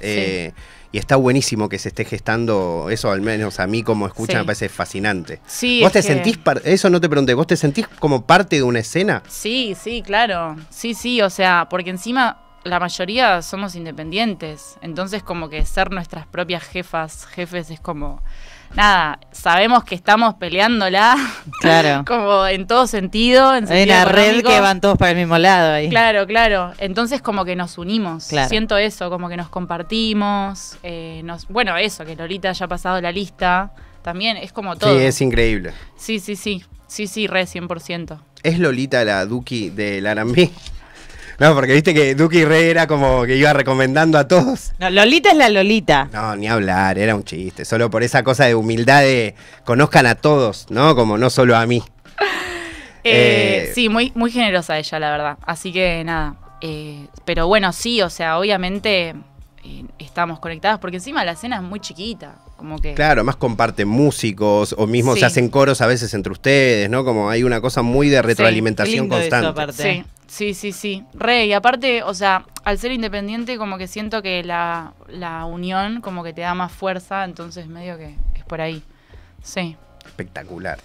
Y 0.92 0.98
está 0.98 1.16
buenísimo 1.16 1.68
que 1.68 1.78
se 1.78 1.88
esté 1.88 2.04
gestando 2.04 2.86
eso, 2.90 3.10
al 3.10 3.20
menos 3.20 3.60
a 3.60 3.66
mí 3.66 3.82
como 3.82 4.06
escucha 4.06 4.34
Sí. 4.34 4.38
me 4.38 4.44
parece 4.44 4.68
fascinante. 4.68 5.40
Sí, 5.46 5.80
¿Vos 5.82 5.92
te 5.92 5.98
que- 5.98 6.02
sentís, 6.04 6.38
eso 6.64 6.88
no 6.88 7.00
te 7.00 7.08
pregunté, 7.08 7.34
¿vos 7.34 7.46
te 7.46 7.56
sentís 7.56 7.86
como 7.98 8.24
parte 8.24 8.56
de 8.56 8.62
una 8.62 8.78
escena? 8.78 9.22
Sí, 9.28 9.76
sí, 9.78 10.02
claro. 10.06 10.56
Sí, 10.70 10.94
sí, 10.94 11.20
o 11.20 11.28
sea, 11.28 11.66
porque 11.68 11.90
encima 11.90 12.38
la 12.66 12.80
mayoría 12.80 13.40
somos 13.42 13.74
independientes. 13.74 14.76
Entonces, 14.82 15.22
como 15.22 15.48
que 15.48 15.64
ser 15.64 15.90
nuestras 15.90 16.26
propias 16.26 16.64
jefas, 16.64 17.26
jefes, 17.26 17.70
es 17.70 17.80
como. 17.80 18.22
Nada, 18.74 19.20
sabemos 19.30 19.84
que 19.84 19.94
estamos 19.94 20.34
peleándola. 20.34 21.16
Claro. 21.60 22.04
como 22.06 22.46
en 22.46 22.66
todo 22.66 22.86
sentido. 22.86 23.54
En 23.54 23.64
Hay 23.64 23.86
sentido 23.86 23.96
una 23.96 24.04
red 24.04 24.42
que 24.42 24.60
van 24.60 24.80
todos 24.80 24.98
para 24.98 25.12
el 25.12 25.16
mismo 25.16 25.38
lado 25.38 25.72
ahí. 25.72 25.88
Claro, 25.88 26.26
claro. 26.26 26.72
Entonces 26.78 27.22
como 27.22 27.44
que 27.44 27.56
nos 27.56 27.78
unimos. 27.78 28.26
Claro. 28.26 28.48
Siento 28.48 28.76
eso, 28.76 29.08
como 29.08 29.28
que 29.28 29.36
nos 29.36 29.48
compartimos. 29.48 30.76
eh, 30.82 31.22
nos, 31.24 31.46
bueno, 31.48 31.76
eso, 31.76 32.04
que 32.04 32.16
Lolita 32.16 32.50
haya 32.50 32.66
pasado 32.66 33.00
la 33.00 33.12
lista. 33.12 33.72
También 34.02 34.36
es 34.36 34.52
como 34.52 34.76
todo. 34.76 34.96
Sí, 34.98 35.04
es 35.04 35.20
increíble. 35.20 35.72
sí, 35.96 36.18
sí, 36.18 36.36
sí. 36.36 36.64
Sí, 36.88 37.08
sí, 37.08 37.26
re 37.26 37.42
100%. 37.44 38.18
¿Es 38.44 38.58
Lolita 38.60 39.04
la 39.04 39.26
Duki 39.26 39.70
del 39.70 40.06
R&B? 40.06 40.50
No, 41.38 41.54
porque 41.54 41.74
viste 41.74 41.92
que 41.92 42.14
Duki 42.14 42.44
Rey 42.44 42.70
era 42.70 42.86
como 42.86 43.24
que 43.24 43.36
iba 43.36 43.52
recomendando 43.52 44.18
a 44.18 44.26
todos. 44.26 44.72
No, 44.78 44.88
Lolita 44.88 45.30
es 45.32 45.36
la 45.36 45.48
Lolita. 45.50 46.08
No, 46.12 46.34
ni 46.34 46.48
hablar, 46.48 46.98
era 46.98 47.14
un 47.14 47.24
chiste. 47.24 47.64
Solo 47.66 47.90
por 47.90 48.02
esa 48.02 48.22
cosa 48.22 48.46
de 48.46 48.54
humildad 48.54 49.02
de 49.02 49.34
conozcan 49.64 50.06
a 50.06 50.14
todos, 50.14 50.66
¿no? 50.70 50.94
Como 50.96 51.18
no 51.18 51.28
solo 51.30 51.56
a 51.56 51.66
mí. 51.66 51.82
Eh, 53.08 53.68
Eh, 53.68 53.72
sí, 53.72 53.88
muy, 53.88 54.10
muy 54.16 54.32
generosa 54.32 54.76
ella, 54.78 54.98
la 54.98 55.10
verdad. 55.12 55.38
Así 55.46 55.72
que 55.72 56.02
nada. 56.04 56.34
eh, 56.60 57.06
pero 57.24 57.46
bueno, 57.46 57.72
sí, 57.72 58.02
o 58.02 58.10
sea, 58.10 58.36
obviamente 58.36 59.14
eh, 59.62 59.84
estamos 60.00 60.40
conectadas 60.40 60.80
porque 60.80 60.96
encima 60.96 61.24
la 61.24 61.32
escena 61.32 61.54
es 61.56 61.62
muy 61.62 61.78
chiquita. 61.78 62.34
Como 62.66 62.80
que. 62.80 62.94
Claro, 62.94 63.22
más 63.22 63.36
comparten 63.36 63.86
músicos 63.86 64.74
o 64.76 64.88
mismo 64.88 65.14
Sí. 65.14 65.20
se 65.20 65.26
hacen 65.26 65.48
coros 65.50 65.80
a 65.82 65.86
veces 65.86 66.12
entre 66.14 66.32
ustedes, 66.32 66.90
¿no? 66.90 67.04
Como 67.04 67.30
hay 67.30 67.44
una 67.44 67.60
cosa 67.60 67.82
muy 67.82 68.08
de 68.08 68.20
retroalimentación 68.22 69.08
constante. 69.08 69.46
aparte. 69.46 70.04
Sí, 70.26 70.52
sí, 70.52 70.54
sí, 70.54 70.72
sí. 70.72 71.04
Re, 71.14 71.46
y 71.46 71.52
aparte, 71.52 72.02
o 72.02 72.12
sea, 72.12 72.44
al 72.64 72.76
ser 72.80 72.90
independiente, 72.90 73.56
como 73.56 73.78
que 73.78 73.86
siento 73.86 74.20
que 74.20 74.42
la, 74.42 74.94
la 75.08 75.44
unión 75.44 76.00
como 76.00 76.24
que 76.24 76.32
te 76.32 76.40
da 76.40 76.54
más 76.54 76.72
fuerza, 76.72 77.22
entonces 77.24 77.68
medio 77.68 77.96
que 77.98 78.16
es 78.34 78.44
por 78.44 78.60
ahí. 78.60 78.82
Sí. 79.44 79.76
Espectacular. 80.04 80.78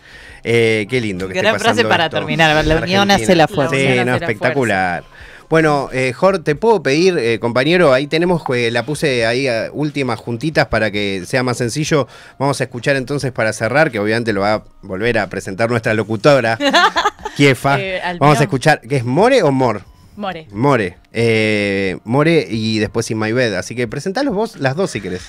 Eh, 0.44 0.86
qué 0.88 1.02
lindo 1.02 1.28
que 1.28 1.34
Gran 1.34 1.56
esté 1.56 1.64
pasando 1.64 1.82
frase 1.82 1.90
para 1.90 2.06
esto 2.06 2.18
terminar. 2.18 2.64
La 2.64 2.76
unión 2.78 3.10
hace 3.10 3.34
la 3.36 3.48
fuerza. 3.48 3.76
Sí, 3.76 3.88
no, 4.06 4.16
espectacular. 4.18 5.04
Bueno, 5.52 5.90
eh, 5.92 6.14
Jor, 6.14 6.40
te 6.40 6.56
puedo 6.56 6.82
pedir, 6.82 7.18
eh, 7.18 7.38
compañero, 7.38 7.92
ahí 7.92 8.08
tenemos, 8.08 8.42
eh, 8.56 8.72
la 8.72 8.86
puse 8.86 9.26
ahí 9.26 9.50
a 9.50 9.70
últimas 9.74 10.18
juntitas 10.18 10.68
para 10.68 10.92
que 10.92 11.24
sea 11.26 11.44
más 11.44 11.58
sencillo. 11.58 12.08
Vamos 12.40 12.62
a 12.62 12.64
escuchar 12.64 12.96
entonces 12.96 13.34
para 13.34 13.52
cerrar, 13.52 13.92
que 13.92 14.00
obviamente 14.00 14.32
lo 14.32 14.40
va 14.40 14.54
a 14.54 14.64
volver 14.82 15.20
a 15.20 15.28
presentar 15.28 15.70
nuestra 15.70 15.94
locutora, 15.94 16.58
Kiefa. 17.36 17.82
Eh, 17.82 18.02
Vamos 18.18 18.40
a 18.40 18.44
escuchar, 18.44 18.80
¿qué 18.80 18.96
es 18.96 19.04
More 19.04 19.44
o 19.44 19.52
Mor? 19.52 19.82
More. 20.16 20.48
More. 20.54 20.98
Eh, 21.12 21.98
More 22.06 22.48
y 22.50 22.80
después 22.80 23.12
In 23.12 23.20
My 23.20 23.34
Bed. 23.34 23.54
Así 23.56 23.76
que 23.76 23.90
presentalos 23.90 24.34
vos 24.34 24.56
las 24.56 24.78
dos 24.78 24.92
si 24.92 25.02
querés. 25.02 25.24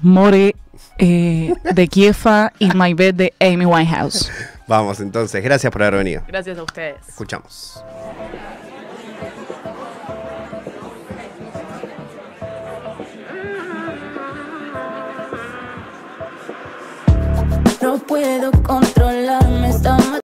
More 0.00 0.56
eh, 0.96 1.54
de 1.74 1.88
Kiefa 1.88 2.54
y 2.58 2.70
My 2.74 2.94
Bed 2.94 3.16
de 3.16 3.34
Amy 3.38 3.66
Winehouse. 3.66 4.32
Vamos 4.66 5.00
entonces, 5.00 5.44
gracias 5.44 5.70
por 5.70 5.82
haber 5.82 5.98
venido. 5.98 6.22
Gracias 6.26 6.56
a 6.56 6.62
ustedes. 6.62 6.96
Escuchamos. 7.06 7.84
no 17.92 17.98
puedo 17.98 18.50
controlarme, 18.62 19.68